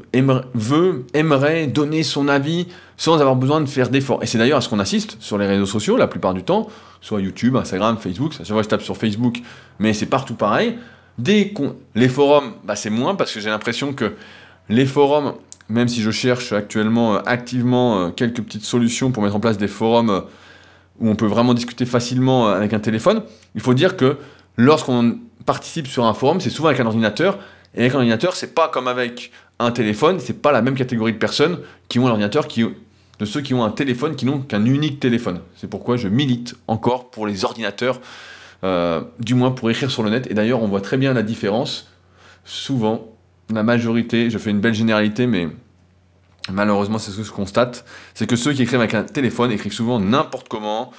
veut, 0.55 1.07
aimerait 1.15 1.67
donner 1.67 2.03
son 2.03 2.29
avis 2.29 2.67
sans 2.97 3.21
avoir 3.21 3.37
besoin 3.37 3.61
de 3.61 3.67
faire 3.67 3.89
d'efforts. 3.89 4.23
Et 4.23 4.27
c'est 4.27 4.39
d'ailleurs 4.39 4.59
à 4.59 4.61
ce 4.61 4.69
qu'on 4.69 4.79
assiste 4.79 5.17
sur 5.21 5.39
les 5.39 5.47
réseaux 5.47 5.67
sociaux 5.67 5.97
la 5.97 6.07
plupart 6.07 6.35
du 6.35 6.43
temps, 6.43 6.69
soit 7.01 7.21
YouTube, 7.21 7.57
Instagram, 7.57 7.97
Facebook. 7.99 8.35
Ça, 8.35 8.45
je 8.45 8.69
tape 8.69 8.83
sur 8.83 8.97
Facebook, 8.97 9.41
mais 9.79 9.93
c'est 9.93 10.07
partout 10.07 10.35
pareil. 10.35 10.77
Dès 11.19 11.53
les 11.95 12.09
forums, 12.09 12.53
bah, 12.65 12.77
c'est 12.77 12.91
moins 12.91 13.15
parce 13.15 13.33
que 13.33 13.41
j'ai 13.41 13.51
l'impression 13.51 13.93
que 13.93 14.15
les 14.69 14.87
forums, 14.87 15.35
même 15.69 15.89
si 15.89 16.03
je 16.03 16.11
cherche 16.11 16.53
actuellement 16.53 17.17
euh, 17.17 17.21
activement 17.27 17.99
euh, 17.99 18.11
quelques 18.11 18.43
petites 18.43 18.65
solutions 18.65 19.11
pour 19.11 19.23
mettre 19.23 19.37
en 19.37 19.41
place 19.41 19.59
des 19.59 19.69
forums 19.69 20.11
euh, 20.11 20.21
où 21.01 21.09
on 21.09 21.17
peut 21.17 21.27
vraiment 21.27 21.55
discuter 21.55 21.87
facilement 21.87 22.49
avec 22.49 22.73
un 22.73 22.79
téléphone, 22.79 23.23
il 23.55 23.61
faut 23.61 23.75
dire 23.75 23.97
que 23.97 24.19
lorsqu'on 24.57 25.19
participe 25.47 25.87
sur 25.87 26.05
un 26.05 26.15
forum, 26.15 26.41
c'est 26.41 26.51
souvent 26.51 26.69
avec 26.69 26.81
un 26.81 26.87
ordinateur. 26.87 27.39
Et 27.75 27.81
avec 27.81 27.95
un 27.95 27.99
ordinateur, 27.99 28.35
c'est 28.35 28.55
pas 28.55 28.69
comme 28.69 28.89
avec 28.89 29.31
un 29.59 29.71
téléphone, 29.71 30.19
c'est 30.21 30.41
pas 30.41 30.53
la 30.53 30.63
même 30.63 30.75
catégorie 30.75 31.13
de 31.13 31.19
personnes 31.19 31.61
qui 31.89 31.99
ont 31.99 32.19
qui, 32.49 32.65
de 33.19 33.25
ceux 33.25 33.43
qui 33.43 33.55
ont 33.55 33.63
un 33.63 33.71
téléphone 33.71 34.17
qui 34.17 34.25
n'ont 34.25 34.41
qu'un 34.41 34.65
unique 34.65 34.99
téléphone. 34.99 35.41
C'est 35.57 35.69
pourquoi 35.69 35.97
je 35.97 36.09
milite 36.09 36.57
encore 36.67 37.11
pour 37.11 37.27
les 37.27 37.45
ordinateurs, 37.45 38.01
euh, 38.65 39.03
du 39.19 39.35
moins 39.35 39.51
pour 39.51 39.71
écrire 39.71 39.91
sur 39.91 40.03
le 40.03 40.11
net. 40.11 40.27
Et 40.31 40.35
d'ailleurs, 40.35 40.63
on 40.63 40.67
voit 40.67 40.81
très 40.81 40.97
bien 40.97 41.13
la 41.13 41.23
différence. 41.23 41.91
Souvent, 42.45 43.09
la 43.53 43.63
majorité, 43.63 44.31
je 44.31 44.39
fais 44.39 44.51
une 44.51 44.61
belle 44.61 44.75
généralité, 44.75 45.27
mais 45.27 45.49
malheureusement, 46.51 46.99
c'est 46.99 47.11
ce 47.11 47.19
que 47.19 47.23
je 47.23 47.33
constate, 47.33 47.85
c'est 48.15 48.27
que 48.27 48.37
ceux 48.37 48.53
qui 48.53 48.63
écrivent 48.63 48.81
avec 48.81 48.95
un 48.95 49.05
téléphone 49.05 49.53
écrivent 49.53 49.73
souvent 49.73 50.01
n'importe 50.01 50.49
comment, 50.49 50.91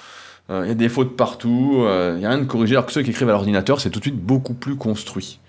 il 0.52 0.54
euh, 0.54 0.68
y 0.68 0.72
a 0.72 0.76
des 0.76 0.90
fautes 0.90 1.16
partout, 1.16 1.76
il 1.78 1.88
euh, 1.88 2.18
n'y 2.18 2.26
a 2.26 2.30
rien 2.30 2.40
de 2.40 2.44
corrigé, 2.44 2.76
alors 2.76 2.86
que 2.86 2.92
ceux 2.92 3.04
qui 3.04 3.12
écrivent 3.12 3.30
à 3.30 3.32
l'ordinateur, 3.32 3.80
c'est 3.80 3.90
tout 3.90 4.00
de 4.00 4.04
suite 4.04 4.20
beaucoup 4.20 4.54
plus 4.54 4.76
construit. 4.76 5.40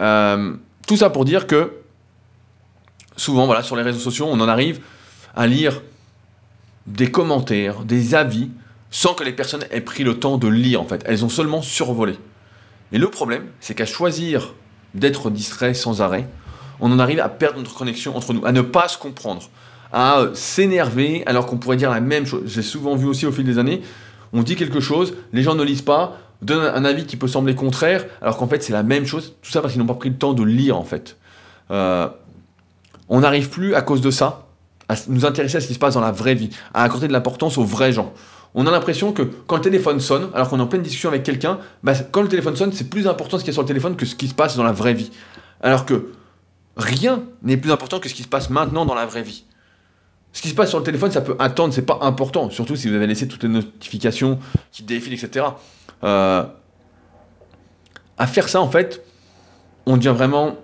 Euh, 0.00 0.54
tout 0.88 0.96
ça 0.96 1.10
pour 1.10 1.24
dire 1.24 1.46
que 1.46 1.74
souvent, 3.16 3.46
voilà, 3.46 3.62
sur 3.62 3.76
les 3.76 3.82
réseaux 3.82 4.00
sociaux, 4.00 4.26
on 4.28 4.40
en 4.40 4.48
arrive 4.48 4.80
à 5.36 5.46
lire 5.46 5.80
des 6.88 7.08
commentaires, 7.08 7.84
des 7.84 8.16
avis, 8.16 8.50
sans 8.90 9.14
que 9.14 9.22
les 9.22 9.32
personnes 9.32 9.64
aient 9.70 9.80
pris 9.80 10.02
le 10.02 10.18
temps 10.18 10.38
de 10.38 10.48
lire, 10.48 10.82
en 10.82 10.86
fait. 10.86 11.04
Elles 11.06 11.24
ont 11.24 11.28
seulement 11.28 11.62
survolé. 11.62 12.18
Et 12.90 12.98
le 12.98 13.08
problème, 13.08 13.44
c'est 13.60 13.74
qu'à 13.74 13.86
choisir 13.86 14.54
d'être 14.94 15.30
distrait 15.30 15.72
sans 15.72 16.02
arrêt, 16.02 16.28
on 16.80 16.90
en 16.90 16.98
arrive 16.98 17.20
à 17.20 17.28
perdre 17.28 17.58
notre 17.58 17.76
connexion 17.76 18.16
entre 18.16 18.32
nous, 18.32 18.44
à 18.44 18.50
ne 18.50 18.60
pas 18.60 18.88
se 18.88 18.98
comprendre, 18.98 19.48
à 19.92 20.24
s'énerver 20.34 21.22
alors 21.26 21.46
qu'on 21.46 21.58
pourrait 21.58 21.76
dire 21.76 21.90
la 21.90 22.00
même 22.00 22.26
chose. 22.26 22.42
J'ai 22.46 22.62
souvent 22.62 22.96
vu 22.96 23.06
aussi 23.06 23.24
au 23.24 23.30
fil 23.30 23.44
des 23.44 23.58
années 23.58 23.82
on 24.32 24.42
dit 24.42 24.56
quelque 24.56 24.80
chose, 24.80 25.14
les 25.32 25.42
gens 25.42 25.54
ne 25.54 25.62
lisent 25.62 25.82
pas, 25.82 26.18
donnent 26.40 26.64
un 26.64 26.84
avis 26.84 27.06
qui 27.06 27.16
peut 27.16 27.28
sembler 27.28 27.54
contraire, 27.54 28.04
alors 28.20 28.36
qu'en 28.36 28.48
fait 28.48 28.62
c'est 28.62 28.72
la 28.72 28.82
même 28.82 29.06
chose, 29.06 29.34
tout 29.42 29.50
ça 29.50 29.60
parce 29.60 29.72
qu'ils 29.72 29.80
n'ont 29.80 29.88
pas 29.88 29.94
pris 29.94 30.10
le 30.10 30.16
temps 30.16 30.32
de 30.32 30.42
lire 30.42 30.76
en 30.76 30.84
fait. 30.84 31.16
Euh, 31.70 32.08
on 33.08 33.20
n'arrive 33.20 33.50
plus 33.50 33.74
à 33.74 33.82
cause 33.82 34.00
de 34.00 34.10
ça 34.10 34.46
à 34.88 34.94
nous 35.08 35.24
intéresser 35.24 35.56
à 35.56 35.60
ce 35.60 35.66
qui 35.66 35.74
se 35.74 35.78
passe 35.78 35.94
dans 35.94 36.00
la 36.00 36.12
vraie 36.12 36.34
vie, 36.34 36.50
à 36.74 36.82
accorder 36.82 37.08
de 37.08 37.12
l'importance 37.12 37.58
aux 37.58 37.64
vrais 37.64 37.92
gens. 37.92 38.12
On 38.54 38.66
a 38.66 38.70
l'impression 38.70 39.12
que 39.12 39.22
quand 39.22 39.56
le 39.56 39.62
téléphone 39.62 40.00
sonne, 40.00 40.28
alors 40.34 40.48
qu'on 40.48 40.58
est 40.58 40.62
en 40.62 40.66
pleine 40.66 40.82
discussion 40.82 41.08
avec 41.08 41.22
quelqu'un, 41.22 41.58
bah, 41.82 41.94
quand 41.94 42.22
le 42.22 42.28
téléphone 42.28 42.56
sonne, 42.56 42.72
c'est 42.72 42.90
plus 42.90 43.06
important 43.06 43.38
ce 43.38 43.44
qui 43.44 43.50
est 43.50 43.52
sur 43.52 43.62
le 43.62 43.68
téléphone 43.68 43.96
que 43.96 44.04
ce 44.04 44.14
qui 44.14 44.28
se 44.28 44.34
passe 44.34 44.56
dans 44.56 44.64
la 44.64 44.72
vraie 44.72 44.92
vie. 44.92 45.10
Alors 45.62 45.86
que 45.86 46.12
rien 46.76 47.22
n'est 47.42 47.56
plus 47.56 47.72
important 47.72 47.98
que 47.98 48.08
ce 48.08 48.14
qui 48.14 48.22
se 48.22 48.28
passe 48.28 48.50
maintenant 48.50 48.84
dans 48.84 48.94
la 48.94 49.06
vraie 49.06 49.22
vie. 49.22 49.44
Ce 50.32 50.40
qui 50.40 50.48
se 50.48 50.54
passe 50.54 50.70
sur 50.70 50.78
le 50.78 50.84
téléphone, 50.84 51.10
ça 51.10 51.20
peut 51.20 51.36
attendre, 51.38 51.74
c'est 51.74 51.84
pas 51.84 51.98
important, 52.00 52.48
surtout 52.50 52.74
si 52.74 52.88
vous 52.88 52.94
avez 52.94 53.06
laissé 53.06 53.28
toutes 53.28 53.42
les 53.42 53.48
notifications 53.48 54.38
qui 54.70 54.82
défilent, 54.82 55.12
etc. 55.12 55.46
Euh, 56.04 56.44
à 58.16 58.26
faire 58.26 58.48
ça, 58.48 58.60
en 58.60 58.70
fait, 58.70 59.04
on 59.84 59.96
devient 59.96 60.14
vraiment 60.16 60.56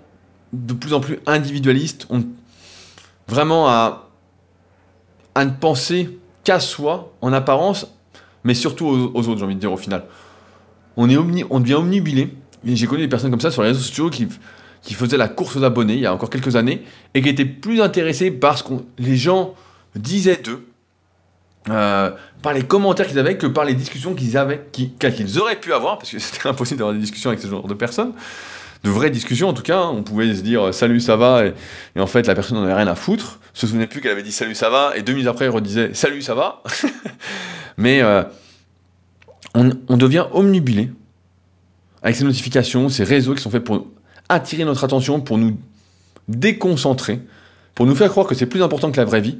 de 0.52 0.72
plus 0.72 0.94
en 0.94 1.00
plus 1.00 1.18
individualiste, 1.26 2.08
vraiment 3.26 3.68
à, 3.68 4.08
à 5.34 5.44
ne 5.44 5.50
penser 5.50 6.18
qu'à 6.44 6.60
soi, 6.60 7.12
en 7.20 7.34
apparence, 7.34 7.86
mais 8.44 8.54
surtout 8.54 8.86
aux, 8.86 9.28
autres, 9.28 9.36
j'ai 9.36 9.44
envie 9.44 9.54
de 9.54 9.60
dire 9.60 9.72
au 9.72 9.76
final. 9.76 10.04
On, 10.96 11.10
est 11.10 11.16
omni, 11.18 11.44
on 11.50 11.60
devient 11.60 11.74
omnibilé, 11.74 12.34
j'ai 12.64 12.86
connu 12.86 13.02
des 13.02 13.08
personnes 13.08 13.30
comme 13.30 13.40
ça 13.40 13.50
sur 13.50 13.62
les 13.62 13.68
réseaux 13.68 13.80
sociaux 13.80 14.08
qui 14.08 14.28
qui 14.82 14.94
faisait 14.94 15.16
la 15.16 15.28
course 15.28 15.56
aux 15.56 15.64
abonnés 15.64 15.94
il 15.94 16.00
y 16.00 16.06
a 16.06 16.14
encore 16.14 16.30
quelques 16.30 16.56
années 16.56 16.82
et 17.14 17.22
qui 17.22 17.28
était 17.28 17.44
plus 17.44 17.80
intéressé 17.80 18.30
par 18.30 18.58
ce 18.58 18.64
que 18.64 18.74
les 18.98 19.16
gens 19.16 19.54
disaient 19.94 20.40
d'eux, 20.42 20.66
euh, 21.70 22.10
par 22.42 22.52
les 22.52 22.62
commentaires 22.62 23.06
qu'ils 23.06 23.18
avaient 23.18 23.36
que 23.36 23.46
par 23.46 23.64
les 23.64 23.74
discussions 23.74 24.14
qu'ils 24.14 24.36
avaient, 24.36 24.66
qu'ils 24.72 25.38
auraient 25.38 25.58
pu 25.60 25.72
avoir, 25.72 25.98
parce 25.98 26.10
que 26.10 26.18
c'était 26.18 26.48
impossible 26.48 26.78
d'avoir 26.78 26.94
des 26.94 27.00
discussions 27.00 27.30
avec 27.30 27.40
ce 27.40 27.48
genre 27.48 27.66
de 27.66 27.74
personnes, 27.74 28.12
de 28.84 28.90
vraies 28.90 29.10
discussions 29.10 29.48
en 29.48 29.54
tout 29.54 29.62
cas. 29.62 29.78
Hein. 29.78 29.92
On 29.94 30.02
pouvait 30.02 30.34
se 30.34 30.42
dire 30.42 30.72
salut, 30.72 31.00
ça 31.00 31.16
va, 31.16 31.44
et, 31.46 32.00
en 32.00 32.06
fait 32.06 32.26
la 32.26 32.34
personne 32.34 32.58
n'en 32.58 32.64
avait 32.64 32.74
rien 32.74 32.86
à 32.86 32.94
foutre, 32.94 33.40
se 33.52 33.66
souvenait 33.66 33.86
plus 33.86 34.00
qu'elle 34.00 34.12
avait 34.12 34.22
dit 34.22 34.32
salut, 34.32 34.54
ça 34.54 34.70
va, 34.70 34.92
et 34.96 35.02
deux 35.02 35.12
minutes 35.12 35.28
après 35.28 35.46
elle 35.46 35.50
redisait 35.50 35.94
salut, 35.94 36.22
ça 36.22 36.34
va. 36.34 36.62
Mais 37.76 38.02
euh, 38.02 38.22
on, 39.54 39.70
on 39.88 39.96
devient 39.96 40.26
omnibilé 40.32 40.90
avec 42.02 42.16
ces 42.16 42.24
notifications, 42.24 42.88
ces 42.88 43.04
réseaux 43.04 43.34
qui 43.34 43.42
sont 43.42 43.50
faits 43.50 43.64
pour 43.64 43.86
attirer 44.28 44.64
notre 44.64 44.84
attention, 44.84 45.20
pour 45.20 45.38
nous 45.38 45.58
déconcentrer, 46.28 47.20
pour 47.74 47.86
nous 47.86 47.94
faire 47.94 48.10
croire 48.10 48.26
que 48.26 48.34
c'est 48.34 48.46
plus 48.46 48.62
important 48.62 48.90
que 48.90 48.98
la 48.98 49.04
vraie 49.04 49.20
vie, 49.20 49.38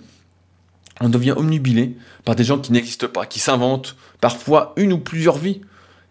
on 1.00 1.08
devient 1.08 1.34
omnubilé 1.36 1.96
par 2.24 2.34
des 2.34 2.44
gens 2.44 2.58
qui 2.58 2.72
n'existent 2.72 3.08
pas, 3.08 3.26
qui 3.26 3.38
s'inventent 3.38 3.96
parfois 4.20 4.72
une 4.76 4.92
ou 4.92 4.98
plusieurs 4.98 5.38
vies. 5.38 5.60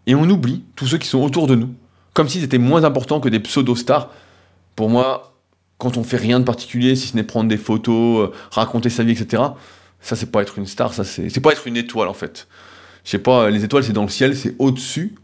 Et 0.05 0.15
on 0.15 0.29
oublie 0.29 0.63
tous 0.75 0.87
ceux 0.87 0.97
qui 0.97 1.07
sont 1.07 1.19
autour 1.19 1.47
de 1.47 1.55
nous, 1.55 1.73
comme 2.13 2.29
s'ils 2.29 2.43
étaient 2.43 2.57
moins 2.57 2.83
importants 2.85 3.19
que 3.19 3.27
des 3.27 3.39
pseudo-stars. 3.39 4.09
Pour 4.75 4.89
moi, 4.89 5.33
quand 5.77 5.97
on 5.97 6.03
fait 6.03 6.17
rien 6.17 6.39
de 6.39 6.45
particulier, 6.45 6.95
si 6.95 7.07
ce 7.07 7.15
n'est 7.15 7.23
prendre 7.23 7.49
des 7.49 7.57
photos, 7.57 8.29
euh, 8.29 8.31
raconter 8.51 8.89
sa 8.89 9.03
vie, 9.03 9.11
etc., 9.11 9.43
ça 9.99 10.15
c'est 10.15 10.31
pas 10.31 10.41
être 10.41 10.57
une 10.57 10.65
star, 10.65 10.93
ça 10.93 11.03
c'est 11.03 11.39
pas 11.41 11.51
être 11.51 11.67
une 11.67 11.75
étoile 11.75 12.07
en 12.07 12.13
fait. 12.13 12.47
Je 13.03 13.11
sais 13.11 13.19
pas, 13.19 13.49
les 13.49 13.63
étoiles 13.63 13.83
c'est 13.83 13.93
dans 13.93 14.03
le 14.03 14.09
ciel, 14.09 14.37
c'est 14.37 14.55
au-dessus, 14.59 15.15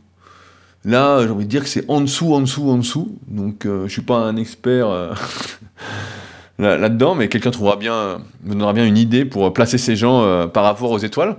Là, 0.86 1.22
j'ai 1.22 1.30
envie 1.30 1.46
de 1.46 1.50
dire 1.50 1.64
que 1.64 1.70
c'est 1.70 1.90
en 1.90 2.02
dessous, 2.02 2.34
en 2.34 2.42
dessous, 2.42 2.70
en 2.70 2.78
dessous. 2.78 3.18
Donc, 3.28 3.66
euh, 3.66 3.88
je 3.88 3.94
suis 3.94 4.02
pas 4.02 4.18
un 4.18 4.36
expert 4.36 4.88
euh, 4.88 5.14
là-dedans, 6.60 7.16
mais 7.16 7.30
quelqu'un 7.30 7.52
trouvera 7.52 7.78
bien, 7.78 8.20
me 8.44 8.52
donnera 8.52 8.74
bien 8.74 8.86
une 8.86 8.98
idée 8.98 9.24
pour 9.24 9.54
placer 9.54 9.78
ces 9.78 9.96
gens 9.96 10.24
euh, 10.24 10.48
par 10.48 10.64
rapport 10.66 10.92
aux 10.92 10.98
étoiles. 10.98 11.38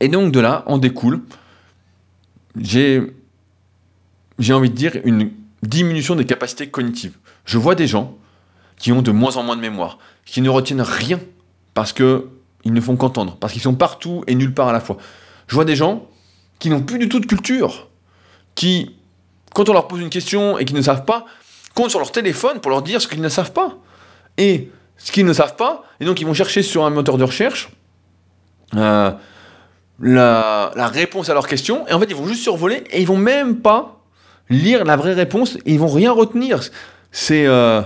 Et 0.00 0.08
donc, 0.08 0.32
de 0.32 0.40
là, 0.40 0.64
en 0.66 0.78
découle, 0.78 1.20
j'ai, 2.56 3.14
j'ai 4.40 4.52
envie 4.52 4.70
de 4.70 4.74
dire, 4.74 4.96
une 5.04 5.30
diminution 5.62 6.16
des 6.16 6.24
capacités 6.24 6.68
cognitives. 6.68 7.16
Je 7.44 7.58
vois 7.58 7.76
des 7.76 7.86
gens 7.86 8.16
qui 8.76 8.90
ont 8.90 9.02
de 9.02 9.12
moins 9.12 9.36
en 9.36 9.44
moins 9.44 9.54
de 9.54 9.60
mémoire, 9.60 9.98
qui 10.24 10.40
ne 10.40 10.48
retiennent 10.48 10.82
rien 10.82 11.20
parce 11.74 11.92
qu'ils 11.92 12.24
ne 12.64 12.80
font 12.80 12.96
qu'entendre, 12.96 13.36
parce 13.36 13.52
qu'ils 13.52 13.62
sont 13.62 13.76
partout 13.76 14.24
et 14.26 14.34
nulle 14.34 14.52
part 14.52 14.68
à 14.68 14.72
la 14.72 14.80
fois. 14.80 14.96
Je 15.46 15.54
vois 15.54 15.64
des 15.64 15.76
gens 15.76 16.08
qui 16.58 16.68
n'ont 16.68 16.82
plus 16.82 16.98
du 16.98 17.08
tout 17.08 17.20
de 17.20 17.26
culture, 17.26 17.88
qui, 18.54 18.96
quand 19.54 19.68
on 19.68 19.72
leur 19.72 19.88
pose 19.88 20.00
une 20.00 20.10
question 20.10 20.58
et 20.58 20.64
qu'ils 20.64 20.76
ne 20.76 20.82
savent 20.82 21.04
pas, 21.04 21.26
comptent 21.74 21.90
sur 21.90 21.98
leur 21.98 22.12
téléphone 22.12 22.60
pour 22.60 22.70
leur 22.70 22.82
dire 22.82 23.00
ce 23.00 23.08
qu'ils 23.08 23.20
ne 23.20 23.28
savent 23.28 23.52
pas. 23.52 23.76
Et 24.38 24.70
ce 24.96 25.12
qu'ils 25.12 25.26
ne 25.26 25.32
savent 25.32 25.56
pas, 25.56 25.84
et 26.00 26.04
donc 26.04 26.20
ils 26.20 26.26
vont 26.26 26.34
chercher 26.34 26.62
sur 26.62 26.84
un 26.84 26.90
moteur 26.90 27.18
de 27.18 27.24
recherche 27.24 27.70
euh, 28.76 29.10
la, 30.00 30.70
réponse 30.92 31.28
à 31.28 31.34
leur 31.34 31.46
question, 31.46 31.86
et 31.88 31.92
en 31.92 32.00
fait 32.00 32.06
ils 32.08 32.16
vont 32.16 32.26
juste 32.26 32.42
survoler, 32.42 32.84
et 32.90 33.00
ils 33.00 33.06
vont 33.06 33.16
même 33.16 33.56
pas 33.56 34.00
lire 34.48 34.84
la 34.84 34.96
vraie 34.96 35.14
réponse, 35.14 35.56
et 35.66 35.72
ils 35.72 35.78
vont 35.78 35.88
rien 35.88 36.12
retenir. 36.12 36.60
C'est 37.10 37.46
euh, 37.46 37.82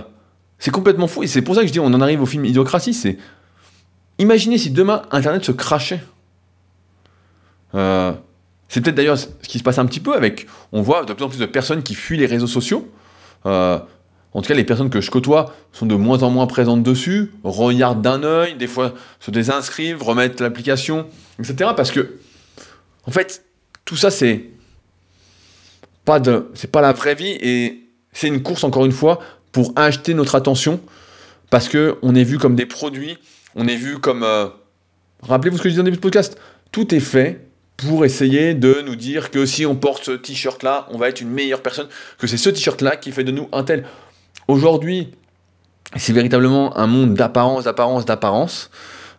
c'est 0.59 0.71
complètement 0.71 1.07
fou, 1.07 1.23
et 1.23 1.27
c'est 1.27 1.41
pour 1.41 1.55
ça 1.55 1.61
que 1.61 1.67
je 1.67 1.73
dis, 1.73 1.79
on 1.79 1.87
en 1.87 2.01
arrive 2.01 2.21
au 2.21 2.25
film 2.25 2.45
Idiocratie, 2.45 2.93
c'est... 2.93 3.17
Imaginez 4.19 4.57
si 4.57 4.71
demain 4.71 5.03
Internet 5.11 5.45
se 5.45 5.51
crachait. 5.51 6.03
Euh, 7.75 8.13
c'est 8.69 8.81
peut-être 8.81 8.95
d'ailleurs 8.95 9.17
ce 9.17 9.27
qui 9.47 9.59
se 9.59 9.63
passe 9.63 9.79
un 9.79 9.85
petit 9.85 9.99
peu 9.99 10.13
avec. 10.13 10.47
On 10.71 10.81
voit 10.81 11.05
de 11.05 11.13
plus 11.13 11.23
en 11.23 11.29
plus 11.29 11.39
de 11.39 11.45
personnes 11.45 11.83
qui 11.83 11.95
fuient 11.95 12.17
les 12.17 12.25
réseaux 12.25 12.47
sociaux. 12.47 12.91
Euh, 13.45 13.79
en 14.33 14.41
tout 14.41 14.49
cas, 14.49 14.53
les 14.53 14.65
personnes 14.65 14.89
que 14.89 15.01
je 15.01 15.09
côtoie 15.09 15.55
sont 15.71 15.85
de 15.85 15.95
moins 15.95 16.21
en 16.23 16.29
moins 16.29 16.47
présentes 16.47 16.83
dessus, 16.83 17.31
regardent 17.43 18.01
d'un 18.01 18.23
œil, 18.23 18.55
des 18.55 18.67
fois 18.67 18.93
se 19.19 19.31
désinscrivent, 19.31 20.03
remettent 20.03 20.41
l'application, 20.41 21.07
etc. 21.39 21.71
Parce 21.75 21.91
que, 21.91 22.17
en 23.05 23.11
fait, 23.11 23.43
tout 23.85 23.95
ça, 23.95 24.11
c'est 24.11 24.45
pas 26.05 26.19
de, 26.19 26.51
c'est 26.53 26.71
pas 26.71 26.81
la 26.81 26.93
vraie 26.93 27.15
vie 27.15 27.37
et 27.41 27.89
c'est 28.11 28.27
une 28.27 28.43
course 28.43 28.63
encore 28.63 28.85
une 28.85 28.91
fois 28.91 29.19
pour 29.51 29.73
acheter 29.75 30.13
notre 30.13 30.35
attention 30.35 30.79
parce 31.49 31.67
que 31.69 31.97
on 32.01 32.15
est 32.15 32.23
vu 32.23 32.37
comme 32.37 32.55
des 32.55 32.65
produits, 32.65 33.17
on 33.55 33.67
est 33.67 33.75
vu 33.75 33.99
comme. 33.99 34.23
Euh, 34.23 34.47
rappelez-vous 35.23 35.57
ce 35.57 35.63
que 35.63 35.69
je 35.69 35.73
disais 35.73 35.81
au 35.81 35.85
début 35.85 35.97
de 35.97 36.01
podcast. 36.01 36.37
Tout 36.71 36.93
est 36.93 36.99
fait 36.99 37.46
pour 37.77 38.05
essayer 38.05 38.55
de 38.55 38.81
nous 38.83 38.95
dire 38.95 39.29
que 39.29 39.45
si 39.45 39.65
on 39.65 39.75
porte 39.75 40.05
ce 40.05 40.11
t-shirt-là, 40.11 40.87
on 40.89 40.97
va 40.97 41.09
être 41.09 41.21
une 41.21 41.29
meilleure 41.29 41.61
personne, 41.61 41.87
que 42.17 42.25
c'est 42.25 42.37
ce 42.37 42.49
t-shirt-là 42.49 42.95
qui 42.95 43.11
fait 43.11 43.23
de 43.23 43.31
nous 43.31 43.47
un 43.51 43.63
tel. 43.63 43.85
Aujourd'hui, 44.47 45.13
c'est 45.95 46.13
véritablement 46.13 46.75
un 46.75 46.87
monde 46.87 47.13
d'apparence, 47.13 47.65
d'apparence, 47.65 48.05
d'apparence. 48.05 48.71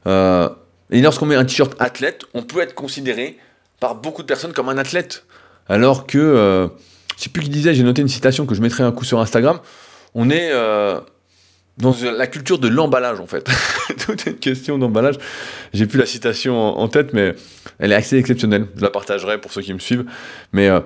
Euh, 0.07 0.49
et 0.91 1.01
lorsqu'on 1.01 1.27
met 1.27 1.37
un 1.37 1.45
t-shirt 1.45 1.75
athlète, 1.79 2.25
on 2.35 2.43
peut 2.43 2.61
être 2.61 2.75
considéré 2.75 3.39
par 3.79 3.95
beaucoup 3.95 4.23
de 4.23 4.27
personnes 4.27 4.53
comme 4.53 4.69
un 4.69 4.79
athlète. 4.79 5.25
Alors 5.69 6.07
que, 6.07 6.19
euh, 6.19 6.67
je 7.17 7.25
sais 7.25 7.31
plus 7.31 7.43
qui 7.43 7.51
disait, 7.51 7.75
j'ai 7.75 7.85
noté 7.85 8.03
une 8.03 8.09
citation 8.09 8.45
que 8.45 8.57
je 8.57 8.61
mettrai 8.61 8.83
un 8.83 8.93
coup 8.93 9.05
sur 9.05 9.21
Instagram, 9.21 9.61
on 10.15 10.31
est... 10.31 10.51
Euh, 10.53 11.01
dans 11.79 11.95
la 12.03 12.27
culture 12.27 12.59
de 12.59 12.69
l'emballage 12.69 13.21
en 13.21 13.27
fait. 13.27 13.49
Tout 14.07 14.13
est 14.13 14.27
une 14.27 14.39
question 14.39 14.79
d'emballage. 14.79 15.17
J'ai 15.73 15.87
plus 15.87 15.99
la 15.99 16.07
citation 16.07 16.57
en, 16.79 16.89
tête, 16.89 17.13
mais 17.13 17.35
elle 17.79 17.93
est 17.93 17.97
assez 17.97 18.17
exceptionnelle. 18.17 18.67
Je 18.77 18.83
la 18.83 18.91
partagerai 18.91 19.41
pour 19.41 19.53
ceux 19.53 19.63
qui 19.63 19.73
me 19.73 19.79
suivent. 19.79 20.05
Mais, 20.53 20.69
euh, 20.69 20.81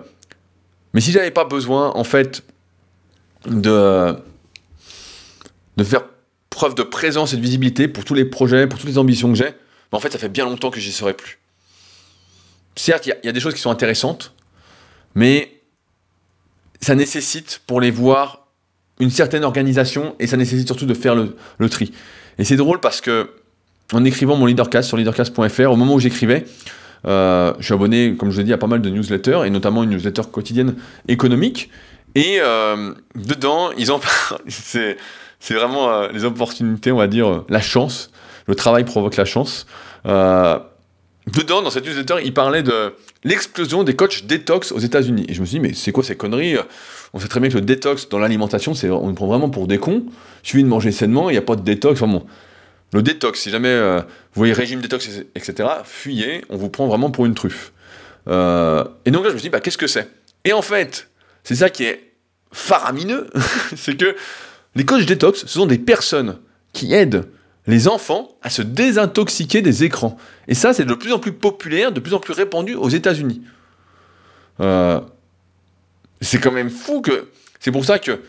mais 0.92 1.00
si 1.00 1.12
j'avais 1.12 1.30
pas 1.30 1.44
besoin 1.44 1.92
en 1.94 2.04
fait 2.04 2.42
de, 3.46 4.14
de 5.76 5.84
faire 5.84 6.02
preuve 6.50 6.74
de 6.74 6.82
présence 6.82 7.32
et 7.32 7.36
de 7.36 7.42
visibilité 7.42 7.88
pour 7.88 8.04
tous 8.04 8.14
les 8.14 8.26
projets, 8.26 8.66
pour 8.66 8.78
toutes 8.78 8.88
les 8.88 8.98
ambitions 8.98 9.28
que 9.30 9.38
j'ai, 9.38 9.50
ben, 9.90 9.98
en 9.98 10.00
fait 10.00 10.12
ça 10.12 10.18
fait 10.18 10.28
bien 10.28 10.44
longtemps 10.44 10.70
que 10.70 10.80
j'y 10.80 10.92
serais 10.92 11.14
plus. 11.14 11.38
Certes, 12.76 13.06
il 13.06 13.16
y, 13.24 13.28
a 13.28 13.32
des 13.32 13.40
choses 13.40 13.54
qui 13.54 13.60
sont 13.60 13.70
intéressantes, 13.70 14.34
mais 15.14 15.60
ça 16.80 16.94
nécessite 16.94 17.60
pour 17.66 17.80
les 17.80 17.90
voir 17.90 18.41
une 19.00 19.10
certaine 19.10 19.44
organisation 19.44 20.14
et 20.18 20.26
ça 20.26 20.36
nécessite 20.36 20.66
surtout 20.66 20.86
de 20.86 20.94
faire 20.94 21.14
le, 21.14 21.68
tri. 21.68 21.92
Et 22.38 22.44
c'est 22.44 22.56
drôle 22.56 22.80
parce 22.80 23.00
que 23.00 23.30
en 23.92 24.04
écrivant 24.04 24.36
mon 24.36 24.46
leadercast 24.46 24.88
sur 24.88 24.96
leadercast.fr, 24.96 25.70
au 25.70 25.76
moment 25.76 25.94
où 25.94 26.00
j'écrivais, 26.00 26.44
euh, 27.06 27.52
je 27.58 27.64
suis 27.64 27.74
abonné, 27.74 28.14
comme 28.16 28.30
je 28.30 28.36
vous 28.36 28.40
ai 28.40 28.44
dit, 28.44 28.52
à 28.52 28.58
pas 28.58 28.66
mal 28.66 28.80
de 28.80 28.88
newsletters 28.88 29.40
et 29.44 29.50
notamment 29.50 29.82
une 29.82 29.90
newsletter 29.90 30.22
quotidienne 30.30 30.76
économique. 31.08 31.70
Et 32.14 32.38
euh, 32.40 32.92
dedans, 33.14 33.70
ils 33.76 33.90
en 33.90 34.00
c'est, 34.48 34.96
c'est 35.40 35.54
vraiment 35.54 35.90
euh, 35.90 36.08
les 36.12 36.24
opportunités, 36.24 36.92
on 36.92 36.98
va 36.98 37.06
dire, 37.06 37.44
la 37.48 37.60
chance. 37.60 38.10
Le 38.46 38.54
travail 38.54 38.84
provoque 38.84 39.16
la 39.16 39.24
chance. 39.24 39.66
dedans, 40.04 41.62
dans 41.62 41.70
cette 41.70 41.86
newsletter, 41.86 42.16
ils 42.24 42.34
parlaient 42.34 42.62
de 42.62 42.94
l'explosion 43.24 43.84
des 43.84 43.94
coachs 43.94 44.26
détox 44.26 44.72
aux 44.72 44.78
États-Unis. 44.78 45.26
Et 45.28 45.34
je 45.34 45.40
me 45.40 45.46
suis 45.46 45.58
dit, 45.58 45.60
mais 45.60 45.74
c'est 45.74 45.92
quoi 45.92 46.04
ces 46.04 46.16
conneries? 46.16 46.56
On 47.14 47.18
sait 47.18 47.28
très 47.28 47.40
bien 47.40 47.50
que 47.50 47.54
le 47.54 47.60
détox 47.60 48.08
dans 48.08 48.18
l'alimentation, 48.18 48.74
c'est 48.74 48.88
on 48.90 49.06
nous 49.06 49.14
prend 49.14 49.26
vraiment 49.26 49.50
pour 49.50 49.66
des 49.66 49.78
cons. 49.78 50.04
Il 50.54 50.62
de 50.62 50.68
manger 50.68 50.92
sainement, 50.92 51.28
il 51.28 51.34
n'y 51.34 51.38
a 51.38 51.42
pas 51.42 51.56
de 51.56 51.62
détox. 51.62 52.00
Enfin 52.00 52.10
bon, 52.10 52.24
le 52.92 53.02
détox, 53.02 53.40
si 53.40 53.50
jamais 53.50 53.68
euh, 53.68 53.98
vous 54.00 54.40
voyez 54.40 54.52
régime 54.52 54.80
détox, 54.80 55.08
etc., 55.34 55.68
fuyez, 55.84 56.44
on 56.48 56.56
vous 56.56 56.68
prend 56.68 56.86
vraiment 56.86 57.10
pour 57.10 57.26
une 57.26 57.34
truffe. 57.34 57.72
Euh, 58.28 58.84
et 59.04 59.10
donc 59.10 59.24
là, 59.24 59.30
je 59.30 59.34
me 59.34 59.40
dit, 59.40 59.50
bah, 59.50 59.60
qu'est-ce 59.60 59.78
que 59.78 59.86
c'est? 59.86 60.08
Et 60.44 60.52
en 60.52 60.62
fait, 60.62 61.08
c'est 61.44 61.54
ça 61.54 61.70
qui 61.70 61.84
est 61.84 62.12
faramineux, 62.52 63.28
c'est 63.76 63.96
que 63.96 64.14
les 64.74 64.84
coachs 64.84 65.04
détox, 65.04 65.40
ce 65.40 65.48
sont 65.48 65.66
des 65.66 65.78
personnes 65.78 66.38
qui 66.72 66.94
aident 66.94 67.28
les 67.66 67.88
enfants 67.88 68.36
à 68.42 68.50
se 68.50 68.62
désintoxiquer 68.62 69.62
des 69.62 69.84
écrans. 69.84 70.16
Et 70.48 70.54
ça, 70.54 70.72
c'est 70.72 70.84
de 70.84 70.94
plus 70.94 71.12
en 71.12 71.18
plus 71.18 71.32
populaire, 71.32 71.92
de 71.92 72.00
plus 72.00 72.14
en 72.14 72.20
plus 72.20 72.32
répandu 72.32 72.74
aux 72.74 72.88
États-Unis. 72.88 73.42
Euh, 74.60 75.00
c'est 76.22 76.38
quand 76.38 76.52
même 76.52 76.70
fou 76.70 77.00
que. 77.00 77.28
C'est 77.60 77.70
pour 77.70 77.84
ça 77.84 77.98
que 77.98 78.20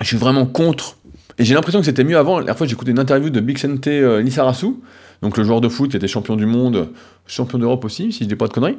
je 0.00 0.06
suis 0.06 0.16
vraiment 0.16 0.46
contre. 0.46 0.96
Et 1.38 1.44
j'ai 1.44 1.54
l'impression 1.54 1.80
que 1.80 1.86
c'était 1.86 2.04
mieux 2.04 2.18
avant. 2.18 2.38
La 2.38 2.44
dernière 2.44 2.58
fois, 2.58 2.66
écouté 2.66 2.90
une 2.90 2.98
interview 2.98 3.30
de 3.30 3.40
Big 3.40 3.58
Sente 3.58 3.86
euh, 3.86 4.20
Lissarasu, 4.20 4.74
donc 5.22 5.36
le 5.36 5.44
joueur 5.44 5.60
de 5.60 5.68
foot 5.68 5.90
qui 5.90 5.96
était 5.96 6.08
champion 6.08 6.36
du 6.36 6.46
monde, 6.46 6.90
champion 7.26 7.58
d'Europe 7.58 7.84
aussi, 7.84 8.12
si 8.12 8.24
je 8.24 8.28
dis 8.28 8.36
pas 8.36 8.48
de 8.48 8.52
conneries, 8.52 8.76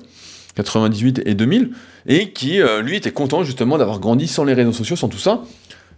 98 0.56 1.22
et 1.26 1.34
2000, 1.34 1.72
et 2.06 2.32
qui, 2.32 2.62
euh, 2.62 2.82
lui, 2.82 2.96
était 2.96 3.12
content 3.12 3.44
justement 3.44 3.78
d'avoir 3.78 4.00
grandi 4.00 4.28
sans 4.28 4.44
les 4.44 4.54
réseaux 4.54 4.74
sociaux, 4.74 4.96
sans 4.96 5.10
tout 5.10 5.18
ça 5.18 5.44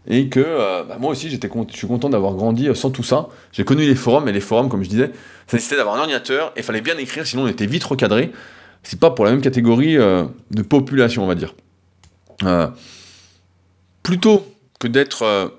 et 0.07 0.29
que 0.29 0.39
euh, 0.39 0.83
bah, 0.83 0.97
moi 0.99 1.09
aussi 1.09 1.31
j'étais 1.31 1.49
je 1.71 1.75
suis 1.75 1.87
content 1.87 2.09
d'avoir 2.09 2.35
grandi 2.35 2.69
euh, 2.69 2.75
sans 2.75 2.91
tout 2.91 3.01
ça. 3.01 3.27
J'ai 3.51 3.63
connu 3.63 3.87
les 3.87 3.95
forums, 3.95 4.29
et 4.29 4.31
les 4.31 4.39
forums, 4.39 4.69
comme 4.69 4.83
je 4.83 4.89
disais, 4.89 5.11
ça 5.47 5.57
nécessitait 5.57 5.77
d'avoir 5.77 5.95
un 5.95 5.99
ordinateur, 6.01 6.53
et 6.55 6.59
il 6.59 6.63
fallait 6.63 6.81
bien 6.81 6.95
écrire, 6.99 7.25
sinon 7.25 7.45
on 7.45 7.47
était 7.47 7.65
vite 7.65 7.83
recadré. 7.83 8.31
C'est 8.83 8.99
pas 8.99 9.09
pour 9.09 9.25
la 9.25 9.31
même 9.31 9.41
catégorie 9.41 9.95
de 9.95 10.61
population, 10.61 11.23
on 11.23 11.27
va 11.27 11.33
dire. 11.33 11.55
Plutôt 14.03 14.45
que 14.79 14.87
d'être 14.87 15.53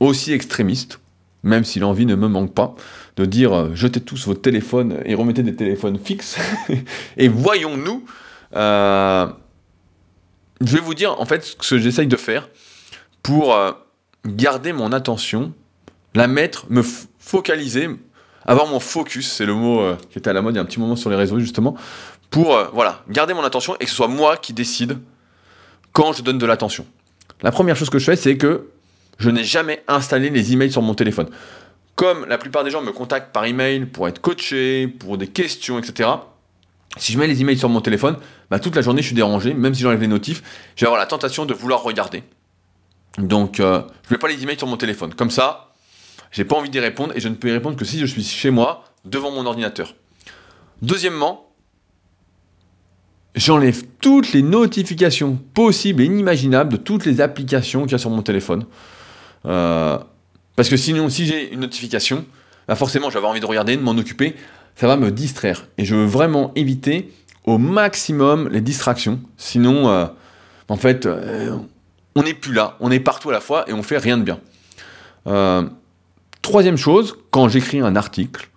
aussi 0.00 0.32
extrémiste, 0.32 1.00
même 1.42 1.64
si 1.64 1.78
l'envie 1.78 2.06
ne 2.06 2.14
me 2.14 2.28
manque 2.28 2.54
pas, 2.54 2.74
de 3.16 3.24
dire 3.24 3.74
jetez 3.74 4.00
tous 4.00 4.26
vos 4.26 4.34
téléphones 4.34 5.00
et 5.04 5.14
remettez 5.14 5.42
des 5.42 5.54
téléphones 5.54 5.98
fixes, 5.98 6.38
et 7.16 7.28
voyons-nous, 7.28 8.04
je 8.52 9.26
vais 10.60 10.80
vous 10.80 10.94
dire 10.94 11.20
en 11.20 11.24
fait 11.24 11.44
ce 11.44 11.56
que 11.56 11.78
j'essaye 11.78 12.06
de 12.06 12.16
faire 12.16 12.48
pour 13.22 13.54
euh, 13.54 13.72
garder 14.24 14.72
mon 14.72 14.92
attention, 14.92 15.52
la 16.14 16.26
mettre, 16.26 16.66
me 16.70 16.82
focaliser, 17.18 17.88
avoir 18.44 18.66
mon 18.66 18.80
focus, 18.80 19.30
c'est 19.30 19.46
le 19.46 19.54
mot 19.54 19.80
euh, 19.80 19.96
qui 20.10 20.18
était 20.18 20.30
à 20.30 20.32
la 20.32 20.42
mode 20.42 20.54
il 20.54 20.56
y 20.56 20.60
a 20.60 20.62
un 20.62 20.66
petit 20.66 20.80
moment 20.80 20.96
sur 20.96 21.10
les 21.10 21.16
réseaux 21.16 21.38
justement, 21.38 21.76
pour 22.30 22.56
euh, 22.56 22.68
voilà, 22.72 23.02
garder 23.08 23.34
mon 23.34 23.44
attention 23.44 23.76
et 23.76 23.84
que 23.84 23.90
ce 23.90 23.96
soit 23.96 24.08
moi 24.08 24.36
qui 24.36 24.52
décide 24.52 24.98
quand 25.92 26.12
je 26.12 26.22
donne 26.22 26.38
de 26.38 26.46
l'attention. 26.46 26.86
La 27.42 27.50
première 27.50 27.76
chose 27.76 27.90
que 27.90 27.98
je 27.98 28.04
fais, 28.04 28.16
c'est 28.16 28.36
que 28.36 28.70
je 29.18 29.30
n'ai 29.30 29.44
jamais 29.44 29.82
installé 29.88 30.30
les 30.30 30.52
emails 30.52 30.72
sur 30.72 30.82
mon 30.82 30.94
téléphone. 30.94 31.28
Comme 31.94 32.26
la 32.26 32.38
plupart 32.38 32.64
des 32.64 32.70
gens 32.70 32.82
me 32.82 32.92
contactent 32.92 33.32
par 33.32 33.44
email 33.44 33.86
pour 33.86 34.06
être 34.06 34.20
coaché, 34.20 34.86
pour 34.86 35.18
des 35.18 35.26
questions, 35.26 35.78
etc. 35.78 36.08
Si 36.96 37.12
je 37.12 37.18
mets 37.18 37.26
les 37.26 37.40
emails 37.40 37.58
sur 37.58 37.68
mon 37.68 37.80
téléphone, 37.80 38.16
bah, 38.50 38.58
toute 38.58 38.76
la 38.76 38.82
journée 38.82 39.02
je 39.02 39.06
suis 39.06 39.16
dérangé, 39.16 39.54
même 39.54 39.74
si 39.74 39.82
j'enlève 39.82 40.00
les 40.00 40.06
notifs, 40.06 40.42
je 40.76 40.84
vais 40.84 40.86
avoir 40.86 41.00
la 41.00 41.06
tentation 41.06 41.44
de 41.44 41.54
vouloir 41.54 41.82
regarder. 41.82 42.22
Donc, 43.18 43.58
euh, 43.58 43.82
je 44.04 44.10
ne 44.10 44.14
mets 44.14 44.18
pas 44.18 44.28
les 44.28 44.42
emails 44.42 44.58
sur 44.58 44.68
mon 44.68 44.76
téléphone. 44.76 45.12
Comme 45.14 45.30
ça, 45.30 45.72
j'ai 46.30 46.44
pas 46.44 46.56
envie 46.56 46.70
d'y 46.70 46.78
répondre 46.78 47.12
et 47.16 47.20
je 47.20 47.28
ne 47.28 47.34
peux 47.34 47.48
y 47.48 47.52
répondre 47.52 47.76
que 47.76 47.84
si 47.84 47.98
je 47.98 48.06
suis 48.06 48.22
chez 48.22 48.50
moi, 48.50 48.84
devant 49.04 49.30
mon 49.30 49.44
ordinateur. 49.46 49.94
Deuxièmement, 50.82 51.47
j'enlève 53.38 53.82
toutes 54.00 54.32
les 54.32 54.42
notifications 54.42 55.38
possibles 55.54 56.02
et 56.02 56.06
inimaginables 56.06 56.72
de 56.72 56.76
toutes 56.76 57.04
les 57.06 57.20
applications 57.20 57.82
qu'il 57.82 57.92
y 57.92 57.94
a 57.94 57.98
sur 57.98 58.10
mon 58.10 58.22
téléphone. 58.22 58.66
Euh, 59.46 59.98
parce 60.56 60.68
que 60.68 60.76
sinon, 60.76 61.08
si 61.08 61.26
j'ai 61.26 61.52
une 61.52 61.60
notification, 61.60 62.24
bah 62.66 62.74
forcément, 62.74 63.10
j'avais 63.10 63.26
envie 63.26 63.40
de 63.40 63.46
regarder, 63.46 63.76
de 63.76 63.82
m'en 63.82 63.92
occuper, 63.92 64.34
ça 64.76 64.86
va 64.86 64.96
me 64.96 65.10
distraire. 65.10 65.66
Et 65.78 65.84
je 65.84 65.94
veux 65.94 66.06
vraiment 66.06 66.52
éviter 66.54 67.12
au 67.44 67.58
maximum 67.58 68.48
les 68.48 68.60
distractions. 68.60 69.20
Sinon, 69.36 69.88
euh, 69.88 70.06
en 70.68 70.76
fait, 70.76 71.08
on 72.14 72.22
n'est 72.22 72.34
plus 72.34 72.52
là, 72.52 72.76
on 72.80 72.90
est 72.90 73.00
partout 73.00 73.30
à 73.30 73.32
la 73.32 73.40
fois 73.40 73.64
et 73.68 73.72
on 73.72 73.82
fait 73.82 73.98
rien 73.98 74.18
de 74.18 74.24
bien. 74.24 74.40
Euh, 75.28 75.62
troisième 76.42 76.76
chose, 76.76 77.16
quand 77.30 77.48
j'écris 77.48 77.80
un 77.80 77.94
article, 77.96 78.48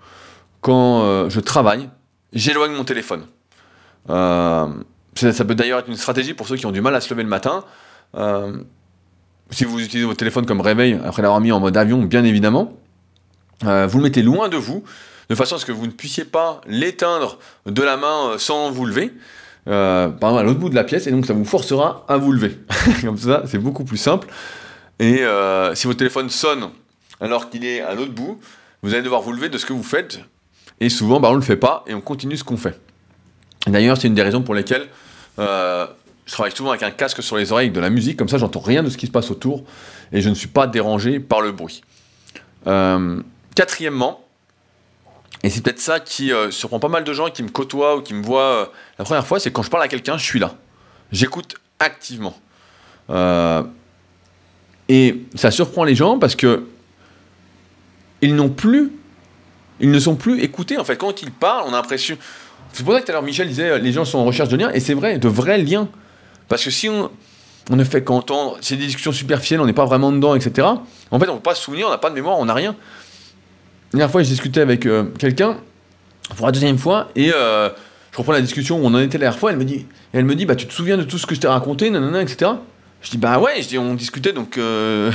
quand 0.61 1.03
euh, 1.03 1.29
je 1.29 1.39
travaille, 1.39 1.89
j'éloigne 2.33 2.71
mon 2.71 2.83
téléphone. 2.83 3.23
Euh, 4.09 4.67
ça, 5.15 5.45
peut 5.45 5.55
d'ailleurs 5.55 5.79
être 5.79 5.89
une 5.89 5.95
stratégie 5.95 6.33
pour 6.33 6.47
ceux 6.47 6.55
qui 6.55 6.65
ont 6.65 6.71
du 6.71 6.81
mal 6.81 6.95
à 6.95 7.01
se 7.01 7.09
lever 7.13 7.23
le 7.23 7.29
matin. 7.29 7.63
si 9.51 9.65
vous 9.65 9.79
utilisez 9.79 10.05
votre 10.05 10.19
téléphone 10.19 10.45
comme 10.45 10.61
réveil, 10.61 10.99
après 11.05 11.21
l'avoir 11.21 11.41
mis 11.41 11.51
en 11.51 11.59
mode 11.59 11.75
avion, 11.77 12.01
bien 12.03 12.23
évidemment, 12.23 12.73
euh, 13.65 13.87
vous 13.87 13.97
le 13.97 14.05
mettez 14.05 14.21
loin 14.21 14.49
de 14.49 14.57
vous, 14.57 14.83
de 15.29 15.35
façon 15.35 15.55
à 15.55 15.59
ce 15.59 15.65
que 15.65 15.71
vous 15.71 15.85
ne 15.85 15.91
puissiez 15.91 16.25
pas 16.25 16.61
l'éteindre 16.65 17.37
de 17.65 17.81
la 17.83 17.97
main 17.97 18.37
sans 18.37 18.71
vous 18.71 18.85
lever, 18.85 19.13
par 19.65 20.11
exemple 20.11 20.37
à 20.39 20.43
l'autre 20.43 20.59
bout 20.59 20.69
de 20.69 20.75
la 20.75 20.83
pièce, 20.83 21.07
et 21.07 21.11
donc 21.11 21.25
ça 21.25 21.33
vous 21.33 21.45
forcera 21.45 22.05
à 22.07 22.17
vous 22.17 22.31
lever. 22.31 22.57
Comme 23.01 23.17
ça, 23.17 23.43
c'est 23.45 23.59
beaucoup 23.59 23.83
plus 23.83 23.97
simple. 23.97 24.27
Et 24.99 25.23
si 25.73 25.87
votre 25.87 25.99
téléphone 25.99 26.29
sonne 26.29 26.69
alors 27.21 27.49
qu'il 27.49 27.63
est 27.65 27.81
à 27.81 27.93
l'autre 27.93 28.13
bout, 28.13 28.39
vous 28.81 28.93
allez 28.93 29.03
devoir 29.03 29.21
vous 29.21 29.31
lever 29.31 29.49
de 29.49 29.57
ce 29.57 29.65
que 29.65 29.73
vous 29.73 29.83
faites. 29.83 30.19
Et 30.79 30.89
souvent, 30.89 31.19
bah, 31.19 31.29
on 31.29 31.33
ne 31.33 31.37
le 31.37 31.43
fait 31.43 31.57
pas 31.57 31.83
et 31.87 31.93
on 31.93 32.01
continue 32.01 32.35
ce 32.35 32.43
qu'on 32.43 32.57
fait. 32.57 32.79
D'ailleurs, 33.67 33.97
c'est 33.97 34.07
une 34.07 34.15
des 34.15 34.23
raisons 34.23 34.41
pour 34.41 34.55
lesquelles 34.55 34.87
euh, 35.39 35.85
je 36.25 36.31
travaille 36.31 36.51
souvent 36.51 36.71
avec 36.71 36.83
un 36.83 36.91
casque 36.91 37.21
sur 37.21 37.37
les 37.37 37.51
oreilles, 37.51 37.67
avec 37.67 37.75
de 37.75 37.79
la 37.79 37.89
musique, 37.89 38.17
comme 38.17 38.29
ça 38.29 38.37
j'entends 38.37 38.59
rien 38.59 38.83
de 38.83 38.89
ce 38.89 38.97
qui 38.97 39.07
se 39.07 39.11
passe 39.11 39.31
autour 39.31 39.63
et 40.11 40.21
je 40.21 40.29
ne 40.29 40.35
suis 40.35 40.47
pas 40.47 40.67
dérangé 40.67 41.19
par 41.19 41.41
le 41.41 41.51
bruit. 41.51 41.81
Euh, 42.67 43.21
quatrièmement, 43.55 44.23
et 45.43 45.49
c'est 45.49 45.61
peut-être 45.61 45.79
ça 45.79 45.99
qui 45.99 46.31
euh, 46.31 46.51
surprend 46.51 46.79
pas 46.79 46.87
mal 46.87 47.03
de 47.03 47.13
gens 47.13 47.29
qui 47.29 47.43
me 47.43 47.49
côtoient 47.49 47.97
ou 47.97 48.01
qui 48.01 48.13
me 48.13 48.23
voient 48.23 48.71
la 48.99 49.05
première 49.05 49.25
fois, 49.25 49.39
c'est 49.39 49.51
quand 49.51 49.63
je 49.63 49.69
parle 49.69 49.83
à 49.83 49.87
quelqu'un, 49.87 50.17
je 50.17 50.25
suis 50.25 50.39
là. 50.39 50.55
J'écoute 51.11 51.55
activement. 51.79 52.35
et 54.87 55.21
ça 55.35 55.51
surprend 55.51 55.83
les 55.83 55.95
gens 55.95 56.19
parce 56.19 56.35
que 56.35 56.67
ils 58.21 58.35
n'ont 58.35 58.49
plus, 58.49 58.91
ils 59.79 59.91
ne 59.91 59.99
sont 59.99 60.15
plus 60.15 60.41
écoutés. 60.41 60.77
En 60.77 60.83
fait, 60.83 60.95
quand 60.95 61.21
ils 61.21 61.31
parlent, 61.31 61.63
on 61.67 61.73
a 61.73 61.77
l'impression. 61.77 62.17
C'est 62.73 62.83
pour 62.83 62.93
ça 62.93 63.01
que 63.01 63.05
tout 63.05 63.11
à 63.11 63.13
l'heure 63.13 63.23
Michel 63.23 63.47
disait 63.47 63.69
euh, 63.69 63.77
les 63.77 63.91
gens 63.91 64.05
sont 64.05 64.19
en 64.19 64.25
recherche 64.25 64.49
de 64.49 64.57
liens, 64.57 64.71
et 64.71 64.79
c'est 64.79 64.93
vrai, 64.93 65.17
de 65.17 65.27
vrais 65.27 65.57
liens. 65.57 65.89
Parce 66.47 66.63
que 66.63 66.71
si 66.71 66.89
on, 66.89 67.09
ne 67.69 67.83
fait 67.83 68.03
qu'entendre, 68.03 68.57
c'est 68.61 68.75
des 68.75 68.85
discussions 68.85 69.11
superficielles, 69.11 69.61
on 69.61 69.65
n'est 69.65 69.73
pas 69.73 69.85
vraiment 69.85 70.11
dedans, 70.11 70.35
etc. 70.35 70.67
En 71.11 71.19
fait, 71.19 71.29
on 71.29 71.33
ne 71.33 71.37
peut 71.37 71.43
pas 71.43 71.55
se 71.55 71.63
souvenir, 71.63 71.87
on 71.87 71.89
n'a 71.89 71.97
pas 71.97 72.09
de 72.09 72.15
mémoire, 72.15 72.37
on 72.39 72.45
n'a 72.45 72.53
rien. 72.53 72.75
La 73.93 73.99
dernière 73.99 74.11
fois, 74.11 74.23
j'ai 74.23 74.29
discuté 74.29 74.61
avec 74.61 74.85
euh, 74.85 75.05
quelqu'un, 75.19 75.57
pour 76.35 76.45
la 76.45 76.51
deuxième 76.51 76.77
fois, 76.77 77.09
et 77.15 77.31
euh, 77.33 77.69
je 78.11 78.17
reprends 78.17 78.33
la 78.33 78.41
discussion 78.41 78.79
où 78.79 78.85
on 78.85 78.93
en 78.93 78.99
était 78.99 79.17
la 79.17 79.25
dernière 79.25 79.39
fois, 79.39 79.51
elle 79.51 79.57
me 79.57 79.65
dit, 79.65 79.85
elle 80.13 80.25
me 80.25 80.35
dit 80.35 80.45
bah, 80.45 80.55
Tu 80.55 80.65
te 80.65 80.73
souviens 80.73 80.97
de 80.97 81.03
tout 81.03 81.17
ce 81.17 81.25
que 81.25 81.35
je 81.35 81.39
t'ai 81.39 81.47
raconté, 81.47 81.89
nanana, 81.89 82.21
etc. 82.21 82.51
Je 83.01 83.11
dis 83.11 83.17
Bah 83.17 83.39
ouais, 83.39 83.61
je 83.61 83.67
dis, 83.67 83.77
on 83.77 83.93
discutait, 83.93 84.33
donc 84.33 84.53
je 84.57 85.11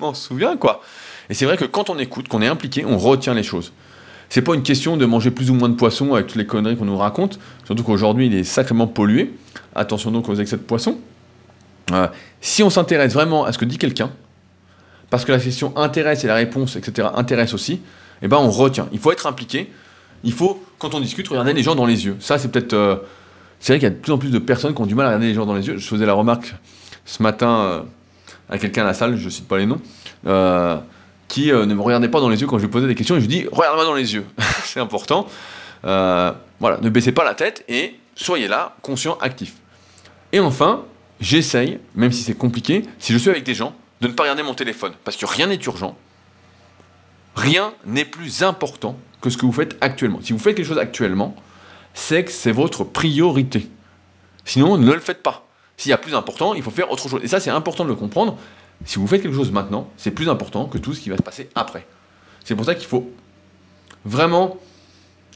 m'en 0.00 0.14
souviens, 0.14 0.56
quoi. 0.56 0.82
Et 1.30 1.34
c'est 1.34 1.46
vrai 1.46 1.56
que 1.56 1.64
quand 1.64 1.90
on 1.90 1.98
écoute, 1.98 2.28
qu'on 2.28 2.42
est 2.42 2.46
impliqué, 2.46 2.84
on 2.84 2.98
retient 2.98 3.34
les 3.34 3.42
choses. 3.42 3.72
C'est 4.34 4.42
pas 4.42 4.56
une 4.56 4.64
question 4.64 4.96
de 4.96 5.06
manger 5.06 5.30
plus 5.30 5.52
ou 5.52 5.54
moins 5.54 5.68
de 5.68 5.76
poisson 5.76 6.12
avec 6.12 6.26
toutes 6.26 6.38
les 6.38 6.44
conneries 6.44 6.76
qu'on 6.76 6.86
nous 6.86 6.98
raconte, 6.98 7.38
surtout 7.64 7.84
qu'aujourd'hui 7.84 8.26
il 8.26 8.34
est 8.34 8.42
sacrément 8.42 8.88
pollué. 8.88 9.32
Attention 9.76 10.10
donc 10.10 10.28
aux 10.28 10.34
excès 10.34 10.56
de 10.56 10.62
poisson. 10.62 10.98
Euh, 11.92 12.08
si 12.40 12.64
on 12.64 12.68
s'intéresse 12.68 13.12
vraiment 13.12 13.44
à 13.44 13.52
ce 13.52 13.58
que 13.58 13.64
dit 13.64 13.78
quelqu'un, 13.78 14.10
parce 15.08 15.24
que 15.24 15.30
la 15.30 15.38
question 15.38 15.72
intéresse 15.78 16.24
et 16.24 16.26
la 16.26 16.34
réponse, 16.34 16.74
etc., 16.74 17.10
intéresse 17.14 17.54
aussi, 17.54 17.80
eh 18.22 18.26
ben 18.26 18.38
on 18.38 18.50
retient. 18.50 18.88
Il 18.90 18.98
faut 18.98 19.12
être 19.12 19.28
impliqué. 19.28 19.70
Il 20.24 20.32
faut, 20.32 20.60
quand 20.80 20.96
on 20.96 21.00
discute, 21.00 21.28
regarder 21.28 21.52
les 21.52 21.62
gens 21.62 21.76
dans 21.76 21.86
les 21.86 22.04
yeux. 22.04 22.16
Ça, 22.18 22.36
c'est 22.36 22.48
peut-être. 22.48 22.72
Euh, 22.72 22.96
c'est 23.60 23.74
vrai 23.74 23.78
qu'il 23.78 23.88
y 23.88 23.92
a 23.92 23.94
de 23.94 24.00
plus 24.00 24.10
en 24.10 24.18
plus 24.18 24.30
de 24.30 24.40
personnes 24.40 24.74
qui 24.74 24.82
ont 24.82 24.86
du 24.86 24.96
mal 24.96 25.06
à 25.06 25.10
regarder 25.10 25.28
les 25.28 25.34
gens 25.34 25.46
dans 25.46 25.54
les 25.54 25.68
yeux. 25.68 25.78
Je 25.78 25.86
faisais 25.86 26.06
la 26.06 26.14
remarque 26.14 26.56
ce 27.04 27.22
matin 27.22 27.60
euh, 27.60 27.82
à 28.50 28.58
quelqu'un 28.58 28.82
à 28.82 28.86
la 28.86 28.94
salle, 28.94 29.16
je 29.16 29.28
cite 29.28 29.46
pas 29.46 29.58
les 29.58 29.66
noms 29.66 29.80
euh, 31.38 31.66
ne 31.66 31.74
me 31.74 31.82
regardait 31.82 32.08
pas 32.08 32.20
dans 32.20 32.28
les 32.28 32.40
yeux 32.40 32.46
quand 32.46 32.58
je 32.58 32.64
lui 32.64 32.70
posais 32.70 32.86
des 32.86 32.94
questions. 32.94 33.16
Et 33.16 33.20
je 33.20 33.26
lui 33.26 33.28
dis 33.28 33.46
regarde-moi 33.50 33.84
dans 33.84 33.94
les 33.94 34.14
yeux. 34.14 34.24
c'est 34.64 34.80
important. 34.80 35.26
Euh, 35.84 36.32
voilà, 36.60 36.78
ne 36.80 36.88
baissez 36.88 37.12
pas 37.12 37.24
la 37.24 37.34
tête 37.34 37.64
et 37.68 37.96
soyez 38.14 38.48
là, 38.48 38.76
conscient, 38.82 39.18
actif. 39.20 39.54
Et 40.32 40.40
enfin, 40.40 40.84
j'essaye, 41.20 41.78
même 41.94 42.12
si 42.12 42.22
c'est 42.22 42.34
compliqué, 42.34 42.84
si 42.98 43.12
je 43.12 43.18
suis 43.18 43.30
avec 43.30 43.44
des 43.44 43.54
gens, 43.54 43.74
de 44.00 44.08
ne 44.08 44.12
pas 44.12 44.24
regarder 44.24 44.42
mon 44.42 44.54
téléphone. 44.54 44.92
Parce 45.04 45.16
que 45.16 45.26
rien 45.26 45.46
n'est 45.46 45.60
urgent. 45.64 45.96
Rien 47.36 47.72
n'est 47.84 48.04
plus 48.04 48.42
important 48.42 48.96
que 49.20 49.30
ce 49.30 49.36
que 49.36 49.46
vous 49.46 49.52
faites 49.52 49.76
actuellement. 49.80 50.20
Si 50.22 50.32
vous 50.32 50.38
faites 50.38 50.56
quelque 50.56 50.66
chose 50.66 50.78
actuellement, 50.78 51.34
c'est 51.94 52.24
que 52.24 52.30
c'est 52.30 52.52
votre 52.52 52.84
priorité. 52.84 53.68
Sinon, 54.44 54.76
ne 54.76 54.92
le 54.92 55.00
faites 55.00 55.22
pas. 55.22 55.46
S'il 55.76 55.90
y 55.90 55.92
a 55.92 55.98
plus 55.98 56.14
important, 56.14 56.54
il 56.54 56.62
faut 56.62 56.70
faire 56.70 56.90
autre 56.90 57.08
chose. 57.08 57.20
Et 57.22 57.28
ça, 57.28 57.40
c'est 57.40 57.50
important 57.50 57.84
de 57.84 57.88
le 57.88 57.94
comprendre. 57.94 58.36
Si 58.84 58.98
vous 58.98 59.06
faites 59.06 59.22
quelque 59.22 59.34
chose 59.34 59.52
maintenant, 59.52 59.90
c'est 59.96 60.10
plus 60.10 60.28
important 60.28 60.66
que 60.66 60.78
tout 60.78 60.92
ce 60.92 61.00
qui 61.00 61.10
va 61.10 61.16
se 61.16 61.22
passer 61.22 61.48
après. 61.54 61.86
C'est 62.44 62.54
pour 62.54 62.64
ça 62.64 62.74
qu'il 62.74 62.86
faut 62.86 63.10
vraiment, 64.04 64.58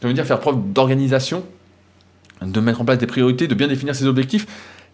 faire 0.00 0.40
preuve 0.40 0.72
d'organisation, 0.72 1.44
de 2.42 2.60
mettre 2.60 2.80
en 2.80 2.84
place 2.84 2.98
des 2.98 3.06
priorités, 3.06 3.48
de 3.48 3.54
bien 3.54 3.68
définir 3.68 3.94
ses 3.94 4.06
objectifs. 4.06 4.46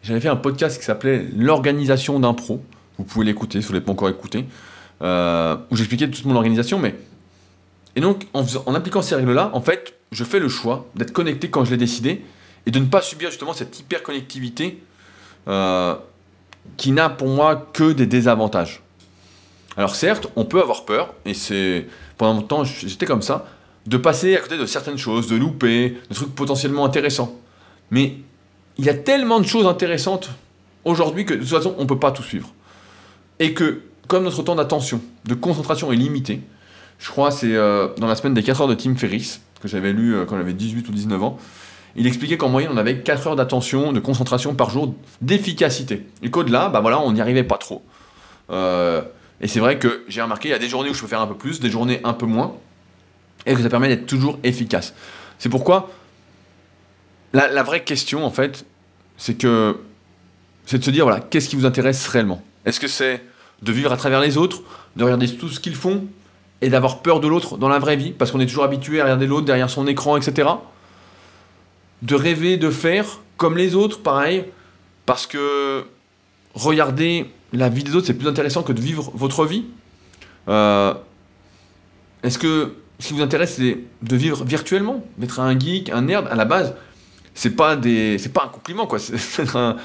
J'avais 0.02 0.20
fait 0.20 0.28
un 0.28 0.36
podcast 0.36 0.78
qui 0.78 0.84
s'appelait 0.84 1.26
L'organisation 1.36 2.20
d'un 2.20 2.34
pro. 2.34 2.62
Vous 2.98 3.04
pouvez 3.04 3.24
l'écouter 3.24 3.60
si 3.60 3.66
vous 3.66 3.72
ne 3.72 3.78
l'avez 3.78 3.86
pas 3.86 3.92
encore 3.92 4.08
écouté. 4.08 4.46
Euh, 5.02 5.56
où 5.70 5.76
j'expliquais 5.76 6.08
toute 6.08 6.24
mon 6.24 6.36
organisation. 6.36 6.78
Mais... 6.78 6.94
Et 7.96 8.00
donc, 8.00 8.26
en, 8.32 8.44
en 8.66 8.74
appliquant 8.74 9.02
ces 9.02 9.16
règles-là, 9.16 9.50
en 9.52 9.60
fait, 9.60 9.94
je 10.12 10.24
fais 10.24 10.38
le 10.38 10.48
choix 10.48 10.86
d'être 10.94 11.12
connecté 11.12 11.50
quand 11.50 11.64
je 11.64 11.72
l'ai 11.72 11.76
décidé 11.76 12.22
et 12.66 12.70
de 12.70 12.78
ne 12.78 12.86
pas 12.86 13.02
subir 13.02 13.30
justement 13.30 13.52
cette 13.52 13.78
hyper-connectivité 13.80 14.82
euh, 15.48 15.94
qui 16.76 16.92
n'a 16.92 17.08
pour 17.08 17.28
moi 17.28 17.68
que 17.72 17.92
des 17.92 18.06
désavantages. 18.06 18.82
Alors 19.76 19.94
certes, 19.96 20.28
on 20.36 20.44
peut 20.44 20.60
avoir 20.60 20.84
peur, 20.84 21.14
et 21.24 21.34
c'est 21.34 21.86
pendant 22.16 22.40
longtemps 22.40 22.64
j'étais 22.64 23.06
comme 23.06 23.22
ça, 23.22 23.46
de 23.86 23.96
passer 23.96 24.36
à 24.36 24.40
côté 24.40 24.56
de 24.56 24.66
certaines 24.66 24.98
choses, 24.98 25.26
de 25.28 25.36
louper, 25.36 25.98
de 26.08 26.14
trucs 26.14 26.34
potentiellement 26.34 26.84
intéressants. 26.84 27.38
Mais 27.90 28.16
il 28.78 28.84
y 28.84 28.88
a 28.88 28.94
tellement 28.94 29.40
de 29.40 29.46
choses 29.46 29.66
intéressantes 29.66 30.30
aujourd'hui 30.84 31.24
que 31.24 31.34
de 31.34 31.40
toute 31.40 31.48
façon 31.48 31.74
on 31.78 31.82
ne 31.82 31.88
peut 31.88 31.98
pas 31.98 32.12
tout 32.12 32.22
suivre. 32.22 32.52
Et 33.40 33.52
que 33.52 33.82
comme 34.06 34.24
notre 34.24 34.42
temps 34.42 34.54
d'attention, 34.54 35.00
de 35.24 35.34
concentration 35.34 35.92
est 35.92 35.96
limité, 35.96 36.40
je 36.98 37.10
crois 37.10 37.30
c'est 37.30 37.54
euh, 37.54 37.88
dans 37.98 38.06
la 38.06 38.14
semaine 38.14 38.34
des 38.34 38.42
4 38.42 38.62
heures 38.62 38.68
de 38.68 38.74
Tim 38.74 38.94
Ferriss, 38.94 39.40
que 39.60 39.68
j'avais 39.68 39.92
lu 39.92 40.14
euh, 40.14 40.24
quand 40.24 40.36
j'avais 40.36 40.52
18 40.52 40.88
ou 40.88 40.92
19 40.92 41.22
ans, 41.22 41.38
il 41.96 42.06
expliquait 42.06 42.36
qu'en 42.36 42.48
moyenne, 42.48 42.70
on 42.72 42.76
avait 42.76 42.98
4 42.98 43.28
heures 43.28 43.36
d'attention, 43.36 43.92
de 43.92 44.00
concentration 44.00 44.54
par 44.54 44.70
jour, 44.70 44.94
d'efficacité. 45.20 46.06
Et 46.22 46.30
qu'au-delà, 46.30 46.68
bah 46.68 46.80
voilà, 46.80 47.00
on 47.00 47.12
n'y 47.12 47.20
arrivait 47.20 47.44
pas 47.44 47.58
trop. 47.58 47.82
Euh, 48.50 49.02
et 49.40 49.48
c'est 49.48 49.60
vrai 49.60 49.78
que 49.78 50.04
j'ai 50.08 50.20
remarqué, 50.20 50.48
il 50.48 50.52
y 50.52 50.54
a 50.54 50.58
des 50.58 50.68
journées 50.68 50.90
où 50.90 50.94
je 50.94 51.00
peux 51.00 51.06
faire 51.06 51.20
un 51.20 51.26
peu 51.26 51.36
plus, 51.36 51.60
des 51.60 51.70
journées 51.70 52.00
un 52.02 52.12
peu 52.12 52.26
moins, 52.26 52.56
et 53.46 53.54
que 53.54 53.62
ça 53.62 53.68
permet 53.68 53.88
d'être 53.88 54.06
toujours 54.06 54.38
efficace. 54.42 54.94
C'est 55.38 55.48
pourquoi 55.48 55.90
la, 57.32 57.62
vraie 57.64 57.82
question, 57.82 58.24
en 58.24 58.30
fait, 58.30 58.64
c'est 59.16 59.34
que 59.34 59.76
c'est 60.66 60.78
de 60.78 60.84
se 60.84 60.90
dire, 60.90 61.04
voilà, 61.04 61.20
qu'est-ce 61.20 61.48
qui 61.48 61.56
vous 61.56 61.66
intéresse 61.66 62.06
réellement? 62.06 62.42
Est-ce 62.64 62.78
que 62.78 62.86
c'est 62.86 63.22
de 63.62 63.72
vivre 63.72 63.92
à 63.92 63.96
travers 63.96 64.20
les 64.20 64.36
autres, 64.36 64.62
de 64.96 65.02
regarder 65.02 65.28
tout 65.28 65.48
ce 65.48 65.58
qu'ils 65.58 65.74
font, 65.74 66.06
et 66.60 66.68
d'avoir 66.70 67.02
peur 67.02 67.20
de 67.20 67.26
l'autre 67.28 67.58
dans 67.58 67.68
la 67.68 67.78
vraie 67.78 67.96
vie, 67.96 68.12
parce 68.12 68.30
qu'on 68.30 68.40
est 68.40 68.46
toujours 68.46 68.64
habitué 68.64 69.00
à 69.00 69.04
regarder 69.04 69.26
l'autre 69.26 69.46
derrière 69.46 69.68
son 69.68 69.86
écran, 69.86 70.16
etc 70.16 70.48
de 72.02 72.14
rêver 72.14 72.56
de 72.56 72.70
faire 72.70 73.20
comme 73.36 73.56
les 73.56 73.74
autres, 73.74 74.00
pareil, 74.02 74.44
parce 75.06 75.26
que 75.26 75.84
regarder 76.54 77.26
la 77.52 77.68
vie 77.68 77.84
des 77.84 77.94
autres, 77.94 78.06
c'est 78.06 78.14
plus 78.14 78.28
intéressant 78.28 78.62
que 78.62 78.72
de 78.72 78.80
vivre 78.80 79.10
votre 79.14 79.44
vie. 79.44 79.64
Euh, 80.48 80.94
est-ce 82.22 82.38
que 82.38 82.74
ce 82.98 83.08
qui 83.08 83.14
vous 83.14 83.22
intéresse, 83.22 83.56
c'est 83.56 83.78
de 84.02 84.16
vivre 84.16 84.44
virtuellement, 84.44 85.04
d'être 85.18 85.40
un 85.40 85.58
geek, 85.58 85.90
un 85.90 86.02
nerd 86.02 86.28
À 86.30 86.34
la 86.34 86.44
base, 86.44 86.74
c'est 87.34 87.50
pas 87.50 87.76
des, 87.76 88.18
c'est 88.18 88.32
pas 88.32 88.44
un 88.44 88.48
compliment 88.48 88.86
quoi. 88.86 88.98
Un, 89.54 89.76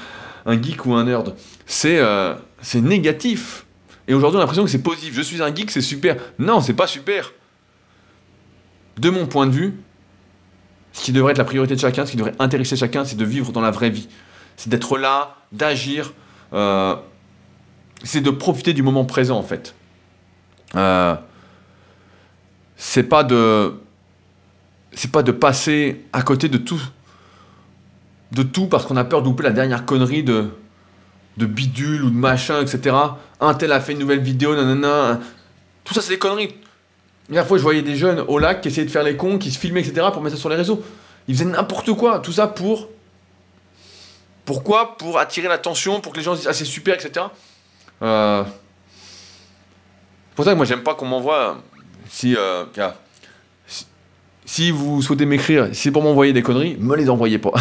un, 0.46 0.62
geek 0.62 0.86
ou 0.86 0.94
un 0.94 1.04
nerd. 1.04 1.34
C'est, 1.66 1.98
euh, 1.98 2.34
c'est 2.62 2.80
négatif. 2.80 3.66
Et 4.08 4.14
aujourd'hui, 4.14 4.36
on 4.36 4.40
a 4.40 4.42
l'impression 4.44 4.64
que 4.64 4.70
c'est 4.70 4.82
positif. 4.82 5.14
Je 5.14 5.20
suis 5.20 5.42
un 5.42 5.54
geek, 5.54 5.70
c'est 5.70 5.82
super. 5.82 6.16
Non, 6.38 6.60
c'est 6.60 6.72
pas 6.74 6.86
super. 6.86 7.32
De 8.96 9.10
mon 9.10 9.26
point 9.26 9.46
de 9.46 9.52
vue, 9.52 9.74
ce 10.92 11.02
qui 11.02 11.12
devrait 11.12 11.32
être 11.32 11.38
la 11.38 11.44
priorité 11.44 11.74
de 11.74 11.80
chacun, 11.80 12.04
ce 12.04 12.10
qui 12.10 12.16
devrait 12.16 12.34
intéresser 12.38 12.76
chacun, 12.76 13.04
c'est 13.04 13.16
de 13.16 13.24
vivre 13.24 13.52
dans 13.52 13.60
la 13.60 13.70
vraie 13.70 13.90
vie. 13.90 14.08
C'est 14.56 14.68
d'être 14.68 14.98
là, 14.98 15.36
d'agir. 15.52 16.12
Euh, 16.52 16.96
c'est 18.02 18.20
de 18.20 18.30
profiter 18.30 18.72
du 18.72 18.82
moment 18.82 19.04
présent, 19.04 19.38
en 19.38 19.42
fait. 19.42 19.74
Euh, 20.76 21.14
c'est 22.76 23.04
pas 23.04 23.24
de. 23.24 23.74
De 25.24 25.32
passer 25.32 26.04
à 26.12 26.22
côté 26.22 26.48
de 26.48 26.58
tout. 26.58 26.82
De 28.32 28.42
tout 28.42 28.66
parce 28.66 28.86
qu'on 28.86 28.96
a 28.96 29.04
peur 29.04 29.22
d'oublier 29.22 29.48
la 29.48 29.54
dernière 29.54 29.86
connerie 29.86 30.24
de, 30.24 30.50
de 31.36 31.46
bidule 31.46 32.02
ou 32.04 32.10
de 32.10 32.16
machin, 32.16 32.60
etc. 32.60 32.96
Un 33.40 33.54
tel 33.54 33.72
a 33.72 33.80
fait 33.80 33.92
une 33.92 34.00
nouvelle 34.00 34.20
vidéo, 34.20 34.54
nanana. 34.54 35.20
Tout 35.84 35.94
ça, 35.94 36.00
c'est 36.00 36.10
des 36.10 36.18
conneries. 36.18 36.54
Dernière 37.30 37.46
fois, 37.46 37.58
je 37.58 37.62
voyais 37.62 37.82
des 37.82 37.94
jeunes 37.94 38.24
au 38.26 38.40
lac 38.40 38.60
qui 38.60 38.68
essayaient 38.68 38.84
de 38.84 38.90
faire 38.90 39.04
les 39.04 39.16
cons, 39.16 39.38
qui 39.38 39.52
se 39.52 39.58
filmaient, 39.58 39.80
etc. 39.80 40.08
pour 40.12 40.20
mettre 40.20 40.34
ça 40.34 40.40
sur 40.40 40.48
les 40.48 40.56
réseaux. 40.56 40.82
Ils 41.28 41.36
faisaient 41.36 41.48
n'importe 41.48 41.92
quoi. 41.92 42.18
Tout 42.18 42.32
ça 42.32 42.48
pour. 42.48 42.88
Pourquoi? 44.44 44.96
Pour 44.96 45.16
attirer 45.16 45.46
l'attention, 45.46 46.00
pour 46.00 46.12
que 46.12 46.18
les 46.18 46.24
gens 46.24 46.34
disent 46.34 46.48
Ah, 46.48 46.52
c'est 46.52 46.64
super, 46.64 46.96
etc. 46.96 47.26
Euh... 48.02 48.42
C'est 48.44 50.34
pour 50.34 50.44
ça 50.44 50.50
que 50.50 50.56
moi, 50.56 50.66
j'aime 50.66 50.82
pas 50.82 50.94
qu'on 50.94 51.06
m'envoie. 51.06 51.58
Si, 52.08 52.34
euh, 52.36 52.64
si, 54.44 54.72
vous 54.72 55.00
souhaitez 55.00 55.24
m'écrire, 55.24 55.68
si 55.68 55.82
c'est 55.82 55.90
pour 55.92 56.02
m'envoyer 56.02 56.32
des 56.32 56.42
conneries, 56.42 56.76
me 56.80 56.96
les 56.96 57.08
envoyez 57.10 57.38
pas. 57.38 57.52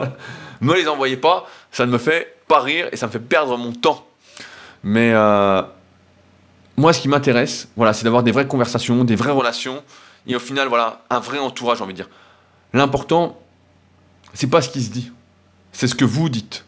me 0.60 0.74
les 0.76 0.86
envoyez 0.86 1.16
pas, 1.16 1.44
ça 1.72 1.86
ne 1.86 1.90
me 1.90 1.98
fait 1.98 2.36
pas 2.46 2.60
rire 2.60 2.88
et 2.92 2.96
ça 2.96 3.08
me 3.08 3.10
fait 3.10 3.18
perdre 3.18 3.58
mon 3.58 3.72
temps. 3.72 4.06
Mais. 4.84 5.10
Euh, 5.12 5.62
moi, 6.78 6.92
ce 6.92 7.00
qui 7.00 7.08
m'intéresse, 7.08 7.68
voilà, 7.76 7.92
c'est 7.92 8.04
d'avoir 8.04 8.22
des 8.22 8.30
vraies 8.30 8.46
conversations, 8.46 9.02
des 9.02 9.16
vraies 9.16 9.32
relations, 9.32 9.82
et 10.28 10.36
au 10.36 10.38
final, 10.38 10.68
voilà, 10.68 11.02
un 11.10 11.18
vrai 11.18 11.38
entourage, 11.38 11.78
j'ai 11.78 11.84
envie 11.84 11.92
de 11.92 11.98
dire. 11.98 12.08
L'important, 12.72 13.36
c'est 14.32 14.46
pas 14.46 14.62
ce 14.62 14.68
qui 14.68 14.80
se 14.80 14.90
dit, 14.90 15.10
c'est 15.72 15.88
ce 15.88 15.96
que 15.96 16.04
vous 16.04 16.28
dites, 16.28 16.64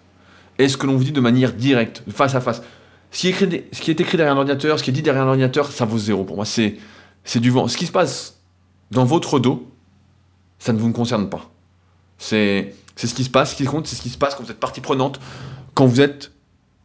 et 0.58 0.68
ce 0.68 0.76
que 0.76 0.86
l'on 0.86 0.96
vous 0.96 1.04
dit 1.04 1.12
de 1.12 1.20
manière 1.20 1.52
directe, 1.52 2.02
face 2.10 2.34
à 2.34 2.40
face. 2.40 2.60
Ce 3.12 3.20
qui, 3.20 3.28
est 3.28 4.00
écrit, 4.00 4.16
derrière 4.16 4.34
l'ordinateur, 4.34 4.80
ce 4.80 4.84
qui 4.84 4.90
est 4.90 4.92
dit 4.92 5.02
derrière 5.02 5.24
l'ordinateur, 5.24 5.70
ça 5.70 5.84
vaut 5.84 5.98
zéro 5.98 6.24
pour 6.24 6.36
moi. 6.36 6.44
C'est, 6.44 6.76
c'est 7.22 7.40
du 7.40 7.50
vent. 7.50 7.68
Ce 7.68 7.76
qui 7.76 7.86
se 7.86 7.92
passe 7.92 8.38
dans 8.90 9.04
votre 9.04 9.38
dos, 9.38 9.68
ça 10.58 10.72
ne 10.72 10.78
vous 10.78 10.92
concerne 10.92 11.28
pas. 11.30 11.50
C'est, 12.18 12.74
c'est 12.96 13.06
ce 13.06 13.14
qui 13.14 13.24
se 13.24 13.30
passe, 13.30 13.52
ce 13.52 13.56
qui 13.56 13.64
compte, 13.64 13.86
c'est 13.86 13.96
ce 13.96 14.02
qui 14.02 14.10
se 14.10 14.18
passe 14.18 14.34
quand 14.34 14.42
vous 14.42 14.50
êtes 14.50 14.60
partie 14.60 14.80
prenante, 14.80 15.20
quand 15.74 15.86
vous 15.86 16.00
êtes 16.00 16.32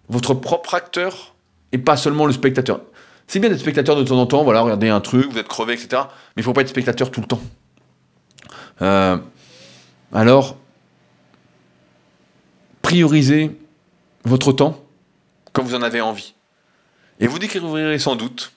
votre 0.10 0.36
propre 0.36 0.76
acteur 0.76 1.36
et 1.72 1.80
pas 1.80 1.98
seulement 1.98 2.28
le 2.28 2.34
spectateur. 2.34 2.82
C'est 3.28 3.40
bien 3.40 3.50
d'être 3.50 3.60
spectateur 3.60 3.96
de 3.96 4.04
temps 4.04 4.20
en 4.20 4.26
temps, 4.28 4.44
voilà, 4.44 4.62
regardez 4.62 4.90
un 4.90 5.02
truc, 5.02 5.32
vous 5.32 5.38
êtes 5.38 5.48
crevé, 5.48 5.74
etc. 5.74 5.88
Mais 6.36 6.38
il 6.38 6.40
ne 6.42 6.44
faut 6.44 6.54
pas 6.54 6.62
être 6.62 6.70
spectateur 6.70 7.10
tout 7.12 7.22
le 7.22 7.28
temps. 7.28 7.42
Euh, 8.82 9.18
alors, 10.14 10.58
priorisez 12.82 13.52
votre 14.26 14.52
temps 14.52 14.84
quand 15.54 15.64
vous 15.64 15.76
en 15.76 15.82
avez 15.82 16.02
envie. 16.02 16.34
Et 17.20 17.28
vous 17.28 17.40
découvrirez 17.40 17.98
sans 17.98 18.16
doute 18.16 18.52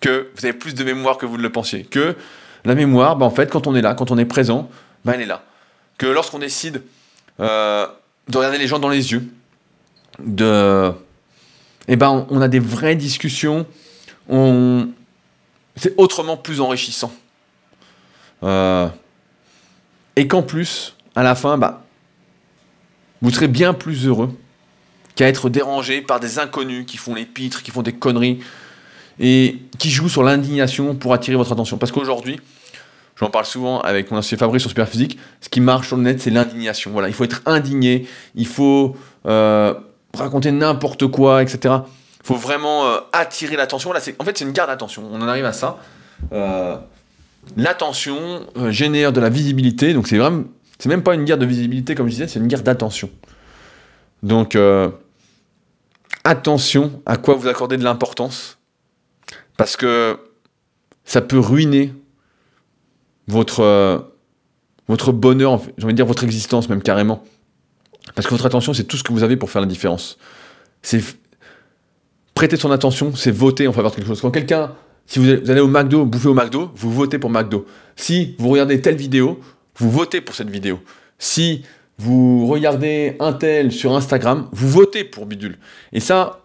que 0.00 0.30
vous 0.34 0.44
avez 0.44 0.54
plus 0.54 0.74
de 0.74 0.82
mémoire 0.82 1.18
que 1.18 1.26
vous 1.26 1.36
ne 1.36 1.42
le 1.42 1.52
pensiez. 1.52 1.84
Que 1.84 2.16
la 2.64 2.74
mémoire, 2.74 3.16
bah, 3.16 3.26
en 3.26 3.30
fait, 3.30 3.50
quand 3.50 3.66
on 3.66 3.74
est 3.74 3.82
là, 3.82 3.94
quand 3.94 4.10
on 4.10 4.18
est 4.18 4.24
présent, 4.24 4.68
bah, 5.04 5.12
elle 5.14 5.22
est 5.22 5.26
là. 5.26 5.42
Que 5.98 6.06
lorsqu'on 6.06 6.38
décide 6.38 6.82
euh, 7.40 7.86
de 8.28 8.36
regarder 8.36 8.58
les 8.58 8.66
gens 8.66 8.78
dans 8.78 8.88
les 8.88 9.12
yeux, 9.12 9.24
de, 10.18 10.92
eh 11.88 11.96
ben, 11.96 12.26
on, 12.30 12.40
a 12.40 12.48
des 12.48 12.58
vraies 12.58 12.96
discussions, 12.96 13.66
on, 14.32 14.88
c'est 15.76 15.94
autrement 15.98 16.36
plus 16.36 16.60
enrichissant. 16.60 17.12
Euh, 18.42 18.88
et 20.16 20.26
qu'en 20.26 20.42
plus, 20.42 20.96
à 21.14 21.22
la 21.22 21.34
fin, 21.34 21.58
bah, 21.58 21.84
vous 23.20 23.30
serez 23.30 23.46
bien 23.46 23.74
plus 23.74 24.06
heureux 24.06 24.30
qu'à 25.14 25.28
être 25.28 25.50
dérangé 25.50 26.00
par 26.00 26.18
des 26.18 26.38
inconnus 26.38 26.86
qui 26.86 26.96
font 26.96 27.14
les 27.14 27.26
pitres, 27.26 27.62
qui 27.62 27.70
font 27.70 27.82
des 27.82 27.92
conneries 27.92 28.40
et 29.20 29.58
qui 29.78 29.90
jouent 29.90 30.08
sur 30.08 30.22
l'indignation 30.22 30.94
pour 30.94 31.12
attirer 31.12 31.36
votre 31.36 31.52
attention. 31.52 31.76
Parce 31.76 31.92
qu'aujourd'hui, 31.92 32.40
j'en 33.16 33.28
parle 33.28 33.44
souvent 33.44 33.80
avec 33.82 34.10
mon 34.10 34.16
associé 34.16 34.38
Fabrice 34.38 34.62
sur 34.62 34.70
Superphysique, 34.70 35.18
ce 35.42 35.50
qui 35.50 35.60
marche 35.60 35.88
sur 35.88 35.96
le 35.98 36.02
net, 36.02 36.20
c'est 36.20 36.30
l'indignation. 36.30 36.90
Voilà, 36.90 37.08
il 37.08 37.14
faut 37.14 37.24
être 37.24 37.42
indigné, 37.44 38.08
il 38.34 38.46
faut 38.46 38.96
euh, 39.26 39.74
raconter 40.14 40.50
n'importe 40.50 41.06
quoi, 41.08 41.42
etc. 41.42 41.74
Faut 42.22 42.36
vraiment 42.36 42.86
euh, 42.86 42.98
attirer 43.12 43.56
l'attention. 43.56 43.92
Là, 43.92 44.00
en 44.18 44.24
fait, 44.24 44.38
c'est 44.38 44.44
une 44.44 44.52
garde 44.52 44.70
d'attention. 44.70 45.08
On 45.10 45.20
en 45.20 45.28
arrive 45.28 45.44
à 45.44 45.52
ça. 45.52 45.78
Euh, 46.32 46.76
l'attention 47.56 48.46
génère 48.68 49.12
de 49.12 49.20
la 49.20 49.28
visibilité, 49.28 49.94
donc 49.94 50.06
c'est 50.06 50.18
vraiment, 50.18 50.44
c'est 50.78 50.88
même 50.88 51.02
pas 51.02 51.14
une 51.14 51.24
guerre 51.24 51.38
de 51.38 51.46
visibilité 51.46 51.94
comme 51.94 52.06
je 52.06 52.12
disais, 52.12 52.28
c'est 52.28 52.38
une 52.38 52.46
guerre 52.46 52.62
d'attention. 52.62 53.10
Donc, 54.22 54.56
attention 56.24 57.02
à 57.06 57.16
quoi 57.16 57.34
vous 57.34 57.48
accordez 57.48 57.76
de 57.76 57.84
l'importance, 57.84 58.58
parce 59.56 59.76
que 59.76 60.18
ça 61.04 61.20
peut 61.20 61.38
ruiner 61.38 61.92
votre, 63.28 63.60
euh, 63.60 63.98
votre 64.88 65.12
bonheur, 65.12 65.60
j'ai 65.76 65.84
envie 65.84 65.94
de 65.94 65.96
dire 65.96 66.06
votre 66.06 66.24
existence 66.24 66.68
même 66.68 66.82
carrément. 66.82 67.22
Parce 68.14 68.26
que 68.26 68.32
votre 68.32 68.46
attention, 68.46 68.74
c'est 68.74 68.84
tout 68.84 68.96
ce 68.96 69.04
que 69.04 69.12
vous 69.12 69.22
avez 69.22 69.36
pour 69.36 69.50
faire 69.50 69.62
la 69.62 69.68
différence. 69.68 70.18
C'est 70.82 71.02
prêter 72.42 72.56
son 72.56 72.72
attention, 72.72 73.14
c'est 73.14 73.30
voter 73.30 73.68
en 73.68 73.72
faveur 73.72 73.92
de 73.92 73.96
quelque 73.96 74.08
chose. 74.08 74.20
Quand 74.20 74.32
quelqu'un, 74.32 74.74
si 75.06 75.20
vous 75.20 75.48
allez 75.48 75.60
au 75.60 75.68
McDo, 75.68 76.04
bouffer 76.04 76.26
au 76.26 76.34
McDo, 76.34 76.72
vous 76.74 76.90
votez 76.90 77.20
pour 77.20 77.30
McDo. 77.30 77.66
Si 77.94 78.34
vous 78.36 78.48
regardez 78.48 78.80
telle 78.80 78.96
vidéo, 78.96 79.38
vous 79.76 79.88
votez 79.88 80.20
pour 80.20 80.34
cette 80.34 80.50
vidéo. 80.50 80.80
Si 81.20 81.64
vous 81.98 82.48
regardez 82.48 83.14
un 83.20 83.32
tel 83.32 83.70
sur 83.70 83.94
Instagram, 83.94 84.48
vous 84.50 84.68
votez 84.68 85.04
pour 85.04 85.26
Bidule. 85.26 85.56
Et 85.92 86.00
ça, 86.00 86.40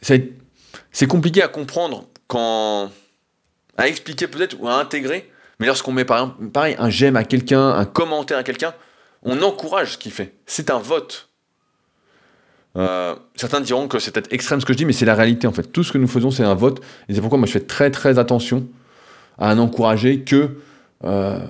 c'est 0.00 1.06
compliqué 1.06 1.42
à 1.42 1.48
comprendre 1.48 2.06
à 2.30 3.86
expliquer 3.86 4.28
peut-être 4.28 4.56
ou 4.58 4.66
à 4.66 4.76
intégrer. 4.80 5.30
Mais 5.60 5.66
lorsqu'on 5.66 5.92
met 5.92 6.06
par 6.06 6.20
exemple, 6.20 6.46
pareil, 6.48 6.74
un 6.78 6.88
j'aime 6.88 7.16
à 7.16 7.24
quelqu'un, 7.24 7.68
un 7.68 7.84
commentaire 7.84 8.38
à 8.38 8.44
quelqu'un, 8.44 8.72
on 9.22 9.42
encourage 9.42 9.92
ce 9.92 9.98
qu'il 9.98 10.12
fait. 10.12 10.32
C'est 10.46 10.70
un 10.70 10.78
vote. 10.78 11.27
Euh, 12.78 13.16
certains 13.34 13.60
diront 13.60 13.88
que 13.88 13.98
c'est 13.98 14.12
peut-être 14.12 14.32
extrême 14.32 14.60
ce 14.60 14.66
que 14.66 14.72
je 14.72 14.78
dis, 14.78 14.84
mais 14.84 14.92
c'est 14.92 15.04
la 15.04 15.14
réalité 15.14 15.46
en 15.46 15.52
fait. 15.52 15.64
Tout 15.64 15.82
ce 15.82 15.92
que 15.92 15.98
nous 15.98 16.06
faisons, 16.06 16.30
c'est 16.30 16.44
un 16.44 16.54
vote. 16.54 16.80
Et 17.08 17.14
c'est 17.14 17.20
pourquoi 17.20 17.38
moi 17.38 17.46
je 17.46 17.52
fais 17.52 17.60
très 17.60 17.90
très 17.90 18.18
attention 18.18 18.66
à 19.38 19.54
n'encourager 19.54 20.20
que 20.20 20.58
euh, 21.04 21.40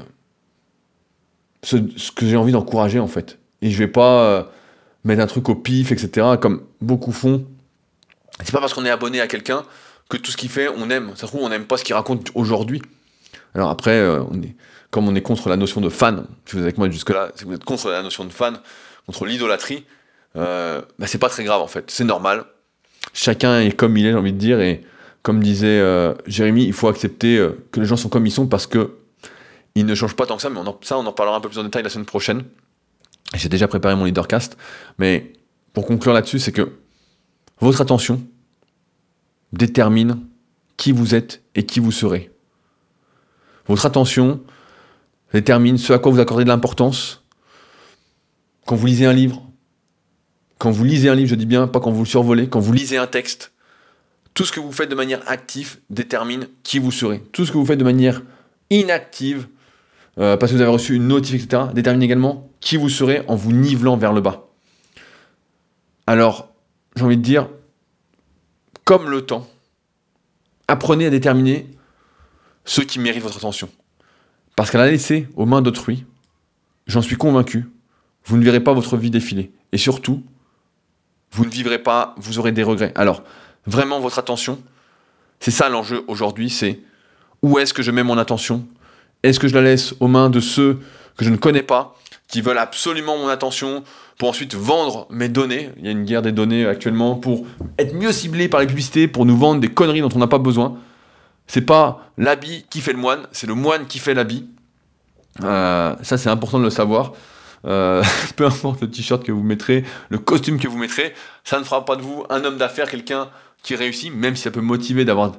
ce, 1.63 1.77
que 1.77 2.27
j'ai 2.27 2.37
envie 2.37 2.53
d'encourager 2.53 2.99
en 2.99 3.09
fait. 3.09 3.39
Et 3.61 3.71
je 3.71 3.79
vais 3.79 3.89
pas 3.89 4.23
euh, 4.23 4.43
mettre 5.05 5.23
un 5.23 5.27
truc 5.27 5.49
au 5.49 5.55
pif, 5.55 5.93
etc. 5.93 6.27
comme 6.41 6.63
beaucoup 6.81 7.13
font. 7.13 7.45
C'est 8.43 8.53
pas 8.53 8.61
parce 8.61 8.73
qu'on 8.73 8.87
est 8.87 8.91
abonné 8.91 9.21
à 9.21 9.27
quelqu'un 9.27 9.65
que 10.09 10.17
tout 10.17 10.31
ce 10.31 10.37
qu'il 10.37 10.49
fait, 10.49 10.69
on 10.69 10.89
aime. 10.89 11.11
Ça 11.17 11.27
se 11.27 11.33
trouve, 11.33 11.43
on 11.43 11.51
n'aime 11.51 11.67
pas 11.67 11.77
ce 11.77 11.85
qu'il 11.85 11.95
raconte 11.95 12.31
aujourd'hui. 12.35 12.81
Alors 13.55 13.69
après, 13.69 14.01
comme 14.91 15.09
on 15.09 15.15
est 15.15 15.23
contre 15.23 15.49
la 15.49 15.57
notion 15.57 15.81
de 15.81 15.89
fan, 15.89 16.27
si 16.47 16.53
vous 16.53 16.59
êtes 16.61 16.67
avec 16.67 16.79
moi 16.79 16.89
jusque-là, 16.89 17.33
si 17.35 17.45
vous 17.45 17.53
êtes 17.53 17.65
contre 17.65 17.91
la 17.91 18.03
notion 18.03 18.25
de 18.25 18.31
fan, 18.31 18.61
contre 19.07 19.27
l'idolâtrie, 19.27 19.85
euh, 20.37 20.83
bah 20.99 21.07
c'est 21.07 21.19
pas 21.19 21.29
très 21.29 21.45
grave 21.45 21.61
en 21.61 21.67
fait. 21.67 21.91
C'est 21.91 22.05
normal. 22.05 22.45
Chacun 23.13 23.61
est 23.61 23.73
comme 23.73 23.97
il 23.97 24.07
est, 24.07 24.13
j'ai 24.13 24.19
envie 24.19 24.33
de 24.33 24.39
dire. 24.39 24.61
Et 24.61 24.83
comme 25.23 25.43
disait 25.43 25.83
Jérémy, 26.27 26.65
il 26.65 26.73
faut 26.73 26.89
accepter 26.89 27.45
que 27.71 27.81
les 27.81 27.87
gens 27.87 27.97
sont 27.97 28.09
comme 28.09 28.27
ils 28.27 28.33
sont 28.33 28.47
parce 28.47 28.67
que 28.67 28.99
ils 29.75 29.87
ne 29.87 29.95
changent 29.95 30.17
pas 30.17 30.27
tant 30.27 30.37
que 30.37 30.43
ça, 30.43 30.51
mais 30.51 30.61
ça, 30.83 30.99
on 30.99 31.07
en 31.07 31.13
parlera 31.13 31.37
un 31.37 31.41
peu 31.41 31.49
plus 31.49 31.59
en 31.59 31.65
détail 31.65 31.85
la 31.85 31.89
semaine 31.89 32.07
prochaine. 32.07 32.43
J'ai 33.35 33.49
déjà 33.49 33.69
préparé 33.69 33.95
mon 33.95 34.05
leadercast, 34.05 34.57
mais 34.99 35.33
pour 35.73 35.87
conclure 35.87 36.13
là-dessus, 36.13 36.39
c'est 36.41 36.53
que 36.53 36.73
votre 37.61 37.81
attention 37.81 38.21
détermine 39.53 40.21
qui 40.77 40.93
vous 40.93 41.15
êtes 41.15 41.43
et 41.55 41.65
qui 41.65 41.79
vous 41.79 41.93
serez. 41.93 42.33
Votre 43.67 43.87
attention 43.87 44.41
détermine 45.33 45.79
ce 45.79 45.93
à 45.93 45.99
quoi 45.99 46.11
vous 46.11 46.21
accordez 46.21 46.45
de 46.45 46.49
l'importance. 46.49 47.23
Quand 48.67 48.77
vous 48.77 48.87
lisez 48.87 49.07
un 49.07 49.13
livre, 49.13 49.43
quand 50.59 50.71
vous 50.71 50.85
lisez 50.85 51.09
un 51.09 51.15
livre, 51.15 51.31
je 51.31 51.35
dis 51.35 51.47
bien, 51.47 51.67
pas 51.67 51.81
quand 51.81 51.93
vous 51.93 52.03
le 52.03 52.09
survolez, 52.09 52.49
quand 52.49 52.61
vous 52.61 52.73
lisez 52.73 52.99
un 52.99 53.07
texte, 53.07 53.53
tout 54.35 54.45
ce 54.45 54.53
que 54.53 54.61
vous 54.61 54.73
faites 54.73 54.91
de 54.91 54.95
manière 54.95 55.21
active 55.27 55.79
détermine 55.91 56.49
qui 56.63 56.79
vous 56.79 56.93
serez. 56.93 57.21
Tout 57.33 57.47
ce 57.47 57.53
que 57.53 57.59
vous 57.59 57.67
faites 57.67 57.79
de 57.79 57.85
manière 57.85 58.23
inactive 58.71 59.49
euh, 60.19 60.37
parce 60.37 60.51
que 60.51 60.57
vous 60.57 60.63
avez 60.63 60.71
reçu 60.71 60.95
une 60.95 61.09
notif, 61.09 61.43
etc., 61.43 61.65
détermine 61.75 62.03
également 62.03 62.51
qui 62.61 62.77
vous 62.77 62.89
serez 62.89 63.23
en 63.29 63.37
vous 63.37 63.53
nivelant 63.53 63.97
vers 63.97 64.13
le 64.13 64.21
bas. 64.21 64.49
Alors, 66.07 66.53
j'ai 66.97 67.05
envie 67.05 67.17
de 67.17 67.23
dire, 67.23 67.49
comme 68.85 69.11
le 69.11 69.23
temps, 69.23 69.47
apprenez 70.67 71.07
à 71.07 71.11
déterminer 71.11 71.67
ceux 72.65 72.85
qui 72.85 72.99
méritent 72.99 73.23
votre 73.23 73.37
attention. 73.37 73.69
Parce 74.57 74.71
qu'à 74.71 74.79
la 74.79 74.91
laisser 74.91 75.29
aux 75.37 75.47
mains 75.47 75.63
d'autrui, 75.63 76.05
j'en 76.87 77.03
suis 77.03 77.17
convaincu, 77.17 77.67
vous 78.25 78.37
ne 78.37 78.45
verrez 78.45 78.61
pas 78.61 78.73
votre 78.73 78.97
vie 78.97 79.11
défiler. 79.11 79.53
Et 79.73 79.79
surtout, 79.79 80.25
vous 81.33 81.45
ne 81.45 81.51
vivrez 81.51 81.79
pas, 81.79 82.15
vous 82.19 82.39
aurez 82.39 82.53
des 82.53 82.63
regrets. 82.63 82.93
Alors, 82.95 83.23
vraiment, 83.67 84.01
votre 84.01 84.19
attention, 84.19 84.59
c'est 85.41 85.51
ça 85.51 85.69
l'enjeu 85.69 86.05
aujourd'hui, 86.09 86.51
c'est 86.51 86.81
où 87.43 87.59
est-ce 87.59 87.73
que 87.73 87.83
je 87.83 87.91
mets 87.91 88.03
mon 88.03 88.19
attention? 88.19 88.67
Est-ce 89.23 89.39
que 89.39 89.49
je 89.49 89.55
la 89.55 89.63
laisse 89.63 89.95
aux 90.01 90.09
mains 90.09 90.31
de 90.31 90.41
ceux 90.41 90.81
que 91.17 91.25
je 91.25 91.31
ne 91.31 91.37
connais 91.37 91.63
pas, 91.63 91.97
qui 92.29 92.41
veulent 92.41 92.59
absolument 92.59 93.17
mon 93.17 93.29
attention, 93.29 93.85
pour 94.19 94.29
ensuite 94.29 94.55
vendre 94.55 95.07
mes 95.11 95.29
données? 95.29 95.71
Il 95.79 95.85
y 95.85 95.89
a 95.89 95.93
une 95.93 96.05
guerre 96.05 96.23
des 96.23 96.33
données 96.33 96.67
actuellement 96.67 97.15
pour 97.15 97.45
être 97.79 97.95
mieux 97.95 98.13
ciblé 98.13 98.49
par 98.49 98.61
les 98.61 98.67
publicités, 98.67 99.09
pour 99.09 99.27
nous 99.27 99.37
vendre 99.37 99.61
des 99.61 99.69
conneries 99.69 100.01
dont 100.01 100.11
on 100.15 100.19
n'a 100.19 100.27
pas 100.27 100.39
besoin. 100.39 100.77
C'est 101.47 101.63
pas 101.63 102.11
l'habit 102.19 102.67
qui 102.69 102.81
fait 102.81 102.93
le 102.93 102.99
moine, 102.99 103.27
c'est 103.33 103.47
le 103.47 103.55
moine 103.55 103.87
qui 103.87 103.99
fait 103.99 104.15
l'habit. 104.15 104.47
Euh, 105.43 105.95
ça, 106.03 106.19
c'est 106.19 106.29
important 106.29 106.59
de 106.59 106.65
le 106.65 106.71
savoir. 106.71 107.13
Euh, 107.65 108.03
peu 108.37 108.47
importe 108.47 108.81
le 108.83 108.91
t-shirt 108.91 109.25
que 109.25 109.33
vous 109.33 109.43
mettrez, 109.43 109.85
le 110.11 110.19
costume 110.19 110.59
que 110.59 110.69
vous 110.69 110.79
mettrez, 110.79 111.15
ça 111.45 111.59
ne 111.59 111.65
fera 111.65 111.85
pas 111.85 111.97
de 111.97 112.03
vous 112.03 112.25
un 112.31 112.45
homme 112.45 112.57
d'affaires, 112.59 112.91
quelqu'un 112.91 113.29
qui 113.63 113.75
réussit, 113.75 114.13
même 114.15 114.37
si 114.37 114.43
ça 114.43 114.51
peut 114.51 114.61
motiver 114.61 115.05
d'avoir 115.05 115.33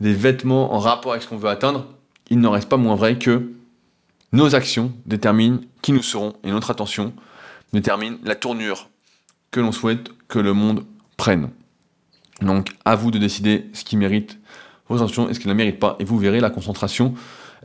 des 0.00 0.14
vêtements 0.14 0.74
en 0.74 0.78
rapport 0.78 1.12
avec 1.12 1.22
ce 1.22 1.28
qu'on 1.28 1.36
veut 1.36 1.50
atteindre 1.50 1.86
il 2.30 2.40
n'en 2.40 2.50
reste 2.50 2.68
pas 2.68 2.76
moins 2.76 2.94
vrai 2.94 3.18
que 3.18 3.52
nos 4.32 4.54
actions 4.54 4.92
déterminent 5.06 5.60
qui 5.82 5.92
nous 5.92 6.02
serons 6.02 6.34
et 6.44 6.50
notre 6.50 6.70
attention 6.70 7.12
détermine 7.72 8.18
la 8.24 8.34
tournure 8.34 8.88
que 9.50 9.60
l'on 9.60 9.72
souhaite 9.72 10.10
que 10.28 10.38
le 10.38 10.52
monde 10.52 10.84
prenne. 11.16 11.50
Donc 12.42 12.70
à 12.84 12.96
vous 12.96 13.10
de 13.10 13.18
décider 13.18 13.70
ce 13.72 13.84
qui 13.84 13.96
mérite 13.96 14.38
vos 14.88 14.96
attentions 14.96 15.28
et 15.28 15.34
ce 15.34 15.40
qui 15.40 15.48
ne 15.48 15.54
mérite 15.54 15.78
pas. 15.78 15.96
Et 15.98 16.04
vous 16.04 16.18
verrez, 16.18 16.40
la 16.40 16.50
concentration 16.50 17.14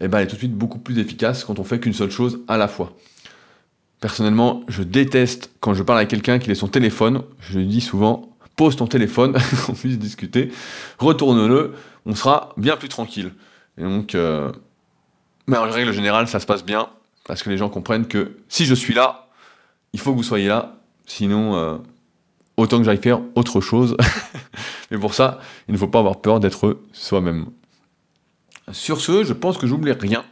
eh 0.02 0.08
ben, 0.08 0.20
est 0.20 0.28
tout 0.28 0.36
de 0.36 0.40
suite 0.40 0.56
beaucoup 0.56 0.80
plus 0.80 0.98
efficace 1.00 1.44
quand 1.44 1.60
on 1.60 1.64
fait 1.64 1.80
qu'une 1.80 1.94
seule 1.94 2.12
chose 2.12 2.40
à 2.48 2.58
la 2.58 2.68
fois. 2.68 2.94
Personnellement, 4.04 4.64
je 4.68 4.84
déteste 4.84 5.50
quand 5.62 5.74
je 5.74 5.82
parle 5.82 6.00
avec 6.00 6.10
quelqu'un 6.10 6.38
qui 6.38 6.52
est 6.52 6.56
son 6.56 6.68
téléphone, 6.68 7.24
je 7.40 7.58
lui 7.58 7.66
dis 7.68 7.80
souvent, 7.80 8.36
pose 8.58 8.76
ton 8.76 8.86
téléphone, 8.86 9.38
qu'on 9.66 9.72
puisse 9.72 9.98
discuter, 9.98 10.52
retourne-le, 11.00 11.74
on 12.06 12.14
sera 12.14 12.50
bien 12.58 12.76
plus 12.76 12.90
tranquille. 12.90 13.32
Euh, 13.80 14.52
mais 15.48 15.56
en 15.56 15.64
règle 15.72 15.94
générale, 15.94 16.28
ça 16.28 16.42
se 16.42 16.46
passe 16.46 16.66
bien, 16.66 16.90
parce 17.26 17.44
que 17.44 17.50
les 17.50 17.56
gens 17.56 17.70
comprennent 17.70 18.06
que 18.06 18.36
si 18.50 18.66
je 18.66 18.74
suis 18.74 18.94
là, 18.94 19.30
il 19.94 20.02
faut 20.02 20.12
que 20.12 20.18
vous 20.18 20.24
soyez 20.24 20.50
là, 20.50 20.76
sinon, 21.06 21.56
euh, 21.56 21.78
autant 22.58 22.80
que 22.80 22.84
j'aille 22.84 23.02
faire 23.02 23.22
autre 23.36 23.62
chose. 23.62 23.96
mais 24.92 24.98
pour 24.98 25.14
ça, 25.14 25.40
il 25.70 25.72
ne 25.72 25.78
faut 25.78 25.88
pas 25.88 26.00
avoir 26.00 26.20
peur 26.20 26.42
d'être 26.42 26.78
soi-même. 26.92 27.46
Sur 28.74 29.00
ce, 29.00 29.24
je 29.24 29.32
pense 29.32 29.58
que 29.58 29.66
j'oublie 29.66 29.94
rien. 29.94 30.26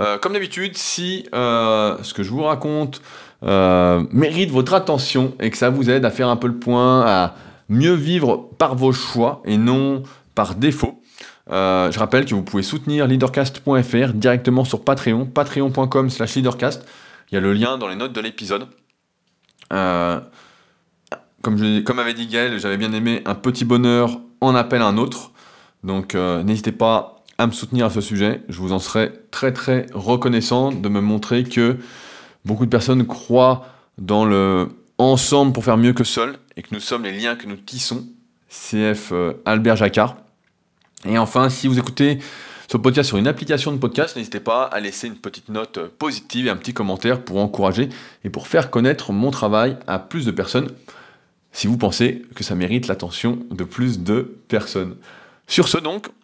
Euh, 0.00 0.18
comme 0.18 0.32
d'habitude, 0.32 0.76
si 0.76 1.26
ce 1.32 2.14
que 2.14 2.22
je 2.22 2.30
vous 2.30 2.42
raconte 2.42 3.02
mérite 3.42 4.50
votre 4.50 4.74
attention 4.74 5.34
et 5.40 5.50
que 5.50 5.56
ça 5.56 5.70
vous 5.70 5.90
aide 5.90 6.04
à 6.04 6.10
faire 6.10 6.28
un 6.28 6.36
peu 6.36 6.48
le 6.48 6.58
point, 6.58 7.02
à 7.06 7.34
mieux 7.68 7.94
vivre 7.94 8.50
par 8.58 8.74
vos 8.74 8.92
choix 8.92 9.42
et 9.44 9.56
non 9.56 10.02
par 10.34 10.54
défaut, 10.54 11.00
euh, 11.50 11.90
je 11.90 11.98
rappelle 11.98 12.24
que 12.26 12.34
vous 12.34 12.42
pouvez 12.42 12.62
soutenir 12.62 13.06
leadercast.fr 13.06 14.12
directement 14.14 14.64
sur 14.64 14.84
Patreon, 14.84 15.26
patreon.com 15.26 16.10
slash 16.10 16.36
leadercast. 16.36 16.86
Il 17.30 17.34
y 17.34 17.38
a 17.38 17.40
le 17.40 17.52
lien 17.52 17.78
dans 17.78 17.88
les 17.88 17.96
notes 17.96 18.12
de 18.12 18.20
l'épisode. 18.20 18.66
Euh, 19.72 20.20
comme, 21.42 21.56
je, 21.58 21.80
comme 21.80 21.98
avait 21.98 22.14
dit 22.14 22.26
Gaël, 22.26 22.58
j'avais 22.58 22.76
bien 22.76 22.92
aimé 22.92 23.22
un 23.24 23.34
petit 23.34 23.64
bonheur 23.64 24.20
en 24.40 24.54
appel 24.54 24.82
à 24.82 24.86
un 24.86 24.96
autre. 24.96 25.32
Donc 25.82 26.14
euh, 26.14 26.42
n'hésitez 26.42 26.72
pas 26.72 27.19
à 27.40 27.46
me 27.46 27.52
soutenir 27.52 27.86
à 27.86 27.90
ce 27.90 28.02
sujet. 28.02 28.42
Je 28.50 28.58
vous 28.58 28.72
en 28.72 28.78
serai 28.78 29.12
très 29.30 29.50
très 29.52 29.86
reconnaissant 29.94 30.72
de 30.72 30.88
me 30.90 31.00
montrer 31.00 31.44
que 31.44 31.78
beaucoup 32.44 32.66
de 32.66 32.70
personnes 32.70 33.06
croient 33.06 33.64
dans 33.96 34.26
le 34.26 34.68
ensemble 34.98 35.54
pour 35.54 35.64
faire 35.64 35.78
mieux 35.78 35.94
que 35.94 36.04
seul 36.04 36.38
et 36.58 36.62
que 36.62 36.68
nous 36.74 36.80
sommes 36.80 37.04
les 37.04 37.18
liens 37.18 37.36
que 37.36 37.46
nous 37.46 37.56
tissons. 37.56 38.06
CF 38.50 39.14
Albert 39.46 39.76
Jacquard. 39.76 40.16
Et 41.06 41.16
enfin, 41.16 41.48
si 41.48 41.66
vous 41.66 41.78
écoutez 41.78 42.18
ce 42.68 42.76
podcast 42.76 43.08
sur 43.08 43.16
une 43.16 43.26
application 43.26 43.72
de 43.72 43.78
podcast, 43.78 44.16
n'hésitez 44.16 44.40
pas 44.40 44.64
à 44.64 44.78
laisser 44.78 45.06
une 45.06 45.16
petite 45.16 45.48
note 45.48 45.78
positive 45.98 46.46
et 46.46 46.50
un 46.50 46.56
petit 46.56 46.74
commentaire 46.74 47.22
pour 47.22 47.38
encourager 47.38 47.88
et 48.22 48.28
pour 48.28 48.48
faire 48.48 48.70
connaître 48.70 49.12
mon 49.12 49.30
travail 49.30 49.78
à 49.86 49.98
plus 49.98 50.26
de 50.26 50.30
personnes, 50.30 50.70
si 51.52 51.68
vous 51.68 51.78
pensez 51.78 52.22
que 52.34 52.44
ça 52.44 52.54
mérite 52.54 52.86
l'attention 52.86 53.38
de 53.50 53.64
plus 53.64 54.00
de 54.00 54.36
personnes. 54.48 54.96
Sur 55.46 55.68
ce 55.68 55.78
donc, 55.78 56.08